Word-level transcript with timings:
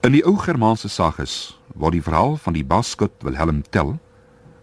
In 0.00 0.14
die 0.14 0.22
ou 0.24 0.38
Germaanse 0.40 0.88
sagas 0.88 1.32
word 1.76 1.92
die 1.92 2.00
verhaal 2.00 2.38
van 2.40 2.54
die 2.56 2.64
Baskut 2.64 3.12
Wilhelm 3.20 3.58
Tell 3.68 3.98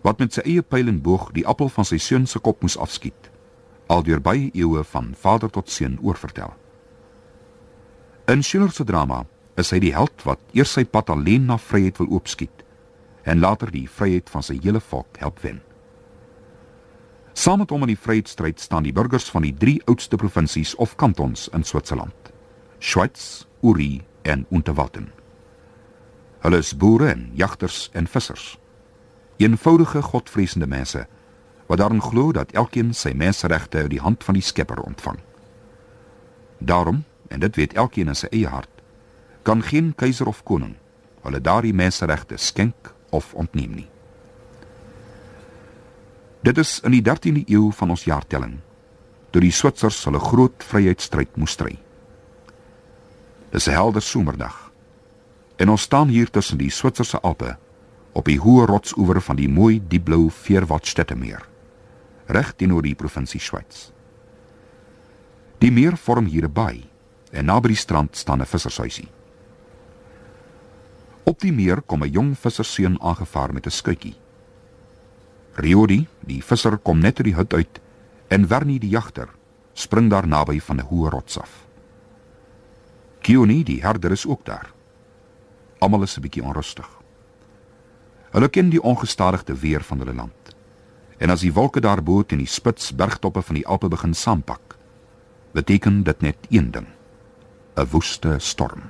wat 0.02 0.18
met 0.18 0.34
sy 0.34 0.42
eie 0.50 0.64
pyl 0.66 0.88
en 0.90 0.98
boog 1.06 1.28
die 1.36 1.44
appel 1.46 1.70
van 1.76 1.86
sy 1.86 2.00
seun 2.02 2.24
se 2.26 2.40
kop 2.42 2.64
moes 2.66 2.78
afskiet, 2.82 3.28
aldeur 3.94 4.18
baie 4.18 4.48
eeue 4.58 4.82
van 4.96 5.12
vader 5.14 5.52
tot 5.54 5.70
seun 5.70 6.00
oorvertel. 6.02 6.56
In 8.34 8.42
Schiller 8.42 8.74
se 8.74 8.82
drama 8.90 9.20
is 9.62 9.70
hy 9.76 9.78
die 9.84 9.92
held 9.94 10.26
wat 10.26 10.42
eers 10.58 10.74
sy 10.74 10.88
pad 10.90 11.12
alleen 11.14 11.46
na 11.52 11.60
vryheid 11.62 12.02
wil 12.02 12.10
oopskiet 12.18 12.66
en 13.30 13.44
later 13.46 13.70
die 13.70 13.86
vryheid 13.86 14.34
van 14.34 14.42
sy 14.48 14.58
hele 14.64 14.82
volk 14.82 15.22
help 15.22 15.44
wen. 15.46 15.62
Saam 17.38 17.62
met 17.62 17.70
hom 17.70 17.86
in 17.86 17.94
die 17.94 18.00
vryheidsstryd 18.08 18.58
staan 18.58 18.90
die 18.90 18.96
burgers 19.04 19.30
van 19.30 19.46
die 19.46 19.54
drie 19.54 19.78
oudste 19.86 20.18
provinsies 20.18 20.74
of 20.82 20.98
kantons 20.98 21.46
in 21.54 21.62
Switserland: 21.62 22.34
Schweiz, 22.82 23.46
Uri 23.62 24.02
en 24.26 24.48
Unterwalden. 24.50 25.12
Hulle 26.40 26.58
is 26.58 26.76
boere 26.78 27.10
en 27.10 27.30
jagters 27.34 27.90
en 27.94 28.08
vissers. 28.08 28.58
Eenvoudige 29.38 30.02
godvreesende 30.02 30.68
mense 30.68 31.08
wat 31.68 31.78
daarin 31.78 32.02
glo 32.02 32.32
dat 32.32 32.52
elkeen 32.52 32.94
sy 32.96 33.12
menseregte 33.12 33.78
uit 33.78 33.90
die 33.92 34.00
hand 34.00 34.24
van 34.24 34.38
die 34.38 34.44
Skepper 34.44 34.80
ontvang. 34.82 35.18
Daarom, 36.58 37.04
en 37.28 37.40
dit 37.40 37.56
weet 37.56 37.74
elkeen 37.74 38.08
in 38.08 38.16
sy 38.16 38.30
eie 38.32 38.48
hart, 38.48 38.72
kan 39.44 39.64
geen 39.64 39.92
keiser 39.96 40.28
of 40.28 40.44
koning 40.44 40.78
hulle 41.28 41.42
daardie 41.44 41.74
menseregte 41.76 42.38
skenk 42.40 42.94
of 43.12 43.34
ontneem 43.34 43.74
nie. 43.76 43.88
Dit 46.42 46.58
is 46.58 46.80
in 46.88 46.96
die 46.96 47.04
13de 47.04 47.44
eeu 47.52 47.72
van 47.76 47.92
ons 47.92 48.06
jaartelling 48.08 48.60
toe 49.32 49.42
die 49.44 49.52
Switsers 49.52 50.00
hulle 50.08 50.22
groot 50.24 50.64
vryheidsstryd 50.64 51.36
moes 51.36 51.58
stry. 51.58 51.76
Dis 53.52 53.68
'n 53.68 53.76
helder 53.76 54.02
somerdag 54.02 54.67
En 55.58 55.70
ons 55.70 55.82
staan 55.82 56.08
hier 56.08 56.30
tussen 56.30 56.58
die 56.58 56.70
Switserse 56.70 57.20
Alpe 57.26 57.58
op 58.14 58.26
die 58.30 58.40
hoë 58.42 58.66
rotsoewer 58.70 59.22
van 59.22 59.38
die 59.38 59.50
mooi 59.50 59.80
diepblou 59.90 60.30
Veerwaldstättemeer, 60.34 61.44
reg 62.34 62.54
teenoor 62.58 62.86
die 62.86 62.96
provinsie 62.98 63.42
Schweiz. 63.42 63.92
Die 65.62 65.72
meer 65.72 65.98
vorm 65.98 66.26
hier 66.26 66.46
'n 66.46 66.54
baai 66.54 66.86
en 67.32 67.46
naby 67.46 67.68
die 67.68 67.84
strand 67.84 68.16
staan 68.16 68.42
'n 68.42 68.46
vissershuisie. 68.46 69.08
Op 71.24 71.40
die 71.40 71.54
meer 71.54 71.82
kom 71.82 72.04
'n 72.04 72.12
jong 72.12 72.38
visserseun 72.38 73.02
aangevaar 73.02 73.54
met 73.54 73.66
'n 73.66 73.72
skuitjie. 73.72 74.16
Riodi, 75.56 76.08
die 76.20 76.44
visser 76.44 76.78
kom 76.78 77.00
net 77.00 77.18
uit 77.18 77.26
die 77.26 77.36
hut 77.36 77.54
uit 77.54 77.82
en 78.28 78.48
Wernie 78.48 78.80
die 78.80 78.90
jagter 78.90 79.30
spring 79.74 80.10
daar 80.10 80.28
naby 80.28 80.60
van 80.60 80.78
'n 80.78 80.88
hoë 80.90 81.10
rots 81.10 81.40
af. 81.40 81.68
Kioni, 83.22 83.64
die 83.64 83.82
herder 83.82 84.12
is 84.12 84.26
ook 84.26 84.46
daar. 84.46 84.77
Almal 85.80 86.04
is 86.04 86.18
'n 86.18 86.22
bietjie 86.22 86.44
onrustig. 86.44 86.88
Hulle 88.32 88.50
ken 88.50 88.70
die 88.70 88.82
ongestadigde 88.82 89.56
weer 89.56 89.84
van 89.84 90.00
hulle 90.00 90.14
land. 90.14 90.56
En 91.18 91.30
as 91.30 91.42
die 91.42 91.54
wolke 91.54 91.80
daarbo 91.80 92.24
teen 92.24 92.38
die 92.38 92.48
spits 92.48 92.92
bergtoppe 92.96 93.42
van 93.42 93.56
die 93.56 93.68
Alpe 93.68 93.88
begin 93.88 94.14
saampak, 94.14 94.78
beteken 95.54 96.04
dit 96.04 96.22
net 96.22 96.38
een 96.50 96.72
ding: 96.72 96.88
'n 97.76 97.88
woeste 97.92 98.36
storm. 98.40 98.82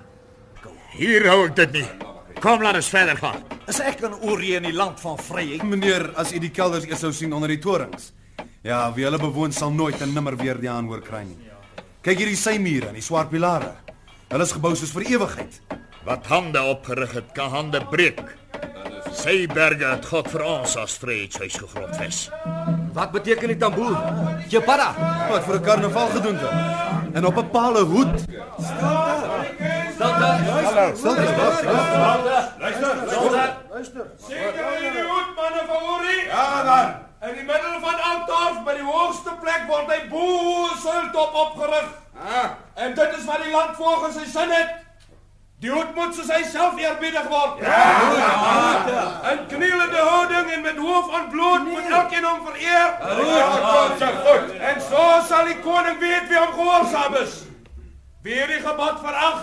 Hier 0.91 1.27
hou 1.27 1.45
ek 1.45 1.55
dit 1.55 1.71
nie. 1.71 1.87
Kom 2.39 2.61
laat 2.61 2.75
ons 2.75 2.89
verder 2.89 3.17
gaan. 3.17 3.43
Is 3.67 3.79
ek 3.79 4.01
in 4.01 4.13
Orie 4.13 4.55
in 4.55 4.63
die 4.63 4.73
land 4.73 4.99
van 4.99 5.17
vryheid? 5.17 5.63
Meneer, 5.63 6.11
as 6.15 6.33
u 6.33 6.39
die 6.39 6.51
kelders 6.53 6.85
eers 6.85 6.99
sou 6.99 7.11
sien 7.13 7.33
onder 7.33 7.49
die 7.49 7.59
torings. 7.59 8.13
Ja, 8.63 8.93
wie 8.93 9.03
hulle 9.03 9.17
bewoon 9.17 9.51
sal 9.51 9.71
nooit 9.71 10.01
en 10.01 10.13
nimmer 10.13 10.37
weer 10.37 10.59
die 10.59 10.69
aanhoor 10.69 11.01
kry 11.01 11.23
nie. 11.23 11.37
Kyk 12.01 12.17
hierdie 12.17 12.37
symure 12.37 12.87
en 12.87 12.93
die 12.93 13.01
swart 13.01 13.29
pilare. 13.29 13.73
Hulle 14.29 14.43
is 14.43 14.51
gebou 14.51 14.75
soos 14.75 14.91
vir 14.91 15.07
ewigheid. 15.11 15.61
Wat 16.07 16.25
hande 16.31 16.61
opgerig 16.63 17.11
het, 17.11 17.31
kan 17.35 17.49
hande 17.51 17.81
breek. 17.91 18.21
Sy 19.11 19.41
berge 19.51 19.89
het 19.89 20.05
God 20.07 20.29
vir 20.31 20.43
ons 20.47 20.75
as 20.79 20.93
vryheidshuis 21.01 21.57
gegrondves. 21.59 22.19
Wat 22.95 23.11
beteken 23.11 23.51
die 23.51 23.57
tamboer? 23.59 23.97
Jepara. 24.47 24.93
Wat 25.27 25.43
vir 25.43 25.55
'n 25.59 25.63
karnaval 25.67 26.07
gedoen 26.15 26.37
het. 26.39 26.55
En 27.13 27.25
op 27.25 27.37
'n 27.37 27.49
paal 27.51 27.75
'n 27.75 27.85
hoed. 27.91 28.15
Stilte. 29.95 30.29
Hallo. 30.63 30.95
Stilte. 30.95 31.23
Luister. 32.59 32.93
Luister. 33.69 34.05
Seker 34.27 34.65
in 34.87 34.93
die 34.93 35.07
hoed 35.11 35.29
manne 35.35 35.63
van 35.67 35.81
Ori? 35.93 36.17
Ja 36.27 36.63
dan. 36.63 36.87
In 37.29 37.33
die 37.35 37.43
middel 37.43 37.79
van 37.81 37.97
Altdorp 38.09 38.65
by 38.65 38.73
die 38.73 38.89
hoogste 38.91 39.31
plek 39.41 39.63
word 39.67 39.87
hy 39.91 40.07
bo 40.09 40.67
sultop 40.79 41.33
opgerig. 41.33 41.89
Ah. 42.15 42.49
En 42.73 42.93
dit 42.93 43.17
is 43.17 43.25
wat 43.25 43.43
die 43.43 43.51
land 43.51 43.75
volgens 43.75 44.15
sy 44.15 44.25
sin 44.25 44.51
het. 44.51 44.86
Die 45.57 45.71
hoed 45.73 45.95
moet 45.97 46.13
soos 46.13 46.27
hy 46.29 46.43
self 46.45 46.75
eerbiedig 46.77 47.23
word. 47.31 47.61
Ja. 47.65 47.77
ja. 48.93 49.05
En 49.31 49.39
knielende 49.49 50.03
houding 50.05 50.51
en 50.53 50.61
met 50.61 50.77
hoof 50.77 51.07
ontbloot 51.19 51.63
nee. 51.63 51.73
moet 51.73 51.95
elkeen 51.99 52.27
hom 52.29 52.43
vereer. 52.45 52.91
Ja, 53.01 53.47
goed, 53.63 54.03
ja, 54.03 54.11
goed. 54.27 54.51
En 54.69 54.81
so 54.89 55.05
sal 55.25 55.49
die 55.49 55.57
koning 55.65 55.97
weet 56.03 56.29
wie 56.29 56.37
hom 56.37 56.53
gehoorsaam 56.59 57.17
is. 57.23 57.39
Wie 58.21 58.37
die 58.51 58.61
gebod 58.67 59.01
verag, 59.01 59.41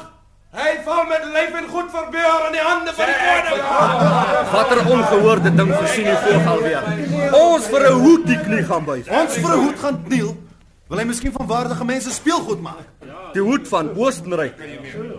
hy 0.54 0.76
val 0.86 1.02
met 1.10 1.26
lyf 1.34 1.58
en 1.64 1.69
goed 1.75 1.91
verbeur 1.97 2.46
in 2.46 2.56
die 2.60 2.62
hande 2.62 2.94
van 3.00 3.10
die 3.10 3.20
koning. 3.25 3.66
Watter 4.54 4.84
ongehoorde 4.86 5.54
ding 5.58 5.76
gesien 5.82 6.10
hier 6.12 6.25
voor 6.28 6.50
alweer. 6.54 6.91
Ons 7.42 7.66
vir 7.75 7.91
'n 7.91 8.00
hoed 8.06 8.26
die 8.31 8.41
knie 8.46 8.62
gaan 8.70 8.86
buig. 8.86 9.10
Ons 9.10 9.34
vir 9.34 9.50
'n 9.50 9.62
hoed 9.66 9.78
gaan 9.82 10.02
kniel. 10.06 10.36
Wil 10.94 11.03
hy 11.03 11.09
miskien 11.10 11.32
van 11.34 11.49
waardige 11.50 11.84
mense 11.84 12.12
speelgoed 12.15 12.60
maak? 12.62 12.84
Die 13.34 13.43
hoed 13.43 13.66
van 13.66 13.88
Oostenryk. 13.99 14.60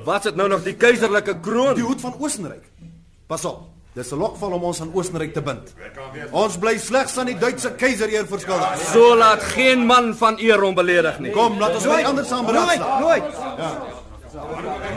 Wat 0.06 0.24
is 0.24 0.30
dit 0.30 0.38
nou 0.40 0.46
nog 0.47 0.62
die 0.63 0.74
keiserlike 0.80 1.34
kroon? 1.44 1.74
Die 1.75 1.84
hoed 1.84 2.00
van 2.00 2.13
Oostenryk. 2.16 2.63
Pas 3.28 3.44
op. 3.50 3.66
Dis 3.91 4.12
'n 4.12 4.16
lokval 4.16 4.56
om 4.56 4.63
ons 4.63 4.80
aan 4.81 4.94
Oostenryk 4.94 5.34
te 5.34 5.41
bind. 5.41 5.74
Ons 6.31 6.58
bly 6.58 6.78
slegs 6.78 7.18
aan 7.18 7.25
die 7.25 7.38
Duitse 7.38 7.72
keiser 7.75 8.08
eer 8.08 8.28
verskuldig. 8.28 8.80
So 8.94 9.16
laat 9.16 9.44
geen 9.44 9.86
man 9.86 10.16
van 10.16 10.40
eer 10.40 10.62
hom 10.62 10.75
beledig 10.75 11.19
nie. 11.19 11.31
Kom, 11.31 11.59
laat 11.59 11.75
ons 11.75 11.84
by 11.84 12.03
ander 12.06 12.25
saam 12.25 12.46
beraad. 12.46 12.66
Nooit, 12.66 13.00
nooit. 13.00 13.36
Ja. 13.57 13.84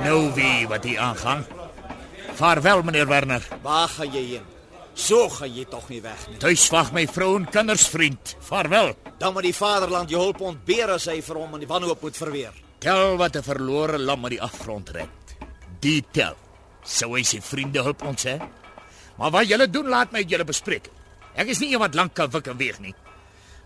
Nou 0.05 0.31
wie 0.34 0.69
wat 0.69 0.84
hier 0.84 0.99
aangaan. 0.99 1.45
Vaarwel 2.34 2.83
meneer 2.83 3.06
Werner. 3.06 3.43
Waar 3.62 3.89
gaan 3.89 4.12
jy 4.12 4.25
heen? 4.25 4.58
So 4.98 5.28
gaan 5.31 5.53
jy 5.54 5.64
tog 5.70 5.86
nie 5.92 6.00
weg 6.03 6.25
nie. 6.26 6.41
Tuis 6.42 6.64
wag 6.75 6.91
my 6.92 7.04
vrou 7.06 7.36
en 7.38 7.47
kinders 7.47 7.86
vriend. 7.88 8.34
Vaarwel. 8.48 8.97
Dan 9.20 9.32
moet 9.36 9.47
die 9.47 9.54
vaderland 9.54 10.10
jou 10.10 10.20
hulp 10.25 10.41
ontbeer 10.42 10.91
as 10.97 11.06
hy 11.06 11.20
vir 11.22 11.38
hom 11.38 11.54
in 11.54 11.62
die 11.62 11.70
wanhoop 11.70 12.03
moet 12.03 12.19
verweer. 12.19 12.54
Tel 12.82 13.16
wat 13.16 13.36
'n 13.36 13.42
verlore 13.42 13.98
lam 13.98 14.25
uit 14.25 14.34
die 14.36 14.42
afgrond 14.42 14.91
red. 14.91 15.36
Die 15.81 16.04
tel. 16.12 16.34
Sou 16.82 17.14
hy 17.14 17.22
sy 17.22 17.41
vriende 17.41 17.82
hulp 17.82 18.03
ons 18.03 18.22
hè? 18.22 18.38
Maar 19.19 19.31
wat 19.31 19.48
julle 19.48 19.70
doen 19.70 19.88
laat 19.88 20.12
my 20.12 20.22
julle 20.22 20.44
bespreek. 20.44 20.91
Ek 21.34 21.48
is 21.48 21.60
nie 21.60 21.70
iemand 21.70 21.94
lank 21.94 22.15
kan 22.15 22.30
wik 22.30 22.47
en 22.47 22.56
weeg 22.56 22.80
nie. 22.80 22.94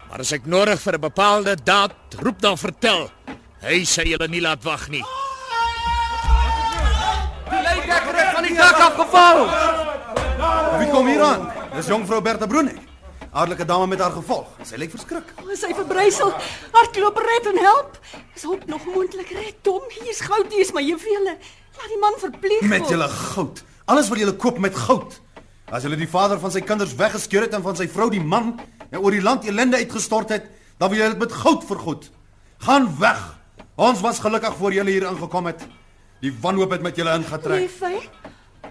Maar 0.08 0.20
as 0.20 0.32
ek 0.32 0.46
nodig 0.46 0.80
vir 0.80 0.94
'n 0.94 1.00
bepaalde 1.00 1.56
daad 1.64 1.92
roep 2.20 2.40
dan 2.40 2.58
vertel. 2.58 3.10
Hy 3.62 3.84
sê 3.84 4.04
julle 4.04 4.28
nie 4.28 4.40
laat 4.40 4.62
wag 4.64 4.88
nie. 4.88 5.04
Die 7.50 7.62
leidekker 7.62 8.16
het 8.16 8.34
van 8.34 8.42
die 8.42 8.54
dak 8.54 8.80
afgeval. 8.80 9.91
Wie 10.78 10.88
kom 10.90 11.06
hier 11.06 11.22
aan? 11.22 11.46
Dis 11.76 11.88
jongvrou 11.90 12.20
Bertha 12.24 12.46
Broenek. 12.46 12.78
Aardelike 13.32 13.64
dame 13.64 13.86
met 13.88 14.00
haar 14.02 14.12
gevolg. 14.12 14.48
Sy 14.68 14.76
lyk 14.76 14.92
verskrik. 14.92 15.28
O, 15.40 15.54
sy 15.56 15.70
verbrysel. 15.72 16.32
Hardloop 16.74 17.20
red 17.24 17.46
en 17.52 17.60
help. 17.64 17.94
Is 18.36 18.44
hulp 18.44 18.66
nog 18.68 18.84
moontlik 18.84 19.30
red? 19.32 19.56
Tom, 19.64 19.84
hier 19.94 20.10
is 20.12 20.20
goud, 20.20 20.50
hier 20.52 20.66
is 20.66 20.72
my 20.76 20.82
juwele. 20.84 21.38
Laat 21.78 21.92
die 21.94 22.00
man 22.02 22.18
verpleeg 22.20 22.60
word. 22.60 22.72
Met 22.74 22.92
julle 22.92 23.08
goud. 23.08 23.62
Alles 23.88 24.10
wat 24.12 24.20
julle 24.20 24.34
koop 24.36 24.60
met 24.60 24.76
goud. 24.76 25.16
As 25.72 25.86
julle 25.86 25.96
die 25.96 26.10
vader 26.12 26.42
van 26.42 26.52
sy 26.52 26.60
kinders 26.60 26.92
weggeskeur 26.98 27.46
het 27.46 27.56
en 27.56 27.64
van 27.64 27.78
sy 27.78 27.86
vrou 27.88 28.10
die 28.12 28.20
man 28.20 28.52
en 28.90 28.98
oor 29.00 29.16
die 29.16 29.24
land 29.24 29.46
elende 29.48 29.80
uitgestort 29.80 30.34
het, 30.36 30.50
dan 30.76 30.92
wil 30.92 31.00
julle 31.00 31.14
dit 31.14 31.24
met 31.24 31.32
goud 31.44 31.64
vergoed. 31.70 32.10
Gaan 32.66 32.90
weg. 33.00 33.22
Ons 33.80 34.04
was 34.04 34.20
gelukkig 34.20 34.58
voor 34.58 34.76
julle 34.76 34.92
hier 34.92 35.08
ingekom 35.08 35.48
het. 35.48 35.64
Die 36.20 36.34
wanhoop 36.44 36.76
het 36.76 36.84
met 36.84 37.00
julle 37.00 37.16
ingetrek. 37.16 37.64
Nee. 37.80 38.02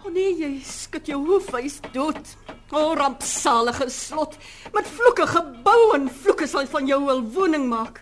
O 0.02 0.08
oh 0.08 0.14
nee, 0.14 0.32
jy 0.34 0.48
skud 0.66 1.06
jou 1.12 1.20
hoof, 1.28 1.52
hy's 1.54 1.76
dood. 1.94 2.32
O 2.74 2.80
oh, 2.80 2.94
rampsalige 2.98 3.86
slot, 3.94 4.34
met 4.74 4.90
vloeke 4.98 5.28
gebou 5.30 5.92
en 5.94 6.10
vloeke 6.24 6.50
sal 6.50 6.66
van 6.74 6.90
jou 6.90 7.02
'n 7.06 7.30
woning 7.36 7.70
maak. 7.70 8.02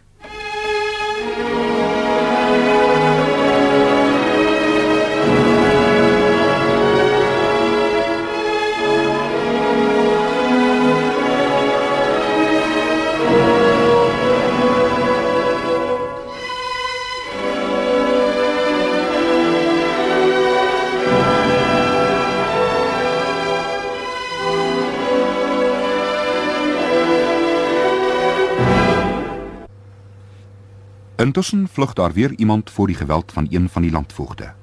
Intussen 31.19 31.67
vlug 31.67 31.93
daar 31.93 32.13
weer 32.13 32.33
iemand 32.35 32.69
voor 32.69 32.87
die 32.87 32.95
geweld 32.95 33.31
van 33.31 33.47
een 33.49 33.69
van 33.69 33.81
die 33.81 33.91
landvoogde. 33.91 34.53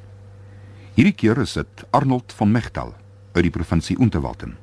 Hierdie 0.94 1.14
keer 1.14 1.38
is 1.38 1.52
dit 1.52 1.84
Arnold 1.90 2.32
van 2.32 2.50
Mechtal 2.50 2.94
uit 3.32 3.42
die 3.42 3.50
provinsie 3.50 3.98
Unterwalden. 4.00 4.56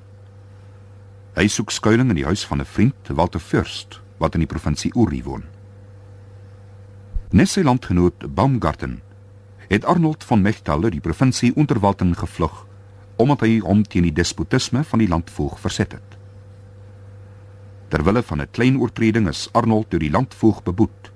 Hy 1.37 1.45
soek 1.47 1.69
skuilings 1.69 2.09
in 2.09 2.17
die 2.17 2.25
huis 2.25 2.45
van 2.49 2.61
'n 2.61 2.65
vriend, 2.65 2.95
Walter 3.13 3.39
Fürst, 3.39 4.01
wat 4.17 4.33
in 4.33 4.39
die 4.39 4.49
provinsie 4.49 4.91
Uri 4.95 5.23
woon. 5.23 5.43
Net 7.29 7.49
sy 7.49 7.61
landgenoot 7.61 8.33
Baumgarten 8.33 9.01
het 9.67 9.85
Arnold 9.85 10.23
van 10.23 10.41
Mechtal 10.41 10.83
uit 10.83 10.91
die 10.91 11.01
provinsie 11.01 11.53
Unterwalden 11.55 12.15
gevlug 12.15 12.65
omdat 13.15 13.39
hy 13.39 13.59
hom 13.59 13.83
teen 13.83 14.03
die 14.03 14.13
despotisme 14.13 14.83
van 14.83 14.99
die 14.99 15.07
landvoog 15.07 15.59
verset 15.59 15.91
het. 15.91 16.17
Terwille 17.87 18.23
van 18.23 18.41
'n 18.41 18.51
klein 18.51 18.79
oortreding 18.79 19.27
is 19.27 19.49
Arnold 19.51 19.91
deur 19.91 19.99
die 19.99 20.11
landvoog 20.11 20.63
beboet 20.63 21.12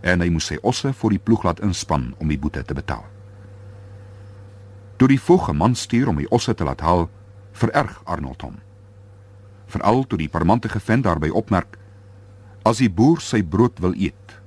en 0.00 0.20
hy 0.20 0.28
moes 0.30 0.46
sy 0.50 0.58
osse 0.62 0.92
vir 0.92 1.10
die 1.10 1.22
ploeg 1.22 1.44
laat 1.44 1.60
inspann 1.64 2.14
om 2.18 2.28
die 2.28 2.38
boete 2.38 2.62
te 2.64 2.74
betaal. 2.74 3.04
Toe 4.96 5.08
die 5.08 5.20
voog 5.20 5.50
'n 5.50 5.56
man 5.56 5.74
stuur 5.74 6.08
om 6.08 6.16
die 6.16 6.30
osse 6.30 6.54
te 6.54 6.64
laat 6.64 6.80
haal, 6.80 7.08
vererg 7.52 8.00
Arnold 8.04 8.42
hom. 8.42 8.56
Veral 9.66 10.06
toe 10.06 10.18
die 10.18 10.28
parmantige 10.28 10.80
vent 10.80 11.04
daarby 11.04 11.30
opmerk: 11.30 11.78
As 12.64 12.78
die 12.78 12.90
boer 12.90 13.20
sy 13.20 13.42
brood 13.42 13.78
wil 13.78 13.94
eet, 13.94 14.40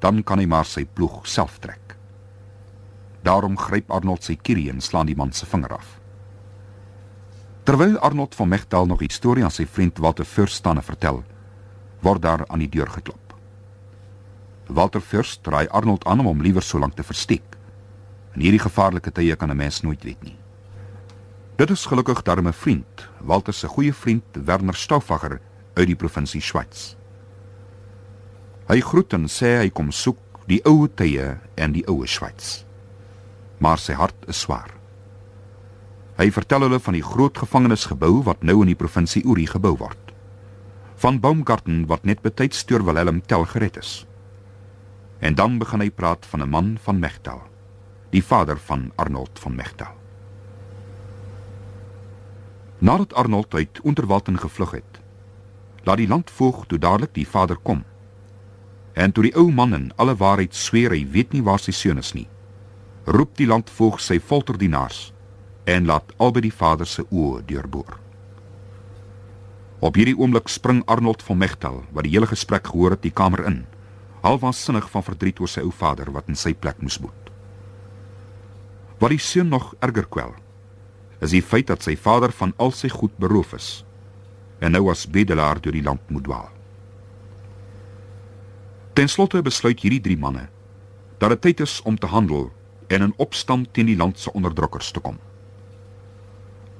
dan 0.00 0.22
kan 0.22 0.38
hy 0.38 0.46
maar 0.46 0.64
sy 0.64 0.84
ploeg 0.84 1.26
self 1.26 1.58
trek. 1.58 1.96
Daarom 3.22 3.58
gryp 3.58 3.90
Arnold 3.90 4.22
sy 4.22 4.36
kierie 4.36 4.70
en 4.70 4.80
slaan 4.80 5.06
die 5.06 5.16
man 5.16 5.32
se 5.32 5.46
vinger 5.46 5.74
af. 5.74 6.00
Terwyl 7.64 7.98
Arnold 7.98 8.34
van 8.34 8.48
Mechtal 8.48 8.86
nog 8.86 9.02
iets 9.02 9.14
storie 9.14 9.44
aan 9.44 9.50
sy 9.50 9.66
vriend 9.66 9.98
Walter 9.98 10.24
Fürst 10.24 10.56
staan 10.56 10.76
en 10.76 10.82
vertel, 10.82 11.24
word 12.00 12.22
daar 12.22 12.46
aan 12.48 12.58
die 12.58 12.68
deur 12.68 12.88
geklop. 12.88 13.27
Walter 14.68 15.00
Fürst 15.00 15.42
draai 15.42 15.66
Arnold 15.68 16.04
aan 16.04 16.20
om 16.20 16.26
hom 16.26 16.42
liewer 16.44 16.62
so 16.62 16.78
lank 16.78 16.94
te 16.96 17.02
versteek. 17.02 17.56
In 18.36 18.44
hierdie 18.44 18.60
gevaarlike 18.60 19.10
tye 19.10 19.36
kan 19.36 19.50
'n 19.50 19.56
mens 19.56 19.80
nooit 19.82 20.04
weet 20.04 20.22
nie. 20.22 20.36
Dit 21.56 21.70
is 21.70 21.86
gelukkig 21.86 22.22
darme 22.22 22.52
vriend, 22.52 23.08
Walter 23.20 23.52
se 23.52 23.66
goeie 23.68 23.94
vriend 23.94 24.24
Werner 24.32 24.74
Stauffacher 24.74 25.40
uit 25.74 25.86
die 25.86 25.96
provinsie 25.96 26.40
Schweiz. 26.40 26.96
Hy 28.68 28.80
groet 28.80 29.12
en 29.12 29.28
sê 29.28 29.58
hy 29.58 29.70
kom 29.70 29.90
soek 29.90 30.18
die 30.46 30.60
ou 30.64 30.88
tye 30.88 31.38
en 31.56 31.72
die 31.72 31.84
ou 31.88 32.06
Schweiz. 32.06 32.64
Maar 33.58 33.78
sy 33.78 33.92
hart 33.92 34.28
is 34.28 34.40
swaar. 34.40 34.70
Hy 36.18 36.30
vertel 36.30 36.60
hulle 36.66 36.80
van 36.80 36.94
die 36.94 37.02
groot 37.02 37.38
gevangenisgebou 37.38 38.24
wat 38.26 38.42
nou 38.42 38.62
in 38.62 38.72
die 38.72 38.78
provinsie 38.78 39.22
Uri 39.24 39.46
gebou 39.46 39.76
word. 39.76 40.14
Van 40.96 41.20
Baumgarten 41.20 41.86
wat 41.86 42.04
net 42.04 42.22
betyds 42.22 42.64
deur 42.66 42.82
Willem 42.84 43.20
Tell 43.22 43.44
gered 43.44 43.76
is. 43.76 44.07
En 45.18 45.34
dan 45.34 45.58
begin 45.58 45.80
hy 45.80 45.90
praat 45.90 46.26
van 46.26 46.42
'n 46.42 46.48
man 46.48 46.78
van 46.80 46.98
Mechtal, 46.98 47.42
die 48.10 48.24
vader 48.24 48.58
van 48.58 48.92
Arnold 48.94 49.38
van 49.38 49.54
Mechtal. 49.54 49.94
Nadat 52.78 53.14
Arnold 53.14 53.54
uit 53.54 53.80
Unterwalden 53.84 54.38
gevlug 54.38 54.70
het, 54.70 55.00
laat 55.82 55.96
die 55.96 56.08
landvoog 56.08 56.66
toe 56.66 56.78
dadelik 56.78 57.14
die 57.14 57.28
vader 57.28 57.56
kom. 57.56 57.84
En 58.92 59.12
toe 59.12 59.22
die 59.22 59.34
ou 59.36 59.50
man 59.52 59.74
in 59.74 59.92
alle 59.96 60.16
waarheid 60.16 60.54
sweer 60.54 60.90
hy 60.90 61.06
weet 61.10 61.32
nie 61.32 61.42
waar 61.42 61.58
sy 61.58 61.72
seun 61.72 61.98
is 61.98 62.12
nie, 62.12 62.28
roep 63.04 63.36
die 63.36 63.46
landvoog 63.46 64.00
sy 64.00 64.20
folterdienaars 64.20 65.12
en 65.64 65.86
laat 65.86 66.12
albei 66.16 66.42
die 66.44 66.54
vader 66.54 66.86
se 66.86 67.04
oë 67.10 67.42
deurboor. 67.46 67.98
Op 69.78 69.94
hierdie 69.94 70.16
oomblik 70.18 70.48
spring 70.48 70.82
Arnold 70.86 71.22
van 71.22 71.38
Mechtal, 71.38 71.82
wat 71.92 72.04
die 72.04 72.12
hele 72.12 72.26
gesprek 72.26 72.66
gehoor 72.66 72.96
het, 72.96 73.02
die 73.02 73.14
kamer 73.14 73.44
in, 73.46 73.60
halfwaansinnig 74.28 74.90
van 74.92 75.04
verdriet 75.06 75.40
oor 75.40 75.50
sy 75.50 75.64
ou 75.66 75.72
vader 75.74 76.12
wat 76.14 76.28
in 76.28 76.38
sy 76.38 76.52
plek 76.54 76.80
moes 76.84 76.98
boet. 77.00 77.32
Wat 78.98 79.14
die 79.14 79.22
seun 79.22 79.50
nog 79.52 79.72
erger 79.84 80.08
kwel, 80.10 80.34
is 81.22 81.34
die 81.34 81.42
feit 81.42 81.68
dat 81.70 81.82
sy 81.82 81.96
vader 81.98 82.32
van 82.34 82.54
al 82.62 82.72
sy 82.74 82.90
goed 82.92 83.14
beroof 83.18 83.54
is 83.58 83.68
en 84.58 84.74
nou 84.74 84.88
as 84.90 85.06
bedelaar 85.06 85.60
deur 85.62 85.74
die 85.74 85.84
land 85.86 86.02
moet 86.10 86.24
dwaal. 86.26 86.48
Ten 88.98 89.10
slotte 89.10 89.42
besluit 89.46 89.78
hierdie 89.78 90.02
drie 90.02 90.18
manne 90.18 90.48
dat 91.22 91.30
dit 91.34 91.44
tyd 91.46 91.62
is 91.66 91.78
om 91.86 91.98
te 91.98 92.10
handel 92.10 92.48
en 92.88 93.04
in 93.06 93.14
opstand 93.22 93.70
teen 93.74 93.86
die 93.90 93.98
land 93.98 94.18
se 94.18 94.32
onderdrukkers 94.34 94.90
te 94.94 95.02
kom. 95.04 95.18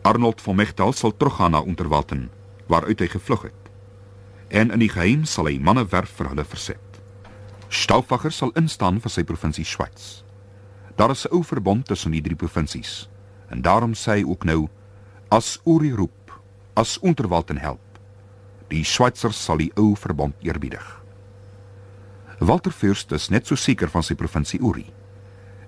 Arnold 0.02 0.42
van 0.42 0.56
Mechtal 0.58 0.92
sal 0.92 1.14
teruggaan 1.16 1.54
na 1.54 1.62
Unterwalden 1.62 2.28
waaruit 2.66 3.00
hy 3.00 3.08
gevlug 3.12 3.42
het. 3.48 3.70
En 4.48 4.70
in 4.74 4.82
die 4.82 4.90
geheim 4.90 5.24
sal 5.28 5.50
hy 5.50 5.58
manne 5.60 5.84
werf 5.92 6.14
vir 6.18 6.32
hulle 6.32 6.44
verset. 6.44 6.87
Stauffacher 7.68 8.32
sal 8.32 8.54
instaan 8.56 8.96
vir 9.04 9.12
sy 9.12 9.22
provinsie 9.28 9.64
Schweiz. 9.64 10.22
Daar 10.96 11.10
is 11.10 11.26
'n 11.26 11.34
ou 11.34 11.42
verbond 11.44 11.86
tussen 11.86 12.12
die 12.12 12.22
drie 12.22 12.36
provinsies 12.36 13.08
en 13.50 13.62
daarom 13.62 13.92
sê 13.92 14.12
hy 14.18 14.24
ook 14.24 14.44
nou 14.44 14.68
as 15.28 15.60
Uri 15.66 15.92
roep, 15.92 16.40
as 16.74 16.98
Unterwalden 17.02 17.58
help. 17.58 17.98
Die 18.68 18.84
Schweizers 18.84 19.44
sal 19.44 19.56
die 19.56 19.70
ou 19.76 19.94
verbond 19.96 20.34
eerbiedig. 20.40 21.02
Walter 22.38 22.72
Fürst 22.72 23.12
is 23.12 23.28
net 23.28 23.46
so 23.46 23.54
seker 23.54 23.88
van 23.88 24.02
sy 24.02 24.14
provinsie 24.14 24.60
Uri 24.60 24.86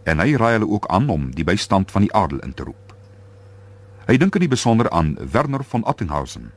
en 0.05 0.19
hy 0.19 0.37
raai 0.37 0.53
hulle 0.53 0.71
ook 0.71 0.87
aan 0.89 1.11
om 1.11 1.31
die 1.31 1.45
bystand 1.45 1.91
van 1.91 2.03
die 2.03 2.15
adel 2.15 2.39
in 2.39 2.55
te 2.55 2.65
roep. 2.65 2.95
Hy 4.07 4.17
dink 4.17 4.35
in 4.35 4.41
die 4.41 4.49
besonder 4.49 4.91
aan 4.91 5.19
Werner 5.33 5.65
von 5.65 5.85
Attinghausen, 5.85 6.53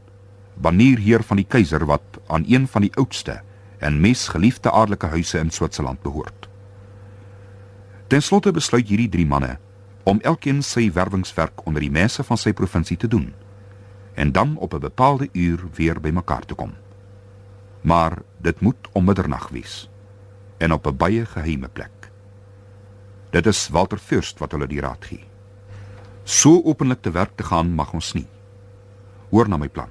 banierheer 0.56 1.24
van 1.24 1.38
die 1.38 1.48
keiser 1.48 1.86
wat 1.86 2.19
aan 2.28 2.45
een 2.48 2.68
van 2.68 2.81
die 2.81 2.95
oudste 2.95 3.42
en 3.83 4.00
mees 4.00 4.27
geliefde 4.31 4.71
adelike 4.71 5.07
huise 5.12 5.39
in 5.39 5.51
Switserland 5.51 6.01
behoort. 6.01 6.47
Ten 8.07 8.21
slotte 8.21 8.51
besluit 8.56 8.88
hierdie 8.88 9.09
drie 9.09 9.27
manne 9.27 9.57
om 10.03 10.19
elkeen 10.24 10.62
sy 10.63 10.89
werwingswerk 10.95 11.65
onder 11.68 11.83
die 11.83 11.91
mense 11.91 12.24
van 12.24 12.39
sy 12.39 12.53
provinsie 12.56 12.97
te 12.97 13.07
doen 13.07 13.31
en 14.15 14.31
dan 14.31 14.56
op 14.57 14.74
'n 14.74 14.80
bepaalde 14.80 15.30
uur 15.31 15.59
weer 15.75 16.00
bymekaar 16.00 16.45
te 16.45 16.53
kom. 16.53 16.74
Maar 17.81 18.21
dit 18.38 18.59
moet 18.59 18.89
om 18.91 19.06
middernag 19.06 19.50
wees 19.50 19.89
en 20.57 20.71
op 20.71 20.88
'n 20.88 20.97
baie 20.97 21.25
geheime 21.25 21.68
plek. 21.68 22.12
Dit 23.30 23.45
is 23.45 23.68
Walter 23.68 23.97
Fürst 23.97 24.39
wat 24.39 24.51
hulle 24.51 24.68
die 24.68 24.80
raad 24.80 25.06
gee. 25.06 25.25
So 26.24 26.62
openlik 26.63 27.01
te 27.01 27.12
werk 27.12 27.35
te 27.35 27.44
gaan 27.44 27.74
mag 27.74 27.94
ons 27.94 28.13
nie. 28.13 28.27
Hoor 29.30 29.50
na 29.50 29.57
my 29.57 29.69
plan. 29.69 29.89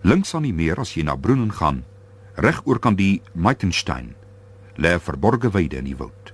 Links 0.00 0.34
aan 0.34 0.42
die 0.42 0.52
meer 0.52 0.78
as 0.78 0.94
jy 0.94 1.02
na 1.02 1.16
Broenen 1.16 1.52
gaan, 1.52 1.84
reg 2.34 2.60
oor 2.64 2.78
kan 2.78 2.96
die 2.96 3.22
Meitenstein 3.32 4.14
lê 4.76 4.98
verborge 4.98 5.50
weide 5.52 5.76
in 5.76 5.84
die 5.84 5.96
woud. 5.96 6.32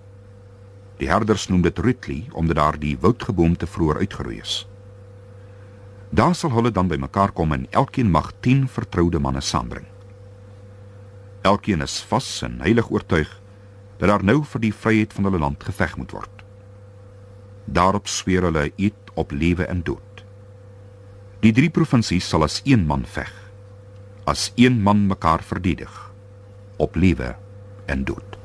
Die 0.99 1.09
herders 1.11 1.49
noem 1.49 1.63
dit 1.63 1.79
Rütli 1.79 2.19
omdat 2.33 2.57
daar 2.57 2.79
die 2.79 2.97
woudgeboomte 3.01 3.67
vroeër 3.67 4.03
uitgeroei 4.05 4.39
is. 4.39 4.67
Daar 6.11 6.35
sal 6.35 6.55
hulle 6.55 6.71
dan 6.71 6.89
bymekaar 6.89 7.33
kom 7.33 7.53
en 7.53 7.67
elkeen 7.71 8.11
mag 8.11 8.33
10 8.41 8.69
vertroude 8.69 9.19
manne 9.19 9.41
saambring. 9.41 9.87
Elkeen 11.43 11.83
is 11.83 12.01
vas 12.09 12.43
en 12.43 12.61
heilig 12.61 12.91
oortuig 12.91 13.31
dat 13.99 14.09
daar 14.09 14.25
nou 14.25 14.43
vir 14.45 14.61
die 14.61 14.75
vryheid 14.75 15.13
van 15.13 15.25
hulle 15.29 15.39
land 15.39 15.65
geveg 15.65 15.97
moet 15.97 16.15
word. 16.15 16.45
Daarop 17.65 18.09
sweer 18.09 18.47
hulle 18.49 18.71
eet 18.77 19.13
op 19.15 19.31
lewe 19.31 19.67
en 19.67 19.83
dood. 19.83 20.25
Die 21.43 21.53
drie 21.53 21.71
provinsies 21.71 22.27
sal 22.29 22.43
as 22.43 22.61
een 22.65 22.87
man 22.87 23.05
veg. 23.07 23.31
As 24.29 24.53
een 24.55 24.83
man 24.83 25.07
mekaar 25.07 25.43
verdedig 25.43 26.13
op 26.77 26.95
lewe 26.95 27.37
en 27.87 28.05
dood. 28.05 28.37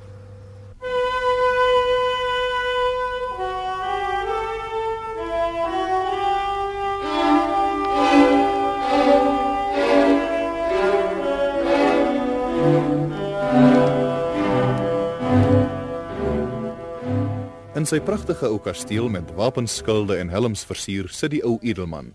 In 17.76 17.84
sy 17.84 18.00
pragtige 18.00 18.48
ou 18.48 18.56
kasteel 18.64 19.12
met 19.12 19.36
wapenskilde 19.36 20.16
en 20.16 20.32
helms 20.32 20.64
versier 20.64 21.12
sit 21.12 21.36
die 21.36 21.44
ou 21.44 21.58
edelman, 21.60 22.14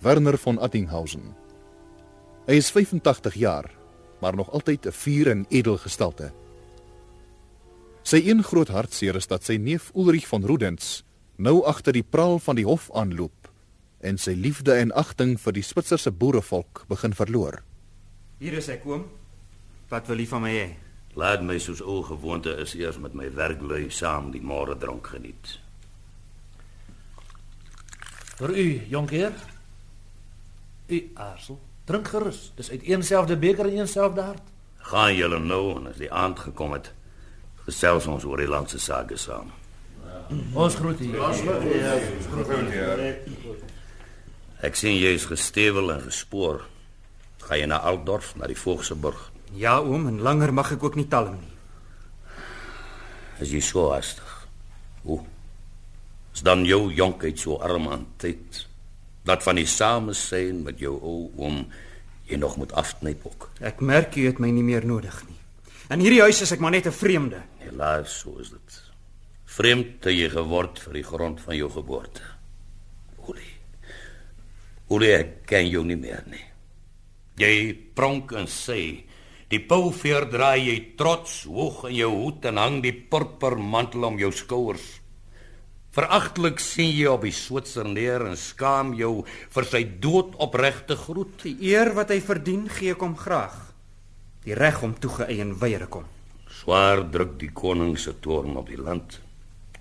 Werner 0.00 0.40
von 0.40 0.56
Attinghausen. 0.56 1.43
Hy 2.44 2.58
is 2.60 2.68
85 2.70 3.34
jaar, 3.40 3.70
maar 4.20 4.36
nog 4.36 4.50
altyd 4.50 4.86
'n 4.86 4.92
vuur 4.92 5.30
en 5.30 5.46
edel 5.48 5.78
gestalte. 5.78 6.32
Sy 8.02 8.16
een 8.16 8.42
groot 8.42 8.68
hartseer 8.68 9.16
is 9.16 9.26
dat 9.26 9.44
sy 9.44 9.56
neef 9.56 9.90
Ulrich 9.94 10.26
von 10.26 10.44
Rudens 10.44 11.04
nou 11.36 11.64
agter 11.64 11.92
die 11.92 12.02
praal 12.02 12.38
van 12.38 12.56
die 12.56 12.64
hof 12.64 12.90
aanloop 12.92 13.48
en 14.00 14.18
sy 14.18 14.34
liefde 14.36 14.74
en 14.74 14.92
agting 14.92 15.40
vir 15.40 15.52
die 15.52 15.62
Switserse 15.62 16.10
boerevolk 16.10 16.84
begin 16.88 17.14
verloor. 17.14 17.62
Hier 18.38 18.52
is 18.52 18.68
ek 18.68 18.84
oom. 18.86 19.06
Wat 19.88 20.06
wil 20.06 20.18
u 20.18 20.26
van 20.26 20.42
my 20.42 20.50
hê? 20.50 20.68
Laat 21.14 21.42
my 21.42 21.58
soos 21.58 21.80
ou 21.80 22.02
gewoonte 22.02 22.56
is 22.60 22.74
eers 22.74 22.98
met 22.98 23.14
my 23.14 23.30
werklui 23.34 23.90
saam 23.90 24.30
die 24.30 24.42
môre 24.42 24.76
dronk 24.78 25.06
geniet. 25.06 25.58
Vir 28.36 28.50
u, 28.50 28.80
jonker. 28.90 29.32
U 30.88 30.98
arsel, 31.14 31.58
drink 31.88 32.08
gerus. 32.08 32.52
Dis 32.56 32.70
uit 32.70 32.82
eenselfde 32.82 33.36
beker 33.36 33.68
en 33.68 33.78
eenselfde 33.82 34.20
hart. 34.20 34.52
Gaan 34.84 35.14
julle 35.16 35.38
nou 35.40 35.76
en 35.78 35.88
as 35.92 36.00
die 36.00 36.12
aand 36.12 36.38
gekom 36.38 36.74
het, 36.76 36.90
gesels 37.64 38.06
ons 38.10 38.24
oor 38.28 38.40
die 38.40 38.50
landse 38.50 38.80
sake 38.80 39.16
saam. 39.20 39.52
Ons 40.56 40.76
groet 40.80 41.00
u. 41.00 41.10
Ek 44.64 44.76
sien 44.80 44.96
jy 44.96 45.12
is 45.16 45.26
gestewel 45.28 45.92
en 45.92 46.04
gespoor. 46.06 46.62
Ga 47.44 47.58
jy 47.60 47.68
na 47.68 47.82
Altdorf, 47.84 48.32
na 48.40 48.48
die 48.48 48.56
Voogse 48.56 48.96
burg? 48.96 49.30
Ja, 49.52 49.76
oom, 49.84 50.06
en 50.08 50.22
langer 50.24 50.52
mag 50.56 50.72
ek 50.72 50.84
ook 50.86 50.96
nie 50.96 51.08
talm 51.12 51.36
nie. 51.36 51.52
Is 53.44 53.52
jy 53.52 53.60
so 53.64 53.90
hastig? 53.92 54.30
Hoe? 55.04 55.20
Is 56.34 56.42
dan 56.46 56.64
jou 56.64 56.88
jonkheid 56.92 57.38
so 57.38 57.58
arm 57.62 57.90
aan 57.92 58.06
tyd? 58.18 58.64
Dat 59.24 59.42
van 59.42 59.56
die 59.56 59.66
samesyn 59.66 60.62
met 60.62 60.78
jou 60.78 60.94
ou 61.00 61.30
oom 61.40 61.64
jy 62.28 62.36
nog 62.40 62.56
moet 62.56 62.72
afknyp 62.72 63.24
ook. 63.26 63.50
Ek 63.60 63.80
merk 63.80 64.16
jy 64.16 64.28
het 64.30 64.40
my 64.40 64.50
nie 64.52 64.64
meer 64.64 64.84
nodig 64.86 65.16
nie. 65.28 65.40
In 65.92 66.00
hierdie 66.00 66.22
huis 66.24 66.40
is 66.40 66.52
ek 66.52 66.60
maar 66.60 66.72
net 66.72 66.86
'n 66.86 66.92
vreemde. 66.92 67.42
Helaas, 67.58 68.20
so 68.20 68.38
is 68.38 68.50
dit. 68.50 68.82
Vreemd 69.44 70.00
te 70.00 70.10
jy 70.10 70.28
geword 70.28 70.78
vir 70.78 70.92
die 70.92 71.02
grond 71.02 71.40
van 71.40 71.56
jou 71.56 71.70
geboorte. 71.70 72.22
Olie. 73.28 73.54
Olie, 74.88 75.12
ek 75.14 75.46
ken 75.46 75.68
jou 75.68 75.84
nie 75.84 75.96
meer 75.96 76.24
nie. 76.26 76.44
Jy 77.36 77.74
pronk 77.94 78.32
en 78.32 78.46
sê, 78.46 79.04
die 79.48 79.60
pouveer 79.60 80.30
draai 80.30 80.66
jy 80.66 80.94
trots 80.96 81.44
hoog 81.44 81.84
in 81.88 81.94
jou 81.94 82.10
hoed 82.10 82.44
en 82.44 82.56
hang 82.56 82.82
die 82.82 82.92
purper 82.92 83.56
mantel 83.56 84.04
om 84.04 84.18
jou 84.18 84.32
skouers. 84.32 85.00
Veragtelik 85.94 86.58
sien 86.58 86.90
jy 86.90 87.06
op 87.06 87.22
die 87.22 87.34
Switser 87.34 87.86
neer 87.86 88.24
en 88.26 88.34
skaam 88.38 88.96
jou 88.98 89.22
vir 89.54 89.66
sy 89.70 89.84
doodopregte 90.02 90.96
groet. 90.98 91.44
Die 91.44 91.70
eer 91.70 91.92
wat 91.94 92.10
hy 92.10 92.18
verdien, 92.24 92.64
gee 92.66 92.96
ek 92.96 93.04
hom 93.04 93.14
graag. 93.18 93.54
Die 94.42 94.56
reg 94.58 94.82
om 94.82 94.96
toegeëien 94.98 95.54
wyre 95.60 95.86
kom. 95.86 96.08
Swaar 96.50 97.04
druk 97.14 97.38
die 97.38 97.52
koning 97.54 97.94
se 97.98 98.16
toorn 98.24 98.58
op 98.58 98.66
die 98.72 98.80
land. 98.80 99.20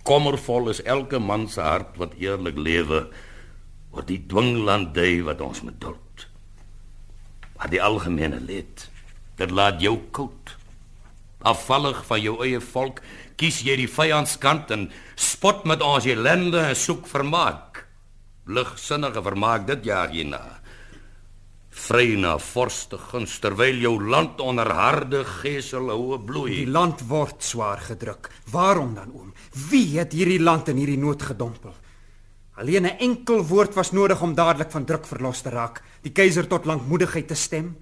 Kommervol 0.05 0.69
is 0.69 0.83
elke 0.85 1.17
man 1.19 1.47
se 1.49 1.63
hart 1.65 1.97
wat 1.97 2.13
eerlik 2.21 2.57
lewe 2.61 3.07
oor 3.93 4.05
die 4.05 4.19
dwinglandy 4.29 5.23
wat 5.25 5.41
ons 5.41 5.63
met 5.65 5.79
duld. 5.81 6.27
Maar 7.57 7.71
die 7.73 7.81
algemene 7.81 8.41
leed, 8.43 8.87
dit 9.39 9.53
laat 9.53 9.81
jou 9.81 9.95
koud. 10.13 10.57
Afvallig 11.43 12.03
van 12.07 12.21
jou 12.21 12.37
eie 12.45 12.61
volk, 12.63 13.01
kies 13.37 13.61
jy 13.65 13.75
die 13.83 13.89
vyandskant 13.89 14.71
en 14.71 14.89
spot 15.15 15.65
met 15.65 15.81
ons 15.81 16.05
ellende 16.05 16.59
en 16.69 16.75
soek 16.75 17.07
vermaak. 17.07 17.85
Ligsinnige 18.45 19.23
vermaak 19.23 19.67
dit 19.67 19.85
jaar 19.85 20.11
hierna. 20.11 20.41
Vry 21.73 22.13
na 22.21 22.35
vorste 22.37 22.99
guns 23.09 23.39
terwyl 23.41 23.79
jou 23.81 23.95
land 23.97 24.41
onder 24.43 24.69
harde 24.69 25.23
gesel 25.25 25.89
houe 25.89 26.19
bloei. 26.21 26.59
Die 26.61 26.71
land 26.71 27.01
word 27.09 27.41
swaar 27.41 27.81
gedruk. 27.81 28.29
Waarom 28.53 28.93
dan 28.93 29.09
oom? 29.13 29.31
Wie 29.69 29.97
het 29.97 30.13
hierdie 30.13 30.41
land 30.41 30.69
in 30.69 30.77
hierdie 30.77 30.99
nood 31.01 31.23
gedompel? 31.23 31.73
Alleen 32.55 32.85
'n 32.85 32.97
enkel 32.99 33.41
woord 33.45 33.73
was 33.73 33.91
nodig 33.91 34.21
om 34.21 34.35
dadelik 34.35 34.71
van 34.71 34.85
druk 34.85 35.05
verlos 35.05 35.41
te 35.41 35.49
raak, 35.49 35.81
die 36.01 36.11
keiser 36.11 36.47
tot 36.47 36.65
lankmoedigheid 36.65 37.27
te 37.27 37.35
stem. 37.35 37.75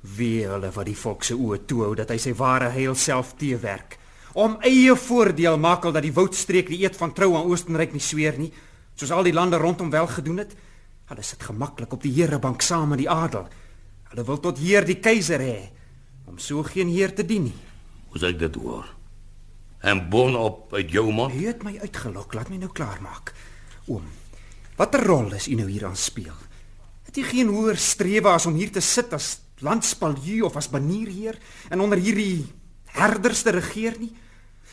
Wie 0.00 0.46
hulle 0.46 0.70
wat 0.70 0.86
die 0.86 0.96
volk 0.96 1.22
se 1.22 1.34
oë 1.34 1.64
toehou 1.66 1.94
dat 1.94 2.08
hy 2.10 2.18
sy 2.18 2.34
ware 2.34 2.68
heil 2.68 2.94
self 2.94 3.34
teewerk. 3.36 3.98
Om 4.32 4.56
eie 4.64 4.94
voordeel 4.96 5.58
maak 5.60 5.84
al 5.84 5.92
dat 5.92 6.04
die 6.06 6.14
woudstreek 6.14 6.70
die 6.72 6.80
eed 6.84 6.96
van 6.96 7.12
trou 7.12 7.34
aan 7.36 7.48
Oostenryk 7.50 7.92
nie 7.92 8.00
sweer 8.00 8.38
nie, 8.40 8.52
soos 8.96 9.12
al 9.12 9.26
die 9.26 9.34
lande 9.34 9.60
rondom 9.60 9.90
wel 9.92 10.08
gedoen 10.08 10.40
het. 10.44 10.54
Hulle 11.10 11.24
sit 11.26 11.42
gemaklik 11.44 11.92
op 11.92 12.02
die 12.02 12.14
herebank 12.16 12.64
saam 12.64 12.94
met 12.94 13.02
die 13.02 13.10
adel. 13.10 13.44
Hulle 14.12 14.24
wil 14.24 14.40
tot 14.40 14.60
heer 14.60 14.86
die 14.88 15.00
keiser 15.00 15.40
hê 15.40 15.58
om 16.28 16.38
so 16.38 16.62
geen 16.64 16.88
heer 16.88 17.12
te 17.12 17.26
dien 17.26 17.50
nie. 17.50 17.58
Hoe 18.12 18.20
sê 18.20 18.32
ek 18.32 18.40
dit 18.40 18.56
hoor? 18.62 18.88
En 19.82 20.04
boonop 20.08 20.72
uit 20.78 20.92
jou 20.94 21.08
mond? 21.12 21.34
Jy 21.34 21.50
het 21.50 21.64
my 21.66 21.74
uitgelok, 21.82 22.36
laat 22.38 22.52
my 22.52 22.60
nou 22.62 22.70
klaar 22.72 23.00
maak. 23.02 23.34
Oom, 23.90 24.06
watter 24.78 25.02
rol 25.04 25.32
is 25.36 25.48
u 25.50 25.58
nou 25.58 25.68
hier 25.68 25.88
aan 25.88 25.98
speel? 25.98 26.36
Het 27.08 27.18
u 27.18 27.24
geen 27.28 27.50
hoër 27.52 27.76
strewe 27.76 28.32
as 28.32 28.46
om 28.46 28.56
hier 28.56 28.70
te 28.72 28.80
sit 28.80 29.12
as 29.12 29.40
landspalju 29.60 30.46
of 30.46 30.56
as 30.56 30.70
banierheer 30.70 31.36
en 31.68 31.82
onder 31.82 32.00
hierdie 32.00 32.46
herders 32.94 33.42
te 33.42 33.52
regeer 33.52 33.98
nie? 34.00 34.12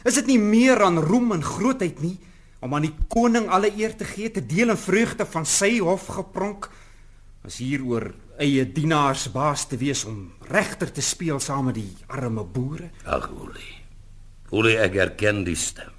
Is 0.08 0.16
dit 0.22 0.30
nie 0.32 0.40
meer 0.40 0.80
aan 0.86 1.00
roem 1.04 1.34
en 1.36 1.44
grootheid 1.44 2.00
nie 2.04 2.16
om 2.64 2.76
aan 2.76 2.88
die 2.88 2.96
koning 3.12 3.48
alle 3.52 3.72
eer 3.76 3.96
te 3.96 4.08
gee, 4.08 4.32
te 4.32 4.44
deel 4.44 4.74
in 4.74 4.80
vreugde 4.80 5.26
van 5.28 5.46
sy 5.48 5.78
hof 5.80 6.10
gepronk, 6.12 6.68
as 7.48 7.60
hier 7.64 7.84
oor 7.88 8.10
eie 8.40 8.66
dienaars 8.68 9.30
baas 9.32 9.66
te 9.68 9.80
wees 9.80 10.04
om 10.08 10.26
regter 10.52 10.92
te 10.92 11.04
speel 11.04 11.40
saam 11.44 11.70
met 11.70 11.80
die 11.80 11.94
arme 12.12 12.44
boere? 12.44 12.90
Ag, 13.08 13.30
Olie. 13.32 13.76
Olie, 14.52 14.76
ek 14.82 14.98
herken 15.00 15.46
die 15.48 15.58
stem. 15.60 15.96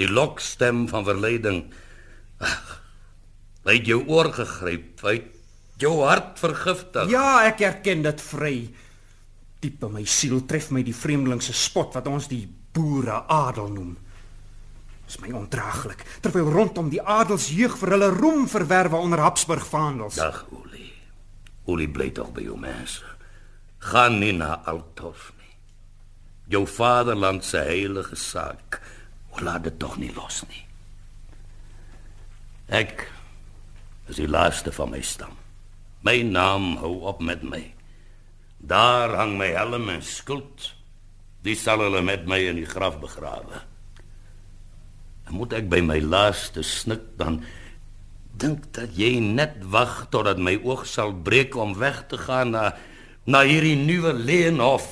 Die 0.00 0.08
lokstem 0.08 0.86
van 0.90 1.04
verleiding. 1.06 1.60
Ag, 2.40 2.80
hy 3.68 3.78
het 3.78 3.88
jou 3.88 4.00
oor 4.08 4.32
gegryp, 4.34 5.04
hy 5.04 5.18
jou 5.80 5.94
hart 6.04 6.40
vergiftig. 6.40 7.12
Ja, 7.12 7.44
ek 7.48 7.64
erken 7.66 8.04
dit 8.04 8.24
vry. 8.24 8.56
Diep 9.64 9.84
in 9.88 9.96
my 9.96 10.04
siel 10.08 10.44
tref 10.48 10.70
my 10.74 10.84
die 10.84 10.96
vreemdelingse 10.96 11.54
spot 11.56 11.96
wat 11.96 12.08
ons 12.10 12.28
die 12.30 12.44
boere 12.74 13.22
adel 13.30 13.70
noem. 13.72 13.94
Dis 15.04 15.18
my 15.20 15.30
ondraaglik 15.36 16.04
terwyl 16.24 16.50
rondom 16.52 16.88
die 16.92 17.02
adelsjeug 17.02 17.76
vir 17.80 17.94
hulle 17.96 18.10
roem 18.16 18.46
verwerwe 18.50 19.00
onder 19.00 19.22
Habsburg 19.22 19.66
vaandels. 19.68 20.18
Dag, 20.20 20.44
Olie. 20.50 20.92
Olie 21.70 21.88
bly 21.88 22.10
tog 22.16 22.32
by 22.36 22.44
jou 22.46 22.56
mense. 22.60 23.04
Gaan 23.84 24.18
nie 24.18 24.32
na 24.32 24.56
Altdorf 24.64 25.30
nie. 25.38 25.52
Jou 26.56 26.64
vaderland 26.68 27.44
se 27.44 27.60
heilige 27.64 28.16
saak. 28.16 28.80
Laat 29.42 29.64
dit 29.66 29.78
tog 29.78 29.98
nie 29.98 30.12
los 30.14 30.42
nie. 30.48 30.62
Ek 32.72 33.08
is 34.08 34.20
die 34.20 34.28
laaste 34.30 34.72
van 34.72 34.92
my 34.94 35.02
stam. 35.04 35.34
My 36.04 36.20
naam 36.22 36.76
hou 36.80 37.00
op 37.08 37.20
met 37.24 37.42
my. 37.44 37.62
Daar 38.64 39.12
hang 39.16 39.36
my 39.40 39.50
helm 39.56 39.88
en 39.92 40.04
skild. 40.04 40.72
Die 41.44 41.56
sal 41.58 41.82
hulle 41.84 42.00
met 42.04 42.24
my 42.26 42.40
in 42.48 42.56
die 42.56 42.68
graf 42.68 42.96
begrawe. 43.02 43.60
En 45.28 45.36
moet 45.38 45.52
ek 45.56 45.68
by 45.72 45.80
my 45.84 46.00
laaste 46.00 46.64
snik 46.64 47.14
dan 47.20 47.42
dink 48.40 48.66
dat 48.74 48.96
jy 48.98 49.20
net 49.22 49.60
wag 49.70 50.08
totdat 50.10 50.40
my 50.42 50.56
oog 50.64 50.86
sal 50.90 51.14
breek 51.14 51.54
om 51.56 51.76
weg 51.78 52.02
te 52.10 52.18
gaan 52.18 52.54
na 52.56 52.72
na 53.24 53.40
hierdie 53.48 53.76
nuwe 53.78 54.12
leenhof 54.12 54.88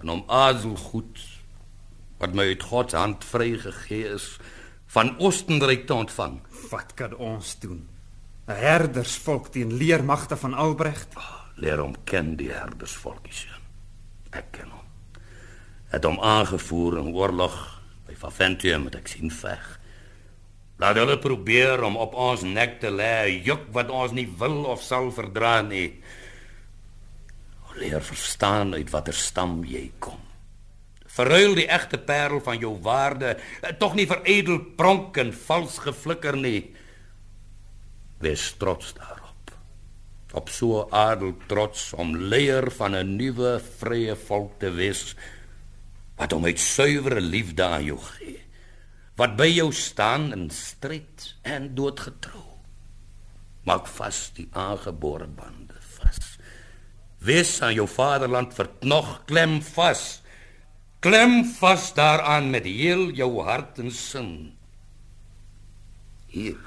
en 0.00 0.08
om 0.14 0.22
azelgoed 0.32 1.20
wat 2.22 2.32
my 2.34 2.46
uit 2.54 2.64
God 2.64 2.94
se 2.94 2.96
hand 2.96 3.26
vrygegee 3.28 4.14
is 4.14 4.38
van 4.88 5.12
Oostenryk 5.20 5.84
te 5.86 5.94
ontvang. 5.94 6.40
Wat 6.70 6.94
kan 6.96 7.14
ons 7.16 7.58
doen? 7.60 7.86
'n 8.48 8.56
Herdersvolk 8.56 9.52
teen 9.52 9.76
leermagte 9.76 10.36
van 10.36 10.54
Albrecht. 10.54 11.16
Oh, 11.16 11.36
leer 11.54 11.78
hom 11.78 11.94
ken 12.04 12.36
die 12.36 12.50
herdersvolkie 12.50 13.32
seun. 13.32 13.64
Ek 14.32 14.48
ken 14.50 14.70
hom. 14.70 14.77
Het 15.88 16.04
hom 16.04 16.20
aangevoer 16.20 16.98
in 17.00 17.12
oorlog 17.16 17.56
by 18.08 18.16
Faventium 18.16 18.88
met 18.88 18.98
ek 18.98 19.08
sien 19.08 19.32
veg. 19.32 19.64
Laat 20.78 21.00
hulle 21.00 21.16
probeer 21.18 21.82
om 21.82 21.96
op 21.98 22.14
ons 22.14 22.44
nek 22.46 22.76
te 22.82 22.90
lê, 22.92 23.40
juk 23.42 23.70
wat 23.74 23.90
ons 23.90 24.12
nie 24.14 24.28
wil 24.38 24.62
of 24.70 24.84
sal 24.84 25.10
verdra 25.14 25.58
nie. 25.66 25.90
Leer 27.78 28.02
verstaan 28.02 28.74
uit 28.74 28.90
watter 28.90 29.14
stam 29.14 29.62
jy 29.66 29.88
kom. 30.02 30.20
Verruil 31.18 31.56
die 31.58 31.66
egte 31.70 31.98
parel 31.98 32.42
van 32.44 32.58
jou 32.62 32.76
waarde 32.82 33.36
tog 33.80 33.96
nie 33.98 34.06
vir 34.06 34.20
edel 34.26 34.60
pronk 34.78 35.18
en 35.18 35.32
vals 35.34 35.80
geflikker 35.82 36.36
nie. 36.38 36.68
Wees 38.22 38.50
trots 38.60 38.92
daarop. 38.98 39.54
Op 40.38 40.50
so 40.52 40.84
adel 40.94 41.34
trots 41.50 41.92
om 41.94 42.14
leier 42.14 42.70
van 42.78 42.94
'n 42.94 43.16
nuwe 43.16 43.58
vrye 43.80 44.14
volk 44.14 44.58
te 44.60 44.70
wees 44.70 45.16
wat 46.18 46.34
hom 46.34 46.46
uit 46.48 46.60
suiwere 46.60 47.22
liefde 47.22 47.64
aan 47.64 47.86
jou 47.86 47.98
gee. 48.02 48.40
Wat 49.18 49.36
by 49.38 49.48
jou 49.50 49.70
staan 49.74 50.30
in 50.34 50.48
stryd 50.54 51.32
en 51.46 51.72
doodgetrou. 51.78 52.44
Maak 53.66 53.86
vas 53.98 54.28
die 54.36 54.48
aangebore 54.56 55.26
bande 55.26 55.78
vas. 55.98 56.38
Wees 57.22 57.58
aan 57.62 57.74
jou 57.74 57.86
vaderland 57.90 58.54
verknog 58.54 59.24
klem 59.30 59.58
vas. 59.74 60.20
Klem 61.02 61.44
vas 61.58 61.90
daaraan 61.94 62.50
met 62.50 62.66
heel 62.66 63.10
jou 63.14 63.30
hart 63.46 63.78
en 63.82 63.90
sin. 63.94 64.32
Hier 66.30 66.58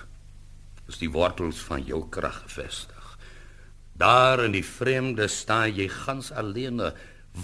is 0.88 1.00
die 1.00 1.12
wortels 1.12 1.60
van 1.64 1.84
jou 1.88 2.06
krag 2.12 2.44
gevestig. 2.48 3.18
Daar 4.00 4.44
in 4.44 4.56
die 4.56 4.66
vreemde 4.66 5.28
staan 5.32 5.76
jy 5.76 5.88
gans 5.92 6.32
alleen, 6.32 6.82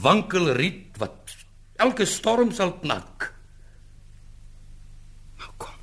wankelriet 0.04 0.98
wat 1.00 1.36
elke 1.78 2.06
storm 2.06 2.52
sal 2.52 2.74
knak. 2.82 3.32
Nou 5.38 5.52
kom. 5.62 5.78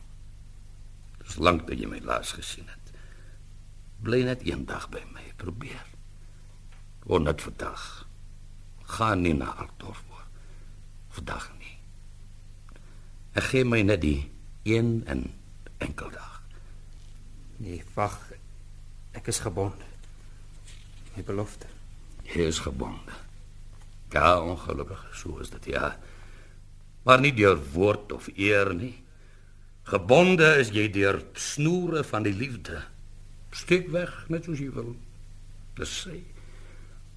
Dis 1.22 1.38
lank 1.38 1.66
dat 1.68 1.78
jy 1.80 1.90
my 1.90 2.00
laas 2.04 2.34
gesien 2.36 2.68
het. 2.70 2.94
Bly 4.04 4.24
net 4.28 4.44
eendag 4.44 4.88
by 4.92 5.02
my, 5.14 5.24
probeer. 5.40 5.84
Word 7.04 7.28
net 7.28 7.44
vandag. 7.44 7.84
Gaan 8.96 9.24
nie 9.24 9.34
na 9.36 9.54
Altdorp. 9.54 10.02
Vandag 11.14 11.50
nie. 11.60 11.76
Ek 13.38 13.46
gee 13.52 13.66
my 13.66 13.80
net 13.86 14.00
die 14.02 14.30
een 14.66 15.02
en 15.06 15.28
enkel 15.78 16.10
dag. 16.10 16.40
Nee, 17.62 17.82
wag. 17.94 18.16
Ek 19.14 19.30
is 19.30 19.38
gebond. 19.44 19.78
My 21.14 21.22
belofte. 21.22 21.70
Jy 22.26 22.48
is 22.50 22.58
gebonde. 22.64 23.23
Ja, 24.12 24.40
ongelukkig, 24.40 25.00
so 25.16 25.38
is 25.42 25.50
dit 25.50 25.72
ja. 25.74 25.94
Maar 27.04 27.20
nie 27.20 27.32
deur 27.36 27.58
woord 27.72 28.12
of 28.12 28.28
eer 28.36 28.74
nie. 28.74 28.94
Gebonde 29.84 30.54
is 30.60 30.70
jy 30.72 30.88
deur 30.92 31.20
snoere 31.36 32.04
van 32.04 32.24
die 32.24 32.32
liefde. 32.32 32.80
Steek 33.54 33.90
weg 33.92 34.12
net 34.32 34.46
soos 34.48 34.60
jy 34.60 34.70
wil. 34.72 34.94
Dis 35.78 35.92
sy. 36.04 36.20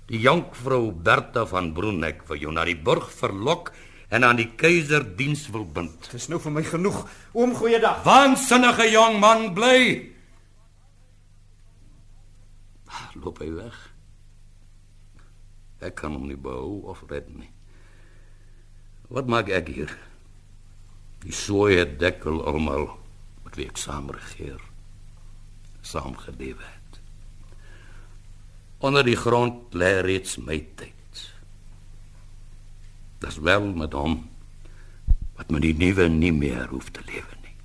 Die 0.08 0.20
jonkvrou 0.24 0.92
Bertha 0.92 1.46
van 1.48 1.74
Broenek 1.76 2.24
wat 2.28 2.42
jou 2.42 2.52
na 2.56 2.66
die 2.68 2.78
burg 2.80 3.10
verlok 3.12 3.74
en 4.10 4.24
aan 4.24 4.40
die 4.40 4.50
keiser 4.60 5.04
diens 5.18 5.48
wil 5.52 5.66
bind. 5.68 6.12
Dis 6.12 6.30
nou 6.32 6.40
vir 6.44 6.54
my 6.56 6.64
genoeg. 6.64 7.02
Oom, 7.36 7.56
goeiedag. 7.56 8.04
Waansinnige 8.08 8.88
jong 8.92 9.20
man 9.24 9.52
bly. 9.56 9.80
Loop 13.18 13.42
hy 13.44 13.52
weg. 13.56 13.78
Ek 15.80 15.96
kan 16.00 16.16
hom 16.18 16.26
nie 16.30 16.40
behou 16.40 16.82
of 16.90 17.04
red 17.10 17.30
nie. 17.36 17.50
Wat 19.14 19.30
maak 19.30 19.52
ek 19.54 19.70
hier? 19.72 19.92
Die 21.24 21.34
soeie 21.34 21.86
dekkel 21.86 22.42
almal 22.46 22.90
met 23.46 23.56
wie 23.60 23.68
ek 23.70 23.80
saam 23.80 24.10
regeer. 24.14 24.60
Saam 25.86 26.18
gelewe 26.20 26.66
het. 26.66 27.00
Onder 28.84 29.06
die 29.06 29.18
grond 29.18 29.74
lê 29.74 30.02
reeds 30.06 30.38
my 30.38 30.60
tyd. 30.78 30.94
Dis 33.24 33.40
wel 33.42 33.72
met 33.74 33.94
hom 33.98 34.20
wat 35.38 35.54
my 35.54 35.62
die 35.62 35.74
nuwe 35.78 36.10
nie 36.10 36.34
meer 36.34 36.68
hoef 36.74 36.90
te 36.94 37.02
lewe 37.06 37.34
nie. 37.46 37.56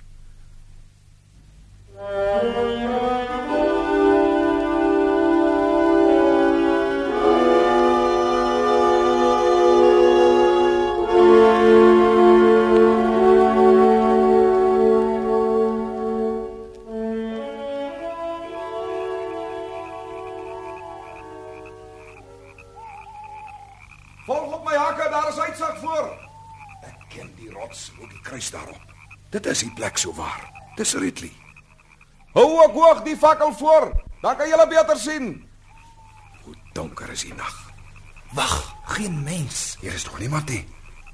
Kruis 28.33 28.49
daarop. 28.51 28.81
Dit 29.29 29.45
is 29.45 29.59
die 29.61 29.71
plek 29.77 29.97
so 29.97 30.13
waar. 30.17 30.41
Dis 30.75 30.93
Ridley. 30.97 31.31
Hou 32.33 32.45
ook 32.63 32.73
hoog 32.73 33.03
die 33.05 33.17
fakkel 33.17 33.51
voor, 33.53 33.91
dan 34.23 34.37
kan 34.37 34.49
julle 34.49 34.65
beter 34.67 34.97
sien. 34.97 35.27
Hoe 36.43 36.55
donker 36.73 37.09
is 37.13 37.21
die 37.27 37.33
nag. 37.37 37.53
Wag, 38.33 38.55
geen 38.95 39.19
mens. 39.23 39.77
Hier 39.81 39.93
is 39.93 40.05
nog 40.05 40.17
niemand 40.19 40.49
nie. 40.49 40.63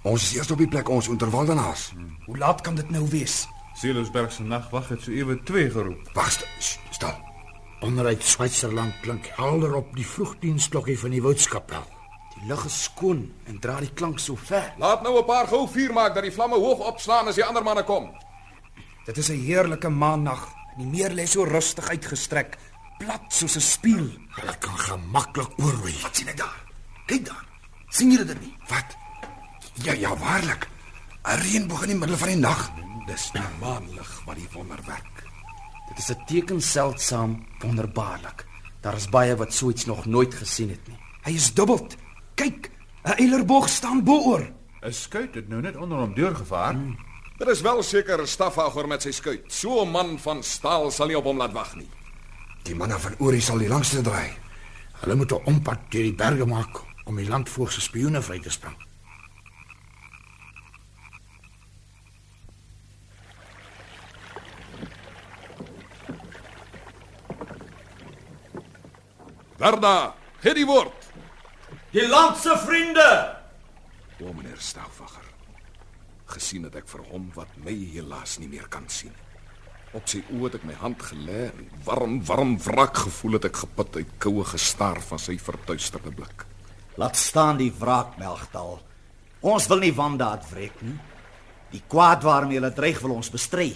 Ons 0.07 0.23
is 0.29 0.35
eers 0.37 0.51
op 0.51 0.57
die 0.63 0.67
plek 0.71 0.87
ons 0.89 1.07
onderwaldenaars. 1.11 1.89
Hoe 2.25 2.37
laat 2.37 2.61
kan 2.61 2.75
dit 2.79 2.89
nou 2.89 3.03
wees? 3.11 3.47
Sileusberg 3.75 4.31
se 4.31 4.43
nagwag 4.43 4.87
het 4.89 5.03
so 5.03 5.11
ewe 5.11 5.35
2 5.43 5.69
geroep. 5.75 6.09
Wag, 6.15 6.31
st 6.31 6.47
st- 6.59 6.79
stil. 6.95 7.15
Onderuit 7.83 8.23
Switserland 8.23 8.95
klink 9.03 9.27
helder 9.35 9.75
op 9.75 9.91
die 9.95 10.07
vroegdiensklokkie 10.07 10.99
van 10.99 11.09
die 11.09 11.21
woudskapel. 11.21 11.83
Die 12.35 12.47
lug 12.47 12.65
is 12.65 12.83
skoon 12.83 13.33
en 13.45 13.59
dra 13.59 13.79
die 13.79 13.93
klank 13.93 14.19
so 14.19 14.35
ver. 14.35 14.73
Laat 14.77 15.01
nou 15.01 15.17
'n 15.19 15.25
paar 15.25 15.47
gou 15.47 15.67
vuur 15.67 15.93
maak 15.93 16.13
dat 16.13 16.23
die 16.23 16.31
vlamme 16.31 16.55
hoog 16.55 16.79
opslaan 16.79 17.27
as 17.27 17.35
die 17.35 17.45
ander 17.45 17.63
manne 17.63 17.83
kom. 17.83 18.11
Dit 19.05 19.17
is 19.17 19.29
'n 19.29 19.43
heerlike 19.45 19.89
maandag. 19.89 20.47
Die 20.77 20.85
meer 20.85 21.11
lê 21.11 21.25
so 21.25 21.43
rustig 21.43 21.89
uitgestrek, 21.89 22.57
plat 22.99 23.21
soos 23.27 23.55
'n 23.55 23.61
spieël. 23.61 24.09
Hulle 24.29 24.57
kan 24.59 24.77
gemaklik 24.77 25.49
oorwy. 25.57 25.93
Wat 26.01 26.15
sien 26.15 26.27
ek 26.27 26.37
daar? 26.37 26.65
Kyk 27.05 27.25
daar. 27.25 27.45
sien 27.89 28.11
julle 28.11 28.25
dit 28.25 28.41
nie? 28.41 28.55
Wat? 28.67 28.97
Ja, 29.73 29.93
ja, 29.93 30.15
waarlik. 30.17 30.67
'n 31.23 31.39
Reënboog 31.41 31.81
in 31.81 31.87
die 31.87 31.97
middel 31.97 32.17
van 32.17 32.27
die 32.27 32.37
nag. 32.37 32.71
Dis 33.07 33.31
die 33.31 33.41
maanlig 33.59 34.21
wat 34.25 34.35
die 34.35 34.47
wonder 34.53 34.79
werk. 34.85 35.23
Dit 35.89 35.97
is 35.97 36.09
'n 36.09 36.25
teken 36.25 36.61
seldsaam 36.61 37.45
wonderbaarlik. 37.59 38.45
Daar 38.81 38.95
is 38.95 39.09
baie 39.09 39.35
wat 39.35 39.53
so 39.53 39.69
iets 39.69 39.85
nog 39.85 40.05
nooit 40.05 40.33
gesien 40.33 40.69
het 40.69 40.87
nie. 40.87 40.97
Hy 41.23 41.31
is 41.31 41.53
dubbeld. 41.53 41.95
Kyk, 42.39 42.71
'n 43.03 43.19
eilerboog 43.19 43.67
staan 43.69 44.03
bo-oor. 44.03 44.43
'n 44.81 44.93
Skuit 44.93 45.35
het 45.35 45.47
nou 45.51 45.61
net 45.61 45.75
onder 45.75 45.97
hom 45.97 46.13
deurgevaar. 46.13 46.73
Hmm. 46.73 46.97
Dit 47.37 47.47
is 47.47 47.61
wel 47.61 47.83
seker 47.83 48.21
'n 48.21 48.27
stafhouer 48.27 48.87
met 48.87 49.01
sy 49.01 49.11
skuit. 49.11 49.51
So 49.51 49.81
'n 49.83 49.91
man 49.91 50.19
van 50.19 50.43
staal 50.43 50.91
sal 50.91 51.07
nie 51.07 51.17
op 51.17 51.23
hom 51.23 51.37
laat 51.37 51.51
wag 51.51 51.75
nie. 51.75 51.89
Die 52.63 52.75
manne 52.75 52.99
van 52.99 53.15
Ori 53.19 53.41
sal 53.41 53.57
die 53.57 53.67
langste 53.67 54.01
draai. 54.01 54.31
Hulle 55.01 55.15
moet 55.15 55.31
'n 55.31 55.45
ompad 55.45 55.79
deur 55.89 56.03
die 56.03 56.13
berge 56.13 56.45
maak 56.45 56.79
om 57.05 57.15
die 57.15 57.27
landvoog 57.27 57.71
se 57.71 57.81
spioene 57.81 58.21
vry 58.21 58.39
te 58.39 58.49
spring. 58.49 58.77
Verda, 69.57 70.15
gee 70.39 70.53
die 70.53 70.65
woord. 70.65 70.98
Die 71.89 72.05
land 72.05 72.37
se 72.37 72.53
vriende. 72.61 73.05
O, 74.21 74.29
meneer 74.33 74.59
Stauffacher. 74.61 75.25
Gesien 76.29 76.67
het 76.67 76.75
ek 76.77 76.85
vir 76.91 77.01
hom 77.09 77.31
wat 77.33 77.55
my 77.65 77.73
helaas 77.95 78.35
nie 78.37 78.49
meer 78.51 78.67
kan 78.69 78.85
sien. 78.93 79.15
Op 79.97 80.05
sy 80.05 80.21
oë 80.29 80.43
het 80.43 80.59
ek 80.59 80.67
my 80.69 80.75
hand 80.77 81.01
gelê 81.01 81.47
en 81.47 81.65
warm, 81.87 82.19
warm 82.27 82.53
wrak 82.61 83.01
gevoel 83.07 83.39
het 83.39 83.49
ek 83.49 83.63
geput 83.63 83.97
uit 83.97 84.13
koue 84.21 84.45
gestaar 84.51 85.01
van 85.01 85.23
sy 85.23 85.39
verduisterde 85.41 86.13
blik. 86.13 86.45
Laat 87.01 87.17
staan 87.17 87.57
die 87.57 87.71
wraak 87.73 88.19
Melgdal. 88.21 88.77
Ons 89.49 89.65
wil 89.71 89.81
nie 89.81 89.93
wandaad 89.97 90.45
wreek 90.51 90.77
nie. 90.85 90.97
Die 91.73 91.81
kwaad 91.89 92.21
waarmee 92.21 92.61
hulle 92.61 92.73
dreig 92.75 93.01
wil 93.01 93.17
ons 93.17 93.33
bestry. 93.33 93.71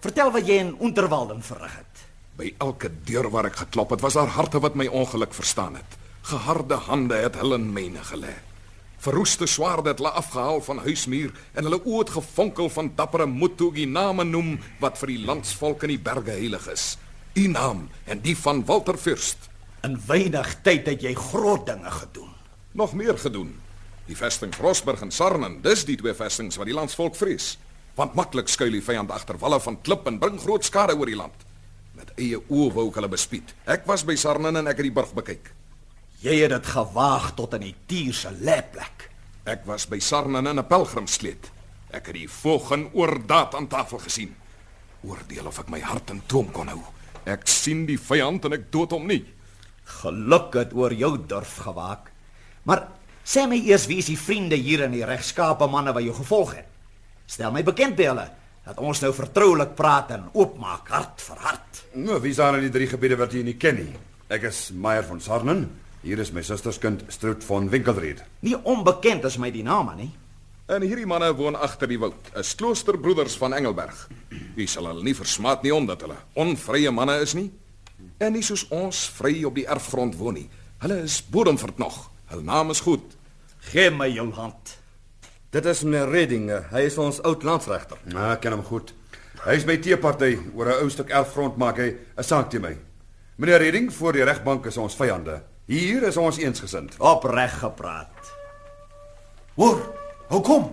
Vertel 0.00 0.32
wat 0.32 0.48
jy 0.48 0.62
in 0.64 0.78
Unterwalden 0.80 1.44
verrig 1.44 1.76
het. 1.76 2.06
By 2.40 2.54
elke 2.56 2.88
deur 3.04 3.28
waar 3.28 3.50
ek 3.52 3.66
geklop 3.66 3.92
het, 3.92 4.00
was 4.00 4.16
daar 4.16 4.32
harte 4.32 4.62
wat 4.64 4.80
my 4.80 4.88
ongeluk 4.88 5.36
verstaan 5.36 5.76
het. 5.76 6.00
Geharde 6.22 6.78
hande 6.86 7.18
het 7.18 7.34
hulle 7.40 7.58
in 7.58 7.70
myne 7.74 8.02
gelê. 8.06 8.34
Verroeste 9.02 9.48
swaarde 9.50 9.90
het 9.90 9.98
hulle 9.98 10.12
afgehaal 10.14 10.60
van 10.62 10.78
huismuur 10.84 11.32
en 11.58 11.66
hulle 11.66 11.80
oë 11.82 12.02
het 12.04 12.12
gefonkel 12.14 12.68
van 12.70 12.92
dappere 12.94 13.26
moed 13.26 13.56
toe 13.58 13.72
die 13.74 13.88
name 13.90 14.22
noem 14.24 14.52
wat 14.78 15.00
vir 15.00 15.10
die 15.10 15.24
landsvolk 15.26 15.82
in 15.82 15.96
die 15.96 16.04
berge 16.10 16.36
heilig 16.36 16.68
is. 16.70 16.84
U 17.34 17.48
naam 17.50 17.88
en 18.06 18.22
die 18.22 18.36
van 18.38 18.62
Walter 18.68 18.94
Fürst. 18.94 19.48
In 19.82 19.96
weinig 20.06 20.52
tyd 20.62 20.86
het 20.86 21.02
jy 21.02 21.16
groot 21.18 21.64
dinge 21.66 21.90
gedoen. 21.90 22.30
Nog 22.78 22.94
meer 22.94 23.18
gedoen. 23.18 23.56
Die 24.06 24.16
vesting 24.16 24.54
Frostburg 24.54 25.02
en 25.02 25.10
Sarnen, 25.10 25.56
dis 25.64 25.82
die 25.88 25.96
twee 25.98 26.14
vestings 26.14 26.60
wat 26.60 26.70
die 26.70 26.76
landsvolk 26.76 27.18
vrees. 27.18 27.56
Want 27.98 28.14
maklik 28.14 28.48
skuil 28.48 28.78
die 28.78 28.84
vyand 28.84 29.10
agter 29.10 29.40
walle 29.42 29.58
van 29.60 29.80
klip 29.82 30.06
en 30.06 30.20
bring 30.22 30.38
groot 30.40 30.62
skade 30.62 30.94
oor 30.94 31.10
die 31.10 31.18
land. 31.18 31.42
Met 31.98 32.14
eie 32.14 32.38
oë 32.38 32.70
wou 32.78 32.86
ek 32.92 33.00
hulle 33.00 33.10
bespied. 33.10 33.50
Ek 33.66 33.82
was 33.90 34.06
by 34.06 34.14
Sarnen 34.14 34.62
en 34.62 34.70
ek 34.70 34.78
het 34.78 34.88
die 34.92 34.94
burg 34.94 35.10
bekyk. 35.18 35.50
Jy 36.22 36.36
het 36.38 36.52
dit 36.52 36.68
gewaag 36.70 37.32
tot 37.34 37.56
in 37.56 37.64
die 37.66 37.74
tier 37.90 38.14
se 38.14 38.30
lêplek. 38.30 39.08
Ek 39.50 39.64
was 39.66 39.88
by 39.90 39.98
Sarnen 39.98 40.46
in 40.46 40.58
'n 40.58 40.66
pelgrimskleed. 40.66 41.50
Ek 41.90 42.06
het 42.06 42.14
die 42.14 42.28
volgen 42.28 42.90
oordaat 42.94 43.54
aan 43.54 43.66
tafel 43.66 43.98
gesien. 43.98 44.36
Oordeel 45.02 45.46
of 45.46 45.58
ek 45.58 45.68
my 45.68 45.80
hart 45.80 46.10
in 46.10 46.22
toom 46.26 46.52
kon 46.52 46.68
hou. 46.68 46.80
Ek 47.26 47.48
sien 47.48 47.86
die 47.86 47.98
vyand 47.98 48.44
en 48.44 48.52
ek 48.52 48.70
dood 48.70 48.90
hom 48.90 49.06
nie. 49.06 49.24
Geluk 49.84 50.54
het 50.54 50.72
oor 50.72 50.92
jou 50.92 51.18
durf 51.26 51.56
gewaak. 51.56 52.12
Maar 52.62 52.88
sê 53.24 53.48
my 53.48 53.56
eers 53.56 53.86
wie 53.86 53.98
is 53.98 54.06
die 54.06 54.18
vriende 54.18 54.56
hier 54.56 54.84
in 54.84 54.92
die 54.92 55.04
regskape 55.04 55.66
manne 55.66 55.92
wat 55.92 56.04
jou 56.04 56.14
gevolg 56.14 56.54
het? 56.54 56.66
Stel 57.26 57.50
my 57.50 57.62
bekend 57.62 57.96
by 57.96 58.04
hulle 58.04 58.30
dat 58.64 58.78
ons 58.78 59.00
nou 59.00 59.12
vertroulik 59.12 59.74
praat 59.74 60.10
en 60.10 60.30
oopmaak 60.32 60.88
hart 60.88 61.20
vir 61.20 61.36
hart. 61.36 61.84
Nou, 61.94 62.20
wie 62.20 62.30
is 62.30 62.36
daar 62.36 62.54
in 62.54 62.60
die 62.60 62.70
drie 62.70 62.86
gebiede 62.86 63.16
wat 63.16 63.32
jy 63.32 63.42
nie 63.42 63.56
ken 63.56 63.74
nie? 63.74 63.92
Ek 64.28 64.42
is 64.42 64.70
Meyer 64.70 65.02
van 65.02 65.20
Sarnen. 65.20 65.81
Hier 66.02 66.18
is 66.18 66.32
my 66.34 66.42
susterskind 66.42 67.04
Strout 67.14 67.44
van 67.46 67.68
Winkelried. 67.70 68.24
Nie 68.42 68.56
onbekend 68.66 69.22
is 69.24 69.36
my 69.38 69.52
die 69.54 69.62
name 69.62 69.92
nie. 69.94 70.08
En 70.66 70.82
hierdie 70.82 71.06
manne 71.06 71.28
woon 71.38 71.54
agter 71.54 71.86
die 71.86 71.98
woud, 72.02 72.32
is 72.40 72.56
kloosterbroeders 72.58 73.36
van 73.38 73.54
Engelberg. 73.54 74.00
Wie 74.56 74.66
sal 74.66 74.88
hulle 74.90 75.04
nie 75.06 75.14
versmaat 75.14 75.62
nie 75.62 75.70
omdat 75.74 76.02
hulle 76.02 76.16
onvrye 76.34 76.90
manne 76.90 77.20
is 77.22 77.36
nie? 77.38 77.52
En 78.18 78.34
nie 78.34 78.42
soos 78.42 78.64
ons 78.74 79.04
vry 79.14 79.44
op 79.46 79.54
die 79.60 79.66
erfgrond 79.70 80.18
woon 80.18 80.40
nie. 80.40 80.48
Hulle 80.82 81.04
is 81.04 81.20
bodemverd 81.22 81.78
nog. 81.78 82.00
Hul 82.32 82.42
naam 82.50 82.74
is 82.74 82.82
goed. 82.82 83.14
Gee 83.70 83.94
my 83.94 84.10
jou 84.10 84.26
hand. 84.34 84.74
Dit 85.54 85.70
is 85.70 85.84
meneer 85.86 86.10
Redding. 86.10 86.50
Hy 86.72 86.82
is 86.88 86.98
ons 86.98 87.22
oud 87.22 87.46
landsregter. 87.46 88.02
Ja, 88.10 88.32
ek 88.32 88.42
ken 88.42 88.58
hom 88.58 88.66
goed. 88.66 88.90
Hy 89.44 89.54
is 89.54 89.68
by 89.70 89.78
teeparty 89.78 90.34
oor 90.50 90.66
'n 90.66 90.82
ou 90.82 90.90
stuk 90.90 91.14
erfgrond 91.14 91.56
maak 91.62 91.78
hy 91.78 91.94
'n 92.18 92.26
saak 92.26 92.50
teen 92.50 92.62
my. 92.62 92.74
Meneer 93.38 93.62
Redding, 93.62 93.92
voor 93.92 94.12
die 94.12 94.24
regbank 94.24 94.66
is 94.66 94.76
ons 94.76 94.98
vyande. 94.98 95.51
Hier 95.72 96.02
is 96.04 96.18
ons 96.20 96.36
eensgesind. 96.36 96.98
Opreg 97.00 97.54
gepraat. 97.62 98.32
Hoor, 99.56 99.78
hou 100.28 100.40
kom. 100.44 100.66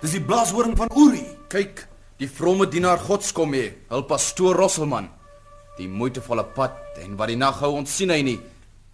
Dis 0.00 0.14
die 0.16 0.22
blaashoring 0.24 0.72
van 0.78 0.88
Uri. 0.96 1.20
Kyk, 1.52 1.82
die 2.16 2.30
vrome 2.32 2.64
dienaar 2.70 3.02
Gods 3.02 3.34
kom 3.36 3.52
hier, 3.52 3.74
hul 3.92 4.06
pastoor 4.08 4.56
Rosselman. 4.56 5.10
Die 5.76 5.88
moeitevolle 5.88 6.46
pad 6.56 6.96
en 7.04 7.18
wat 7.20 7.28
die 7.28 7.36
nag 7.36 7.60
hou 7.60 7.74
ons 7.76 7.92
sien 7.92 8.10
hy 8.10 8.22
nie. 8.24 8.38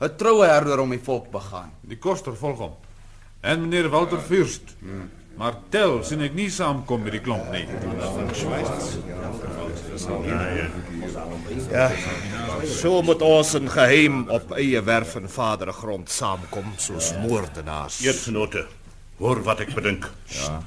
'n 0.02 0.16
Troue 0.18 0.44
herder 0.44 0.80
om 0.82 0.90
die 0.90 0.98
volk 0.98 1.30
begaan. 1.30 1.70
Die 1.86 1.98
koster 2.02 2.34
volg 2.34 2.58
hom. 2.58 2.74
En 3.40 3.60
meneer 3.62 3.88
Walter 3.90 4.18
Fürst. 4.18 4.74
Maar 5.36 5.56
tel 5.74 5.98
sien 6.06 6.22
ek 6.22 6.34
nie 6.36 6.50
saamkom 6.52 7.02
met 7.02 7.16
die 7.16 7.22
klomp 7.24 7.48
nie. 7.50 7.64
Ja. 11.72 11.88
So 12.70 13.02
moet 13.02 13.22
ons 13.22 13.54
in 13.58 13.66
geheim 13.70 14.22
op 14.30 14.54
eie 14.58 14.82
werf 14.86 15.16
en 15.18 15.26
vadergrond 15.30 16.10
saamkom 16.10 16.72
soos 16.78 17.12
moordenaars. 17.24 17.98
Eersgenote, 18.06 18.66
hoor 19.18 19.42
wat 19.46 19.64
ek 19.66 19.74
bedink. 19.74 20.10
Ja. 20.38 20.60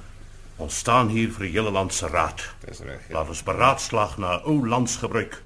Ons 0.57 0.79
staan 0.83 1.11
hier 1.13 1.29
vir 1.35 1.47
die 1.47 1.53
hele 1.53 1.71
land 1.71 1.93
se 1.93 2.09
raad. 2.11 2.43
Dis 2.65 2.81
reg. 2.83 3.03
Ja. 3.07 3.19
Laat 3.19 3.31
ons 3.35 3.43
beraadslaag 3.47 4.17
na 4.19 4.39
ou 4.49 4.59
landsgebruik 4.67 5.43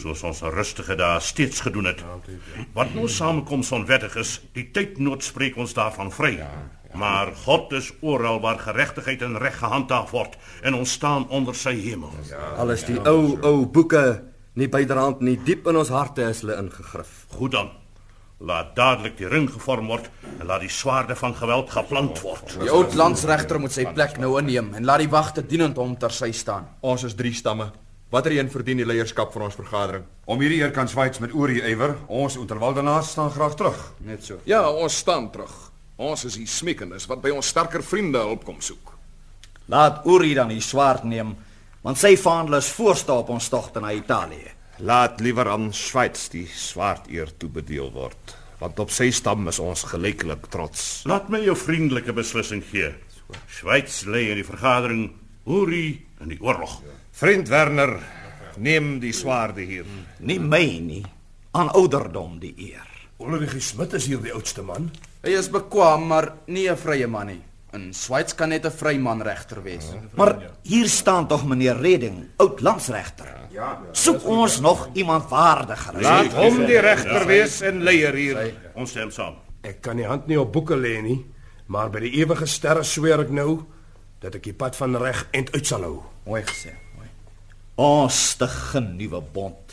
soos 0.00 0.20
ons 0.22 0.40
in 0.46 0.52
rustige 0.54 0.94
dae 0.98 1.20
steeds 1.24 1.64
gedoen 1.66 1.88
het. 1.90 2.04
Wat 2.76 2.92
nou 2.94 3.08
samekoms 3.10 3.72
onwettig 3.74 4.14
is, 4.20 4.36
die 4.54 4.68
tydnood 4.74 5.24
spreek 5.26 5.58
ons 5.58 5.74
daarvan 5.74 6.12
vry. 6.14 6.36
Ja, 6.38 6.50
ja. 6.50 6.79
Maar 6.94 7.32
God 7.44 7.72
is 7.72 7.92
oral 8.02 8.40
waar 8.40 8.58
geregtigheid 8.58 9.22
en 9.22 9.38
reg 9.38 9.58
gehandhaaf 9.58 10.10
word 10.10 10.38
en 10.62 10.74
ons 10.74 10.92
staan 10.92 11.28
onder 11.28 11.54
sy 11.54 11.74
hemel. 11.80 12.10
Ja, 12.28 12.54
Alles 12.58 12.84
die 12.84 12.98
ou 13.06 13.38
ou 13.46 13.66
boeke 13.66 14.22
nie 14.58 14.68
byderhand 14.68 15.20
nie 15.20 15.36
diep 15.44 15.68
in 15.70 15.76
ons 15.76 15.92
harte 15.94 16.26
is 16.30 16.40
hulle 16.42 16.56
ingegrif. 16.58 17.26
Goed 17.36 17.52
dan. 17.54 17.70
Laat 18.40 18.72
dadelik 18.76 19.18
die 19.18 19.28
ring 19.28 19.50
gevorm 19.52 19.86
word 19.92 20.08
en 20.40 20.46
laat 20.48 20.64
die 20.64 20.72
swaarde 20.72 21.14
van 21.16 21.34
geweld 21.36 21.70
geplant 21.70 22.22
word. 22.24 22.56
Die 22.62 22.70
oud 22.72 22.94
landsregter 22.96 23.60
moet 23.60 23.72
sy 23.72 23.84
plek 23.92 24.16
nou 24.18 24.38
inneem 24.40 24.72
en 24.74 24.84
laat 24.88 25.04
die 25.04 25.12
wagte 25.12 25.44
dienend 25.46 25.76
hom 25.76 25.94
ter 26.00 26.10
sy 26.10 26.32
staan. 26.32 26.66
Ons 26.80 27.04
is 27.04 27.14
drie 27.14 27.34
stamme. 27.36 27.70
Watter 28.10 28.32
een 28.34 28.48
verdien 28.50 28.80
die 28.80 28.86
leierskap 28.88 29.30
van 29.32 29.42
ons 29.46 29.54
vergadering? 29.54 30.02
Om 30.26 30.40
hierdie 30.42 30.58
eer 30.64 30.72
kan 30.74 30.88
Swits 30.90 31.20
met 31.22 31.30
Uri 31.30 31.60
ywer. 31.70 31.94
Ons 32.08 32.34
Unterwaldenaars 32.40 33.12
staan 33.12 33.30
graag 33.30 33.54
terug. 33.54 33.92
Net 34.02 34.24
so. 34.24 34.40
Ja, 34.50 34.64
ons 34.70 34.96
staan 34.98 35.30
terug. 35.30 35.69
Ons 36.00 36.24
is 36.24 36.38
die 36.40 36.48
smiekendes 36.48 37.04
wat 37.10 37.20
by 37.20 37.32
ons 37.36 37.50
sterker 37.52 37.82
vriende 37.84 38.22
hulp 38.24 38.46
kom 38.48 38.60
soek. 38.64 38.94
Laat 39.68 40.06
Uri 40.08 40.32
dan 40.38 40.48
die 40.48 40.62
swaard 40.64 41.04
neem, 41.04 41.34
want 41.84 42.00
sy 42.00 42.14
vaandel 42.16 42.56
is 42.56 42.70
voorste 42.72 43.12
op 43.12 43.28
ons 43.34 43.50
togte 43.52 43.82
na 43.84 43.92
Italië. 43.92 44.54
Laat 44.80 45.20
liewer 45.20 45.50
aan 45.52 45.68
Swits 45.76 46.30
die 46.32 46.46
swaard 46.48 47.10
eer 47.12 47.28
toebedeel 47.36 47.90
word, 47.92 48.32
want 48.62 48.80
op 48.80 48.94
sy 48.96 49.10
stam 49.12 49.44
is 49.52 49.60
ons 49.60 49.84
gelyklik 49.90 50.48
trots. 50.48 51.04
Laat 51.10 51.28
my 51.28 51.42
jou 51.44 51.56
vriendelike 51.58 52.16
beslissing 52.16 52.64
gee. 52.64 52.88
Swits 53.60 54.06
lê 54.08 54.30
in 54.32 54.40
die 54.40 54.46
vergadering, 54.48 55.04
Uri 55.44 55.84
in 56.24 56.32
die 56.32 56.40
oorlog. 56.40 56.78
Vriend 57.20 57.52
Werner, 57.52 57.98
neem 58.56 58.96
die 59.04 59.12
swaarde 59.12 59.68
hier. 59.68 59.84
Nie 60.24 60.40
my 60.40 60.64
nie, 60.80 61.04
aan 61.52 61.68
ouderdom 61.76 62.40
die 62.40 62.54
eer. 62.70 62.88
Ulrich 63.20 63.60
Smit 63.60 63.92
is 64.00 64.08
hier 64.08 64.24
die 64.24 64.32
oudste 64.32 64.64
man. 64.64 64.88
Hy 65.20 65.34
is 65.36 65.50
bekwam, 65.52 66.06
maar 66.08 66.32
nie 66.46 66.68
'n 66.70 66.76
vrye 66.76 67.06
man 67.06 67.26
nie. 67.26 67.42
In 67.72 67.92
Swits 67.94 68.34
kan 68.34 68.48
net 68.48 68.64
'n 68.64 68.70
vryman 68.70 69.22
regter 69.22 69.62
wees. 69.62 69.92
Maar 70.16 70.36
hier 70.62 70.88
staan 70.88 71.28
tog 71.28 71.44
meneer 71.46 71.76
Redding, 71.76 72.28
oud 72.36 72.60
landsregter. 72.60 73.36
Ja. 73.50 73.78
Soek 73.92 74.24
ons 74.26 74.60
nog 74.60 74.88
iemand 74.92 75.28
waardiger. 75.28 76.00
Laat 76.00 76.32
hom 76.32 76.66
die 76.66 76.78
regter 76.78 77.26
wees 77.26 77.60
en 77.60 77.82
leier 77.82 78.14
hier. 78.14 78.54
Ons 78.74 78.90
stem 78.90 79.10
saam. 79.10 79.34
Ek 79.60 79.80
kan 79.80 79.96
nie 79.96 80.06
hand 80.06 80.26
nie 80.26 80.40
op 80.40 80.52
boeke 80.52 80.76
lê 80.76 81.02
nie, 81.02 81.26
maar 81.66 81.90
by 81.90 82.00
die 82.00 82.12
ewige 82.22 82.46
sterre 82.46 82.82
sweer 82.82 83.20
ek 83.20 83.30
nou 83.30 83.60
dat 84.20 84.34
ek 84.34 84.42
die 84.42 84.52
pad 84.54 84.76
van 84.76 84.96
reg 84.96 85.26
end 85.32 85.52
uit 85.54 85.66
sal 85.66 85.82
hou. 85.82 86.02
Mooi 86.26 86.42
gesê. 86.42 86.72
Ons 87.76 88.30
stig 88.30 88.74
'n 88.74 88.96
nuwe 88.96 89.20
bond. 89.32 89.69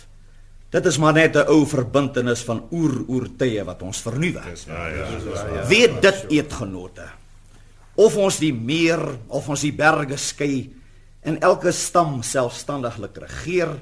Dit 0.69 0.86
is 0.86 0.97
maar 0.99 1.13
net 1.13 1.36
'n 1.36 1.47
ou 1.47 1.65
verbintenis 1.65 2.43
van 2.43 2.67
oer-oertye 2.71 3.63
wat 3.63 3.82
ons 3.82 4.01
vernuwe. 4.01 4.41
Ja, 4.67 4.88
ja. 4.88 5.67
Weet 5.67 6.01
dit 6.01 6.25
eetgenote. 6.30 7.08
Of 7.95 8.17
ons 8.17 8.38
die 8.38 8.53
meer 8.53 8.99
of 9.27 9.49
ons 9.49 9.62
die 9.62 9.73
berge 9.73 10.17
skei 10.17 10.73
en 11.21 11.39
elke 11.39 11.71
stam 11.71 12.21
selfstandiglik 12.23 13.17
regeer, 13.17 13.80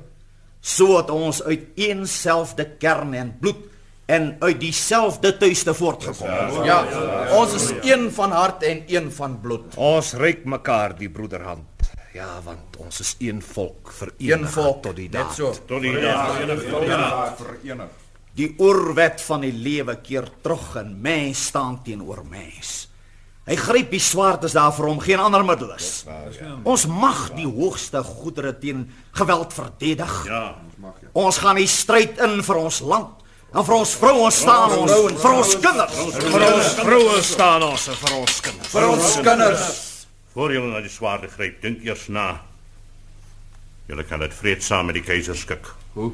sodat 0.61 1.09
ons 1.09 1.43
uit 1.43 1.65
een 1.75 2.07
selfde 2.07 2.65
kern 2.79 3.13
en 3.13 3.35
bloed 3.39 3.65
en 4.05 4.35
uit 4.39 4.59
dieselfde 4.59 5.37
tuiste 5.37 5.73
voortgekom 5.73 6.29
het. 6.29 6.65
Ja, 6.65 6.85
ons 7.37 7.53
is 7.53 7.71
een 7.81 8.11
van 8.13 8.31
hart 8.31 8.63
en 8.63 8.83
een 8.87 9.11
van 9.11 9.39
bloed. 9.41 9.75
Ons 9.75 10.13
reik 10.13 10.45
mekaar 10.45 10.95
die 10.97 11.09
broederhand. 11.09 11.74
Ja, 12.15 12.39
want 12.45 12.77
ons 12.79 12.99
is 13.03 13.15
een 13.19 13.41
volk 13.43 13.91
verenig 13.91 14.31
Een 14.31 14.47
volk 14.47 14.81
tot 14.85 14.95
die 14.95 15.09
net 15.09 15.19
daad. 15.19 15.35
so. 15.35 15.51
Tot 15.67 15.81
die 15.81 15.91
dag. 15.99 17.35
Verenig. 17.37 17.89
Die 18.35 18.55
oerwet 18.59 19.21
van 19.23 19.43
die 19.43 19.51
lewe 19.51 19.97
keer 20.03 20.27
terug 20.43 20.75
en 20.79 20.93
mens 21.01 21.45
staan 21.51 21.81
teenoor 21.83 22.23
mens. 22.29 22.87
Hy 23.45 23.55
gryp 23.59 23.91
die 23.93 24.01
swaard 24.01 24.43
as 24.47 24.55
daar 24.57 24.71
vir 24.73 24.87
hom 24.89 24.99
geen 25.03 25.19
ander 25.21 25.43
middel 25.45 25.75
is. 25.75 26.05
Ons 26.63 26.87
mag 26.89 27.27
die 27.35 27.45
hoogste 27.45 28.01
goedere 28.03 28.55
teen 28.57 28.87
geweld 29.13 29.53
verdedig. 29.53 30.15
Ja. 30.27 30.55
Ons 31.13 31.37
gaan 31.43 31.59
die 31.59 31.67
stryd 31.69 32.17
in 32.25 32.41
vir 32.43 32.55
ons 32.63 32.79
land. 32.81 33.21
En 33.55 33.63
vir 33.63 33.75
ons 33.75 33.91
vrouens 33.95 34.35
staan 34.35 34.71
ons, 34.79 34.91
vir 35.21 35.35
ons 35.35 35.51
kinders. 35.63 35.99
Vir 36.15 36.47
ons 36.47 36.71
vroue 36.79 37.19
staan 37.23 37.63
ons 37.63 37.87
en 37.87 37.99
vir 38.01 38.15
ons 38.17 38.39
kinders. 38.47 38.71
Vir 38.73 38.87
ons 38.89 39.11
kinders. 39.23 39.94
Voor 40.35 40.51
julle 40.51 40.67
na 40.67 40.81
die 40.83 40.91
swaarde 40.91 41.29
gryp, 41.31 41.61
dink 41.63 41.83
eers 41.87 42.09
na. 42.11 42.41
Julle 43.87 44.03
kan 44.03 44.19
dit 44.19 44.33
vreedsaam 44.35 44.89
met 44.89 44.97
die 44.97 45.03
keiser 45.05 45.37
skik. 45.39 45.69
Hoe? 45.93 46.09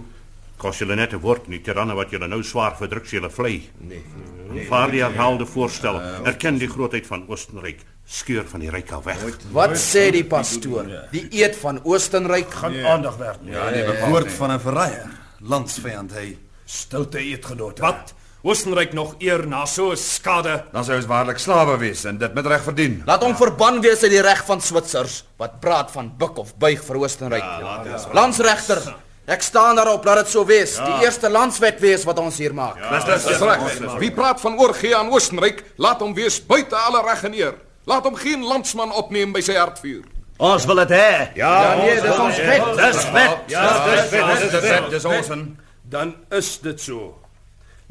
Kos 0.61 0.77
julle 0.77 0.95
net 0.95 1.13
'n 1.13 1.21
woord 1.23 1.47
nie 1.47 1.59
tiranne 1.59 1.95
wat 1.97 2.11
julle 2.11 2.27
nou 2.27 2.43
swaar 2.43 2.75
verdruk, 2.77 3.07
julle 3.09 3.31
vlei. 3.31 3.69
Nee. 3.79 4.67
Vaar 4.69 4.91
die 4.91 5.01
herhaalde 5.01 5.45
voorstel. 5.45 5.99
Erken 6.23 6.59
die 6.59 6.69
grootheid 6.69 7.07
van 7.07 7.25
Oostenryk. 7.27 7.79
Skeur 8.05 8.45
van 8.45 8.59
die 8.59 8.69
ryk 8.69 8.91
af 8.91 9.03
weg. 9.03 9.17
Wat 9.51 9.77
sê 9.77 10.11
die 10.11 10.25
pastoor? 10.25 10.85
Die 11.11 11.27
eed 11.31 11.55
van 11.55 11.79
Oostenryk 11.83 12.51
gaan 12.51 12.71
nee. 12.71 12.85
aandag 12.85 13.17
werd 13.17 13.41
nie. 13.41 13.53
Ja, 13.53 13.71
die 13.71 14.05
woord 14.05 14.31
van 14.31 14.51
'n 14.51 14.59
verraaier, 14.59 15.09
landsvyand 15.39 16.11
hy. 16.13 16.37
Stilte 16.65 17.17
eetgenote. 17.17 17.81
Wat? 17.81 18.13
Oostenryk 18.41 18.93
nog 18.97 19.15
eer 19.21 19.43
na 19.47 19.65
so 19.65 19.91
'n 19.91 19.97
skade. 19.97 20.63
Dan 20.73 20.83
sou 20.83 20.95
ons 20.97 21.05
waarlik 21.05 21.37
slawe 21.37 21.77
wees 21.77 22.05
en 22.05 22.17
dit 22.17 22.33
met 22.33 22.45
reg 22.45 22.63
verdien. 22.63 23.03
Laat 23.05 23.21
hom 23.23 23.35
verban 23.35 23.81
wees 23.81 24.01
uit 24.03 24.11
die 24.11 24.21
reg 24.21 24.45
van 24.45 24.61
Switsers 24.61 25.23
wat 25.37 25.59
praat 25.59 25.91
van 25.91 26.11
buk 26.17 26.37
of 26.37 26.55
buig 26.57 26.83
vir 26.83 26.95
Oostenryk. 26.97 27.43
Ja, 27.43 27.83
Landsregter, 28.13 28.81
ek 29.27 29.41
staan 29.41 29.75
daarop 29.75 30.03
dat 30.03 30.17
dit 30.17 30.29
so 30.29 30.45
wees. 30.45 30.75
Ja. 30.75 30.85
Die 30.85 31.05
eerste 31.05 31.29
landswet 31.29 31.79
wees 31.79 32.03
wat 32.03 32.19
ons 32.19 32.37
hier 32.37 32.53
maak. 32.53 32.77
Dis 33.05 33.23
dis 33.23 33.39
reg. 33.39 33.99
Wie 33.99 34.11
praat 34.11 34.41
van 34.41 34.59
oorgee 34.59 34.95
aan 34.95 35.09
Oostenryk, 35.11 35.63
laat 35.77 35.99
hom 35.99 36.13
wees 36.13 36.45
buite 36.45 36.75
alle 36.75 37.01
reg 37.05 37.23
en 37.23 37.33
eer. 37.33 37.53
Laat 37.85 38.03
hom 38.03 38.15
geen 38.15 38.43
landsman 38.43 38.91
opneem 38.91 39.31
by 39.31 39.41
sy 39.41 39.53
hartvuur. 39.53 40.03
Ons 40.37 40.65
wil 40.65 40.75
dit 40.75 40.89
hê. 40.89 41.29
Ja, 41.35 41.61
Ja, 41.63 41.75
nee, 41.75 42.01
dis 42.01 42.17
ons 42.19 42.37
wet. 42.37 42.65
Dis 42.75 43.11
wet. 43.11 43.37
Ja, 43.47 43.85
dis 43.85 44.09
wet. 44.09 44.51
Dis 44.51 44.61
wet, 44.61 44.89
dis 44.89 45.05
ons 45.05 45.27
dan 45.91 46.15
is 46.31 46.57
dit 46.63 46.79
so. 46.81 47.20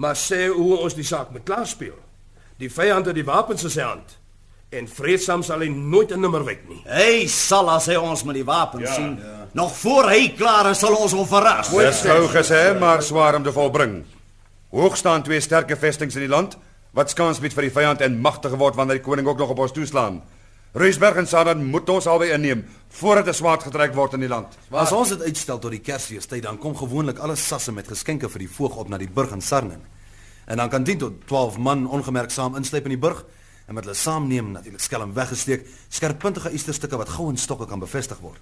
Maar 0.00 0.16
sê 0.16 0.46
hoe 0.48 0.78
ons 0.80 0.96
die 0.96 1.04
saak 1.04 1.34
moet 1.34 1.44
klaarspeel. 1.44 1.98
Die 2.60 2.70
vyand 2.72 3.10
het 3.10 3.16
die 3.16 3.26
wapens 3.26 3.66
in 3.68 3.72
sy 3.72 3.84
hand. 3.84 4.16
En 4.72 4.86
vreedsaam 4.88 5.42
sal 5.44 5.64
hy 5.64 5.68
nooit 5.68 6.12
'n 6.14 6.20
nimmer 6.20 6.44
wyk 6.44 6.62
nie. 6.68 6.80
Hy 6.86 7.26
sal 7.26 7.68
as 7.70 7.86
hy 7.86 7.96
ons 7.96 8.24
met 8.24 8.34
die 8.34 8.44
wapens 8.44 8.88
ja, 8.88 8.94
sien, 8.94 9.18
ja. 9.18 9.48
nog 9.52 9.76
voor 9.76 10.08
hy 10.10 10.28
klaar 10.38 10.70
is 10.70 10.78
sal 10.78 10.94
ons 10.94 11.12
hom 11.12 11.26
verras. 11.26 11.68
Dis 11.68 12.00
gou 12.00 12.28
gesê, 12.28 12.78
maar 12.78 13.02
swaar 13.02 13.34
om 13.34 13.42
te 13.42 13.52
volbring. 13.52 14.04
Hoog 14.70 14.96
staan 14.96 15.22
twee 15.22 15.40
sterke 15.40 15.76
vestings 15.76 16.14
in 16.14 16.20
die 16.20 16.30
land 16.30 16.56
wat 16.92 17.10
skans 17.10 17.40
bied 17.40 17.52
vir 17.52 17.62
die 17.62 17.74
vyand 17.74 18.00
en 18.00 18.20
magtig 18.20 18.56
word 18.56 18.76
wanneer 18.76 18.98
die 18.98 19.04
koning 19.04 19.26
ook 19.26 19.38
nog 19.38 19.50
op 19.50 19.58
ons 19.58 19.72
toeslaan. 19.72 20.22
Ruisberg 20.72 21.16
en 21.16 21.26
Sadan 21.26 21.64
moet 21.64 21.88
ons 21.88 22.06
albei 22.06 22.30
inneem 22.30 22.64
voordat 22.90 23.26
'n 23.26 23.34
swaard 23.34 23.62
getrek 23.62 23.94
word 23.94 24.12
in 24.12 24.20
die 24.20 24.28
land. 24.28 24.58
As 24.70 24.92
ons 24.92 25.08
dit 25.08 25.22
uitstel 25.22 25.58
tot 25.58 25.70
die 25.70 25.80
Kersfeestyd, 25.80 26.42
dan 26.42 26.58
kom 26.58 26.76
gewoonlik 26.76 27.18
alle 27.18 27.36
sasse 27.36 27.72
met 27.72 27.88
geskenke 27.88 28.28
vir 28.28 28.38
die 28.38 28.50
voog 28.50 28.76
op 28.76 28.88
na 28.88 28.98
die 28.98 29.10
burg 29.10 29.30
in 29.30 29.40
Sarnen. 29.40 29.82
En 30.44 30.56
dan 30.56 30.68
kan 30.68 30.84
10 30.84 30.98
tot 30.98 31.12
12 31.26 31.58
man 31.58 31.88
ongemerksaam 31.88 32.56
insluip 32.56 32.84
in 32.84 32.90
die 32.90 32.98
burg 32.98 33.24
en 33.70 33.76
met 33.76 33.84
hulle 33.86 33.94
saamneem 33.94 34.48
natuurlik 34.50 34.82
skelm 34.82 35.12
weggesteek, 35.14 35.66
skerppuntige 35.94 36.50
esterstukke 36.56 36.98
wat 36.98 37.10
gou 37.14 37.28
in 37.30 37.36
stokke 37.38 37.68
kan 37.70 37.78
bevestig 37.78 38.18
word. 38.18 38.40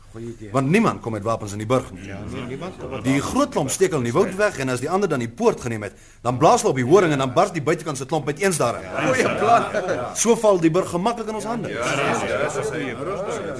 Want 0.55 0.71
niemand 0.73 1.03
kom 1.05 1.13
met 1.13 1.27
wapens 1.27 1.53
in 1.53 1.61
die 1.61 1.67
burg 1.69 1.91
nie. 1.93 2.07
Ja, 2.09 2.23
niemand. 2.49 2.79
Die 3.05 3.19
groot 3.21 3.51
klomp 3.53 3.69
steek 3.69 3.93
hulle 3.93 4.01
in 4.07 4.09
die 4.09 4.15
woud 4.17 4.33
weg 4.39 4.57
en 4.65 4.73
as 4.73 4.81
die 4.81 4.89
ander 4.89 5.11
dan 5.13 5.21
die 5.21 5.29
poort 5.29 5.61
geneem 5.61 5.85
het, 5.85 5.99
dan 6.25 6.39
blaas 6.41 6.65
hulle 6.65 6.73
op 6.73 6.81
die 6.81 6.87
horing 6.89 7.13
en 7.13 7.21
dan 7.21 7.35
bars 7.37 7.53
die 7.53 7.61
buitekant 7.61 8.01
se 8.01 8.07
klomp 8.09 8.25
met 8.31 8.41
eens 8.41 8.57
daarin. 8.57 8.87
Goeie 8.89 9.35
plan. 9.43 10.07
So 10.17 10.37
val 10.41 10.63
die 10.63 10.71
burg 10.73 10.95
gemaklik 10.95 11.29
in 11.29 11.37
ons 11.43 11.49
hande. 11.51 11.75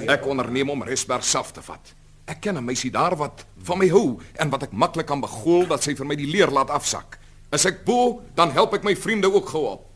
Ek 0.09 0.25
onderneem 0.25 0.73
om 0.73 0.81
Resberg 0.89 1.27
self 1.27 1.53
te 1.53 1.61
vat. 1.61 1.93
Ek 2.25 2.41
ken 2.41 2.57
'n 2.57 2.65
meisie 2.65 2.89
daar 2.89 3.15
wat 3.15 3.45
van 3.61 3.77
my 3.77 3.89
hou 3.89 4.17
en 4.41 4.49
wat 4.49 4.63
ek 4.63 4.71
maklik 4.71 5.05
kan 5.05 5.21
begool 5.21 5.67
dat 5.67 5.83
sy 5.83 5.93
vir 5.93 6.05
my 6.05 6.15
die 6.15 6.31
leer 6.31 6.49
laat 6.49 6.69
afsak. 6.69 7.19
As 7.51 7.65
ek 7.65 7.85
bo, 7.85 8.21
dan 8.33 8.51
help 8.51 8.73
ek 8.73 8.83
my 8.83 8.95
vriende 8.95 9.29
ook 9.33 9.49
gou 9.49 9.65
op. 9.65 9.88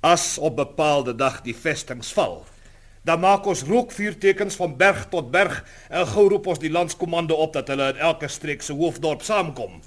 As 0.00 0.38
op 0.38 0.56
bepaalde 0.56 1.14
dag 1.14 1.42
die 1.42 1.56
vestings 1.56 2.12
val, 2.12 2.46
Dan 3.08 3.22
maak 3.24 3.46
ons 3.48 3.62
rookvuurtekens 3.64 4.58
van 4.60 4.74
berg 4.76 5.06
tot 5.08 5.30
berg 5.32 5.62
en 5.88 6.04
gou 6.10 6.26
roep 6.28 6.50
ons 6.52 6.58
die 6.60 6.72
landskomando 6.72 7.38
op 7.40 7.54
dat 7.56 7.70
hulle 7.72 7.86
in 7.94 8.02
elke 8.04 8.28
streek 8.28 8.60
se 8.62 8.74
hoofdorp 8.76 9.22
saamkom. 9.24 9.78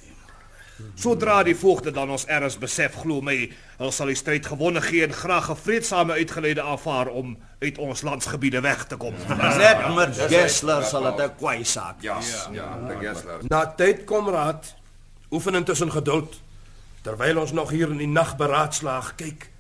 Sodra 0.98 1.44
die 1.46 1.54
voogde 1.54 1.92
dan 1.94 2.10
ons 2.10 2.26
erns 2.26 2.58
besef 2.58 2.96
glo 3.04 3.22
my, 3.22 3.36
hulle 3.78 3.92
sal 3.94 4.10
die 4.10 4.18
stryd 4.18 4.50
gewonne 4.50 4.82
gee 4.82 5.04
en 5.06 5.14
graag 5.14 5.52
'n 5.52 5.56
vreedsame 5.56 6.18
uitgeleide 6.18 6.62
aanvaar 6.62 7.08
om 7.14 7.38
uit 7.60 7.78
ons 7.78 8.02
landsgebiede 8.02 8.62
weg 8.62 8.88
te 8.88 8.98
kom. 8.98 9.14
Net 9.62 9.86
met 9.96 10.18
Gessler 10.18 10.84
sal 10.84 11.04
dit 11.04 11.26
'n 11.26 11.36
kwai 11.38 11.64
saak. 11.64 12.02
Ja, 12.02 12.18
ja, 12.52 12.78
die 12.88 13.08
Gessler. 13.08 13.40
Na 13.48 13.66
tyd 13.66 14.04
kom 14.04 14.30
raad. 14.30 14.74
Oefen 15.32 15.56
intussen 15.56 15.92
geduld. 15.92 16.42
Terwyl 17.02 17.38
ons 17.38 17.52
nog 17.52 17.70
hier 17.70 17.90
in 17.90 17.98
die 17.98 18.08
nag 18.08 18.36
beraadslaag, 18.38 19.16
kyk. 19.16 19.51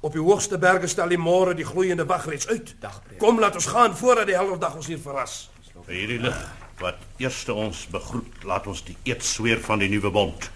Op 0.00 0.12
die 0.12 0.22
hoogste 0.22 0.58
berge 0.58 0.88
stel 0.88 1.12
die 1.12 1.20
môre 1.20 1.54
die 1.54 1.66
gloeiende 1.66 2.06
wag 2.08 2.24
reeds 2.30 2.48
uit. 2.48 2.74
Kom 3.20 3.40
laat 3.40 3.54
ons 3.54 3.66
gaan 3.68 3.96
voordat 3.96 4.30
die 4.30 4.36
helderdag 4.36 4.78
ons 4.80 4.88
hier 4.88 5.00
verras. 5.02 5.50
Vir 5.84 5.94
hierdie 5.94 6.20
lig 6.24 6.38
wat 6.80 6.96
eerste 7.20 7.52
ons 7.52 7.84
begroet, 7.92 8.44
laat 8.48 8.66
ons 8.66 8.80
die 8.86 8.96
eed 9.04 9.24
sweer 9.24 9.60
van 9.60 9.82
die 9.82 9.90
nuwe 9.92 10.10
bond. 10.10 10.48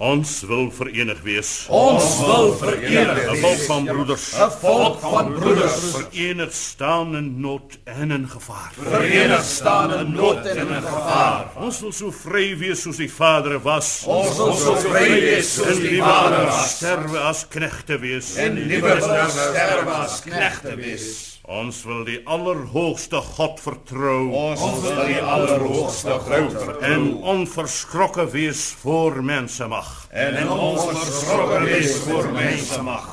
Ons 0.00 0.30
wil 0.48 0.70
verenig 0.72 1.18
wees. 1.20 1.48
Ons 1.68 2.06
wil 2.24 2.54
verenig 2.56 3.18
'n 3.20 3.30
wees. 3.30 3.40
volk 3.40 3.60
van 3.68 3.84
broeders. 3.84 4.32
'n 4.32 4.50
volk 4.60 5.00
van 5.00 5.32
broeders. 5.32 5.80
Verenig 5.92 6.52
staan 6.52 7.16
in 7.16 7.40
nood 7.40 7.78
en 7.84 8.10
in 8.10 8.28
gevaar. 8.28 8.72
Verenig 8.80 9.44
staan 9.44 9.92
in 9.98 10.12
nood 10.12 10.46
en 10.46 10.68
in 10.68 10.82
gevaar. 10.82 11.52
Ons 11.56 11.80
wil 11.80 11.92
so 11.92 12.10
vry 12.10 12.56
wees 12.58 12.80
soos 12.80 12.96
die 12.96 13.12
Vader 13.12 13.60
was. 13.60 14.02
Ons 14.06 14.36
wil 14.36 14.54
so 14.54 14.74
vry 14.74 15.20
wees 15.20 15.54
soos 15.54 15.66
En 15.66 15.80
die 15.80 15.90
liewer 15.90 16.08
Vader 16.08 16.44
was. 16.46 16.76
Sterwe 16.76 17.18
as 17.18 17.48
knegte 17.48 17.98
wees. 17.98 18.36
En 18.36 18.54
liewer 18.54 19.00
sterwe 19.00 19.90
as 19.90 20.20
knegte 20.20 20.76
wees. 20.76 21.39
Ons 21.50 21.80
wil 21.82 22.04
die 22.06 22.20
allerhoogste 22.30 23.18
God 23.34 23.56
vertrou. 23.58 24.28
Ons 24.38 24.60
wil 24.84 25.00
die 25.08 25.18
allerhoogste 25.18 26.14
God 26.22 26.52
vertrou. 26.54 26.76
En 26.86 27.08
onverskrokke 27.32 28.28
wees 28.30 28.68
voor 28.78 29.18
mense 29.26 29.66
mag. 29.66 29.88
En 30.14 30.46
onverskrokke 30.46 31.58
wees 31.64 31.96
voor 32.04 32.30
mense 32.36 32.78
mag. 32.86 33.08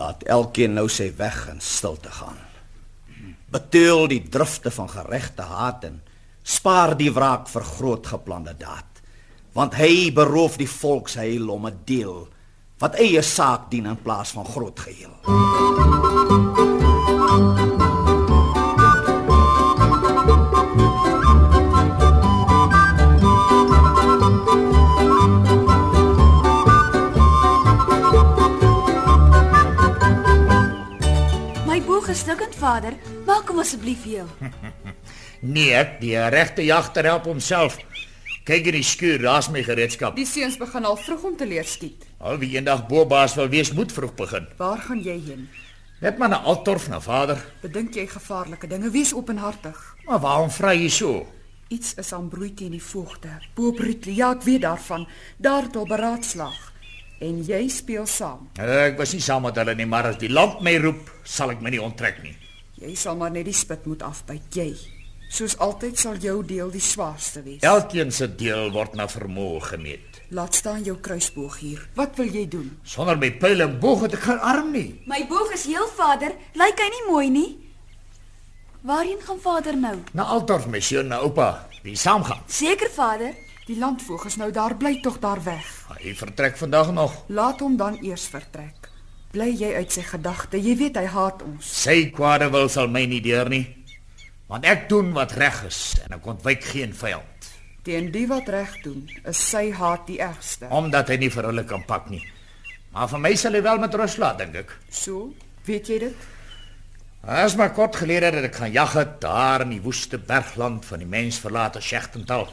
Laat 0.00 0.24
elkeen 0.24 0.72
nou 0.78 0.86
sy 0.88 1.10
weg 1.18 1.42
in 1.52 1.60
stilte 1.60 2.14
gaan. 2.22 2.40
Beteul 3.52 4.08
die 4.14 4.22
drifte 4.24 4.72
van 4.72 4.88
geregte 4.88 5.44
haat 5.44 5.84
en 5.90 6.00
spaar 6.40 6.96
die 6.96 7.12
wraak 7.12 7.52
vir 7.52 7.68
groot 7.68 8.08
geplande 8.16 8.56
daad. 8.56 9.04
Want 9.52 9.76
hy 9.76 10.08
beroof 10.16 10.56
die 10.56 10.72
volksheil 10.72 11.52
om 11.52 11.68
'n 11.68 11.84
deel 11.84 12.28
wat 12.80 12.96
eie 12.96 13.22
saak 13.22 13.70
dien 13.70 13.86
in 13.86 14.02
plaas 14.02 14.32
van 14.32 14.44
groot 14.44 14.80
geheel. 14.80 15.16
My 15.26 16.05
vader. 32.66 32.96
Maak 33.26 33.50
hom 33.52 33.62
asseblief 33.62 34.06
heel. 34.08 34.30
Nee, 35.46 35.76
die 36.00 36.16
regte 36.32 36.64
jagter 36.64 37.04
help 37.06 37.26
homself. 37.28 37.76
Kyk 38.48 38.70
in 38.70 38.78
die 38.78 38.86
skuur, 38.86 39.20
daar's 39.20 39.50
my 39.52 39.60
gereedskap. 39.62 40.14
Die 40.16 40.24
seuns 40.26 40.56
begin 40.58 40.86
al 40.88 40.96
vroeg 40.98 41.26
om 41.28 41.34
te 41.38 41.46
leer 41.46 41.66
skiet. 41.68 42.06
Al 42.24 42.38
wie 42.40 42.54
eendag 42.56 42.86
bobaas 42.88 43.34
wil 43.36 43.50
wees, 43.52 43.70
moet 43.76 43.92
vroeg 43.92 44.14
begin. 44.16 44.46
Waar 44.58 44.80
gaan 44.86 45.02
jy 45.04 45.14
heen? 45.26 45.44
Net 46.00 46.16
maar 46.18 46.32
na 46.32 46.38
Altorf 46.48 46.88
na 46.90 46.98
vader. 47.04 47.42
Bedink 47.62 47.94
jy 48.00 48.06
gevaarlike 48.10 48.70
dinge? 48.70 48.90
Wees 48.94 49.12
openhartig. 49.14 49.76
Maar 50.08 50.22
waarom 50.24 50.50
vra 50.50 50.72
jy 50.74 50.88
so? 50.90 51.12
Iets 51.68 51.92
is 52.00 52.10
aan 52.16 52.32
broei 52.32 52.50
teen 52.56 52.74
die 52.74 52.82
voogte. 52.82 53.36
Boop 53.60 53.84
Rutli, 53.84 54.16
ja, 54.22 54.32
ek 54.38 54.48
weet 54.48 54.64
daarvan. 54.64 55.04
Daar 55.36 55.68
het 55.68 55.76
al 55.76 55.86
beraadslaag. 55.92 56.58
En 57.20 57.44
jy 57.44 57.62
speel 57.72 58.08
saam. 58.08 58.48
Ek 58.56 58.98
was 58.98 59.12
nie 59.14 59.22
saam 59.22 59.44
met 59.46 59.60
hulle 59.60 59.76
nie, 59.78 59.86
maar 59.86 60.10
as 60.14 60.18
die 60.24 60.32
land 60.32 60.64
my 60.64 60.74
roep, 60.80 61.12
sal 61.28 61.52
ek 61.54 61.62
my 61.62 61.76
nie 61.76 61.84
onttrek 61.84 62.24
nie. 62.24 62.34
Jy 62.76 62.92
sal 62.94 63.16
maar 63.16 63.32
net 63.32 63.46
die 63.48 63.56
spit 63.56 63.86
moet 63.88 64.02
afbyt, 64.04 64.52
jy. 64.52 64.68
Soos 65.32 65.56
altyd 65.64 65.98
sal 65.98 66.18
jou 66.22 66.36
deel 66.46 66.68
die 66.70 66.82
swaarste 66.82 67.40
wees. 67.42 67.62
Elkeen 67.66 68.12
se 68.12 68.28
deel 68.38 68.68
word 68.74 68.94
na 68.94 69.08
vermoë 69.10 69.62
gemeet. 69.72 70.20
Laat 70.36 70.54
staan 70.58 70.84
jou 70.84 70.96
kruisboog 71.00 71.56
hier. 71.62 71.80
Wat 71.96 72.18
wil 72.20 72.28
jy 72.30 72.44
doen? 72.50 72.68
Sonder 72.86 73.18
my 73.18 73.30
pyl 73.40 73.64
en 73.64 73.78
boog 73.82 74.04
het 74.04 74.14
ek 74.18 74.26
geen 74.28 74.42
arm 74.44 74.70
nie. 74.74 74.90
My 75.08 75.22
boog 75.30 75.54
is 75.56 75.64
heel, 75.70 75.88
vader. 75.96 76.34
Lyk 76.58 76.82
hy 76.82 76.88
nie 76.92 77.04
mooi 77.08 77.30
nie? 77.32 77.48
Waarheen 78.86 79.22
gaan 79.24 79.40
vader 79.42 79.76
nou? 79.78 79.96
Na 80.14 80.28
Altorf 80.36 80.68
my 80.70 80.80
seun 80.80 81.08
na 81.10 81.18
oupa, 81.24 81.66
wie 81.82 81.96
saamgaan. 81.98 82.44
Seker, 82.46 82.90
vader. 82.94 83.32
Die 83.66 83.78
landvoog 83.80 84.28
is 84.28 84.36
nou 84.38 84.52
daar, 84.54 84.76
bly 84.78 85.00
tog 85.02 85.16
daar 85.18 85.40
weg. 85.42 85.66
Hy 85.96 86.12
vertrek 86.14 86.60
vandag 86.60 86.92
nog. 86.94 87.16
Laat 87.26 87.64
hom 87.64 87.74
dan 87.80 87.98
eers 87.98 88.28
vertrek. 88.30 88.85
Bly 89.36 89.50
jy 89.52 89.74
uit 89.76 89.92
sy 89.92 90.00
gedagte. 90.06 90.56
Jy 90.56 90.74
weet 90.80 90.96
hy 90.96 91.04
haat 91.12 91.42
ons. 91.44 91.66
Sy 91.84 92.06
kwade 92.16 92.48
wil 92.54 92.70
sal 92.72 92.88
my 92.88 93.02
nie 93.10 93.20
deur 93.20 93.50
nie. 93.52 93.66
Want 94.48 94.64
ek 94.64 94.86
doen 94.88 95.10
wat 95.12 95.34
reg 95.36 95.58
is 95.68 95.80
en 96.06 96.14
ek 96.16 96.26
ontwyk 96.30 96.64
geen 96.72 96.94
vyand, 96.96 97.50
Teen 97.86 98.08
die 98.10 98.24
wat 98.26 98.48
reg 98.50 98.72
doen, 98.82 99.04
is 99.30 99.38
sy 99.38 99.68
haat 99.76 100.08
die 100.08 100.16
ergste. 100.22 100.66
omdat 100.74 101.08
hy 101.12 101.16
nie 101.22 101.28
vir 101.30 101.46
hulle 101.46 101.62
kan 101.64 101.84
pak 101.86 102.08
nie. 102.10 102.22
Maar 102.90 103.08
vir 103.12 103.20
my 103.22 103.34
sal 103.38 103.54
hy 103.54 103.60
wel 103.62 103.78
met 103.78 103.94
rus 103.94 104.16
laat, 104.18 104.38
dink 104.40 104.56
ek. 104.58 104.72
So, 104.90 105.28
weet 105.68 105.86
jy 105.92 105.98
dit? 106.02 106.24
As 107.22 107.54
maar 107.58 107.70
kort 107.74 107.94
gelede 108.00 108.30
dat 108.34 108.44
ek 108.48 108.58
gaan 108.58 108.72
jag 108.72 108.92
het 108.98 109.20
daar 109.20 109.62
in 109.62 109.70
die 109.76 109.82
woeste 109.82 110.18
bergland 110.18 110.84
van 110.86 110.98
die 110.98 111.06
mensverlate 111.10 111.80
Schechtental. 111.80 112.48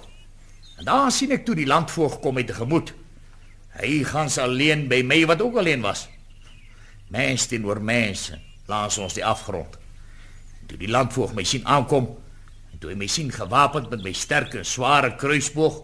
En 0.77 0.85
daar 0.85 1.11
sien 1.11 1.31
ek 1.31 1.45
toe 1.45 1.55
die 1.55 1.69
landvoog 1.69 2.19
kom 2.21 2.35
met 2.37 2.47
tegemoet. 2.51 2.93
Hy 3.79 4.03
gaan 4.05 4.29
alleen 4.41 4.87
by 4.89 5.01
my 5.05 5.25
wat 5.25 5.41
ook 5.41 5.57
alleen 5.57 5.81
was. 5.81 6.07
Mens 7.13 7.45
teenoor 7.49 7.81
mense, 7.83 8.39
langs 8.69 8.97
ons 8.97 9.13
die 9.13 9.25
afgrond. 9.25 9.77
En 10.61 10.69
toe 10.71 10.79
die 10.81 10.89
landvoog 10.89 11.35
my 11.37 11.45
sien 11.45 11.65
aankom, 11.69 12.07
en 12.73 12.81
toe 12.81 12.93
hy 12.93 12.97
my 12.97 13.09
sien 13.11 13.29
gewapend 13.33 13.91
met 13.93 14.01
my 14.05 14.13
sterk 14.17 14.55
en 14.57 14.65
sware 14.65 15.13
kruisboog, 15.19 15.83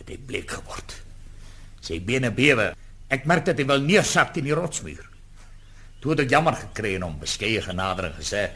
het 0.00 0.12
hy 0.12 0.18
bleek 0.28 0.52
geword. 0.58 0.96
Sy 1.82 2.02
bene 2.04 2.30
bewe. 2.34 2.72
Ek 3.12 3.24
merk 3.28 3.46
dat 3.48 3.60
hy 3.60 3.66
wil 3.68 3.82
neersak 3.84 4.34
teen 4.34 4.46
die 4.48 4.56
rotsmuur. 4.56 5.08
Toe 6.02 6.12
het 6.12 6.24
ek 6.24 6.34
jammer 6.34 6.56
gekry 6.58 6.96
en 6.98 7.06
hom 7.06 7.20
beskeie 7.20 7.62
genader 7.62 8.10
en 8.10 8.16
gesê: 8.18 8.48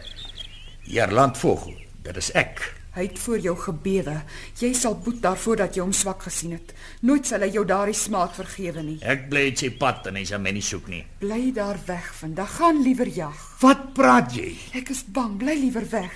"Heer 0.88 1.12
landvoog, 1.14 1.68
dit 2.02 2.16
is 2.16 2.32
ek." 2.34 2.75
Hy 2.96 3.04
het 3.04 3.18
voor 3.20 3.42
jou 3.44 3.52
gebewe. 3.60 4.14
Jy 4.56 4.70
sal 4.72 4.94
boet 5.04 5.18
daarvoor 5.20 5.58
dat 5.60 5.74
jy 5.76 5.82
hom 5.84 5.92
swak 5.92 6.22
gesien 6.24 6.54
het. 6.56 6.70
Nooit 7.04 7.28
sal 7.28 7.42
hy 7.44 7.50
jou 7.52 7.64
daardie 7.68 7.96
smaak 7.96 8.32
vergewe 8.38 8.80
nie. 8.86 8.96
Ek 9.04 9.26
bly 9.28 9.50
uit 9.50 9.60
sy 9.60 9.68
pad 9.76 10.08
en 10.08 10.16
hy 10.16 10.22
sal 10.24 10.40
my 10.40 10.54
nie 10.56 10.64
soek 10.64 10.88
nie. 10.88 11.02
Bly 11.20 11.50
daar 11.56 11.76
weg 11.86 12.08
vandag. 12.16 12.54
Gaan 12.56 12.80
liewer 12.86 13.10
jag. 13.12 13.42
Wat 13.60 13.92
praat 13.98 14.32
jy? 14.32 14.54
Ek 14.80 14.88
is 14.94 15.04
bang. 15.04 15.36
Bly 15.42 15.58
liewer 15.66 15.84
weg. 15.92 16.14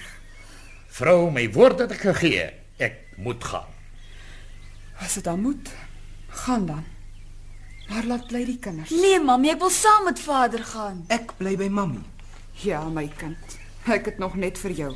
Vrou, 0.97 1.29
my 1.31 1.45
woord 1.53 1.85
het 1.85 1.93
ek 1.99 2.07
gegee. 2.09 2.49
Ek 2.81 2.97
moet 3.21 3.45
gaan. 3.45 3.69
As 5.05 5.19
dit 5.21 5.25
dan 5.25 5.41
moet, 5.45 5.69
gaan 6.45 6.65
dan. 6.67 6.85
Maar 7.91 8.09
laat 8.09 8.27
bly 8.31 8.45
die 8.47 8.59
kinders. 8.63 8.93
Nee, 8.95 9.21
mami, 9.21 9.53
ek 9.53 9.61
wil 9.61 9.73
saam 9.75 10.09
met 10.09 10.21
vader 10.23 10.65
gaan. 10.73 11.05
Ek 11.13 11.37
bly 11.37 11.57
by 11.61 11.69
mammy. 11.69 12.05
Ja, 12.65 12.85
my 12.89 13.09
kind. 13.21 13.59
Ek 13.91 14.09
het 14.13 14.19
nog 14.23 14.37
net 14.41 14.61
vir 14.61 14.77
jou. 14.85 14.95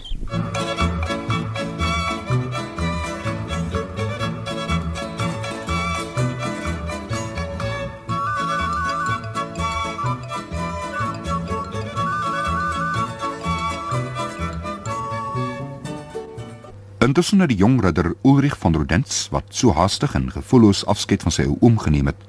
Intussen 17.04 17.42
het 17.44 17.50
die 17.52 17.58
jong 17.60 17.82
ridder 17.84 18.14
Ulrich 18.24 18.54
van 18.58 18.72
Rodens, 18.72 19.26
wat 19.28 19.50
so 19.52 19.74
haastig 19.76 20.14
en 20.16 20.30
gevoelloos 20.32 20.86
afskeid 20.88 21.20
van 21.26 21.32
sy 21.34 21.44
ou 21.44 21.56
oom 21.60 21.74
geneem 21.82 22.06
het, 22.08 22.20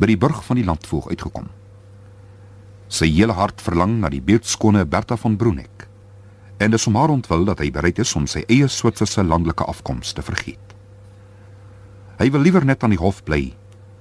by 0.00 0.06
die 0.08 0.16
burg 0.16 0.38
van 0.46 0.56
die 0.56 0.64
landvoog 0.64 1.10
uitgekom. 1.10 1.50
Sy 2.88 3.10
hele 3.12 3.34
hart 3.36 3.60
verlang 3.60 3.98
na 4.00 4.08
die 4.08 4.22
beeldskone 4.24 4.86
Bertha 4.88 5.18
van 5.20 5.36
Bruneck. 5.36 5.84
En 6.56 6.72
dit 6.72 6.80
is 6.80 6.86
om 6.88 6.96
haar 6.96 7.12
ontwil 7.12 7.44
dat 7.50 7.60
hy 7.60 7.68
bereid 7.74 8.00
is 8.00 8.14
om 8.16 8.24
sy 8.30 8.46
eie 8.48 8.68
Switserse 8.68 9.20
landelike 9.26 9.66
afkoms 9.68 10.14
te 10.16 10.24
vergeet. 10.24 10.72
Hy 12.16 12.30
wil 12.32 12.46
liewer 12.46 12.64
net 12.64 12.86
aan 12.86 12.94
die 12.94 13.00
hof 13.02 13.20
bly 13.26 13.50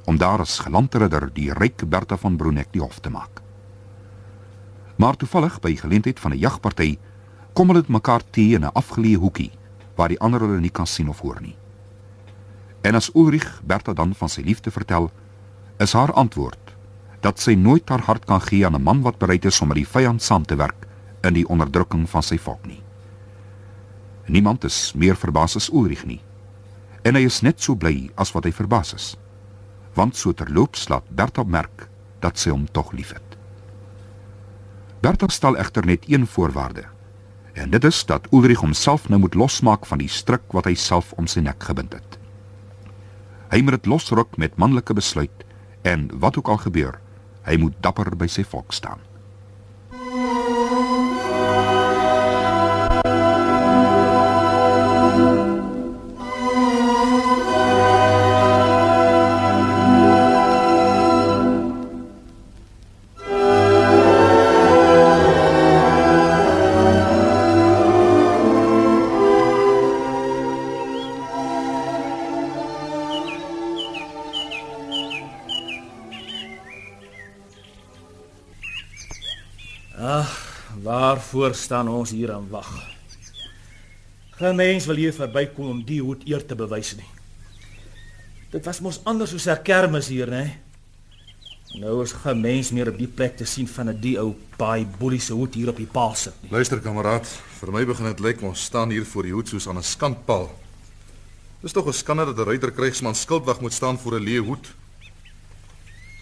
om 0.07 0.19
daar 0.21 0.39
as 0.45 0.61
gelandridder 0.63 1.25
die 1.35 1.49
ryk 1.51 1.83
Bertha 1.89 2.15
van 2.21 2.37
Bruneck 2.39 2.71
die 2.71 2.83
hof 2.83 3.01
te 3.03 3.11
maak. 3.11 3.41
Maar 4.95 5.19
toevallig 5.19 5.59
by 5.59 5.75
geleentheid 5.75 6.19
van 6.19 6.31
'n 6.31 6.39
jagparty 6.39 6.97
kom 7.53 7.67
hulle 7.67 7.83
mekaar 7.87 8.23
te 8.31 8.55
in 8.55 8.63
'n 8.63 8.71
afgeleë 8.71 9.19
hoekie 9.19 9.51
waar 9.95 10.09
die 10.09 10.19
ander 10.19 10.41
hulle 10.41 10.59
nie 10.59 10.71
kan 10.73 10.87
sien 10.87 11.09
of 11.09 11.21
hoor 11.21 11.41
nie. 11.41 11.55
En 12.81 12.95
as 12.95 13.11
Ulrich 13.15 13.61
Bertha 13.63 13.93
dan 13.93 14.15
van 14.15 14.29
sy 14.29 14.41
liefde 14.41 14.71
vertel, 14.71 15.11
is 15.79 15.93
haar 15.93 16.13
antwoord 16.13 16.59
dat 17.23 17.39
sy 17.39 17.53
nooit 17.55 17.89
haar 17.89 18.03
hart 18.03 18.25
kan 18.27 18.41
gee 18.41 18.65
aan 18.65 18.75
'n 18.75 18.83
man 18.83 19.01
wat 19.01 19.17
bereid 19.17 19.45
is 19.45 19.61
om 19.61 19.67
met 19.67 19.77
die 19.77 19.87
vyand 19.87 20.21
saam 20.21 20.45
te 20.45 20.55
werk 20.55 20.87
in 21.23 21.33
die 21.33 21.47
onderdrukking 21.47 22.09
van 22.09 22.23
sy 22.23 22.37
volk 22.37 22.65
nie. 22.65 22.83
Niemand 24.25 24.63
is 24.63 24.93
meer 24.95 25.15
verbaas 25.15 25.55
as 25.55 25.69
Ulrich 25.71 26.05
nie. 26.05 26.21
En 27.03 27.15
hy 27.15 27.25
is 27.27 27.41
net 27.41 27.61
so 27.61 27.75
bly 27.75 28.11
as 28.15 28.31
wat 28.31 28.43
hy 28.43 28.51
verbaas 28.51 28.93
is. 28.93 29.07
Want 29.93 30.15
so 30.15 30.33
terloops 30.33 30.87
laat 30.89 31.09
Bertha 31.09 31.43
merk 31.43 31.89
dat 32.19 32.39
sy 32.39 32.49
hom 32.49 32.65
tog 32.71 32.93
liefhet. 32.95 33.37
Bertha 35.03 35.27
stel 35.27 35.57
egter 35.59 35.85
net 35.85 36.07
een 36.07 36.27
voorwaarde. 36.27 36.92
En 37.53 37.69
dit 37.69 37.83
is 37.83 38.05
dat 38.05 38.27
Ulrich 38.31 38.59
homself 38.59 39.09
nou 39.09 39.19
moet 39.21 39.33
losmaak 39.37 39.85
van 39.85 40.01
die 40.01 40.09
stryk 40.09 40.51
wat 40.57 40.65
hy 40.65 40.73
self 40.73 41.13
om 41.21 41.27
sy 41.29 41.43
nek 41.45 41.63
gebind 41.63 41.93
het. 41.93 42.17
Hy 43.53 43.61
moet 43.61 43.77
dit 43.77 43.89
losruk 43.91 44.37
met 44.41 44.57
manlike 44.57 44.93
besluit 44.97 45.45
en 45.85 46.09
wat 46.19 46.37
ook 46.37 46.49
al 46.49 46.57
gebeur, 46.65 46.97
hy 47.45 47.59
moet 47.61 47.75
dapper 47.85 48.09
by 48.17 48.27
sy 48.31 48.45
volk 48.47 48.73
staan. 48.73 49.01
Waarvoor 80.83 81.55
staan 81.55 81.87
ons 81.87 82.11
hier 82.11 82.29
en 82.33 82.49
wag? 82.49 82.71
Geen 84.39 84.55
mens 84.55 84.85
wil 84.85 84.95
hier 84.95 85.13
verbykom 85.13 85.69
om 85.69 85.83
die 85.85 86.01
hoed 86.01 86.25
eer 86.25 86.45
te 86.45 86.55
bewys 86.55 86.95
nie. 86.97 87.09
Dit 88.53 88.65
was 88.65 88.81
mos 88.81 88.99
anders 89.03 89.29
soos 89.29 89.47
'n 89.47 89.61
kermis 89.63 90.07
hier, 90.07 90.27
né? 90.27 90.57
Nou 91.73 92.03
is 92.03 92.11
geen 92.11 92.41
mens 92.41 92.71
meer 92.71 92.89
op 92.89 92.97
die 92.97 93.07
plek 93.07 93.37
te 93.37 93.45
sien 93.45 93.67
van 93.67 93.89
'n 93.89 93.99
die 93.99 94.17
ou 94.19 94.35
baie 94.57 94.85
boelie 94.85 95.19
se 95.19 95.33
hoed 95.33 95.53
hier 95.53 95.69
op 95.69 95.77
die 95.77 95.85
paal 95.85 96.15
sit 96.15 96.33
nie. 96.41 96.51
Luister 96.51 96.79
kameraad, 96.79 97.27
vir 97.59 97.71
my 97.71 97.85
begin 97.85 98.05
dit 98.05 98.19
lyk 98.19 98.41
ons 98.41 98.63
staan 98.63 98.89
hier 98.89 99.05
voor 99.05 99.23
die 99.23 99.31
hoed 99.31 99.47
soos 99.47 99.67
aan 99.67 99.77
'n 99.77 99.83
skandpaal. 99.83 100.51
Dis 101.61 101.71
tog 101.71 101.87
'n 101.87 101.93
skande 101.93 102.25
dat 102.25 102.37
'n 102.37 102.49
ruiterkrygsman 102.49 103.15
skildwag 103.15 103.61
moet 103.61 103.73
staan 103.73 103.99
voor 103.99 104.19
'n 104.19 104.23
leë 104.23 104.39
hoed. 104.39 104.73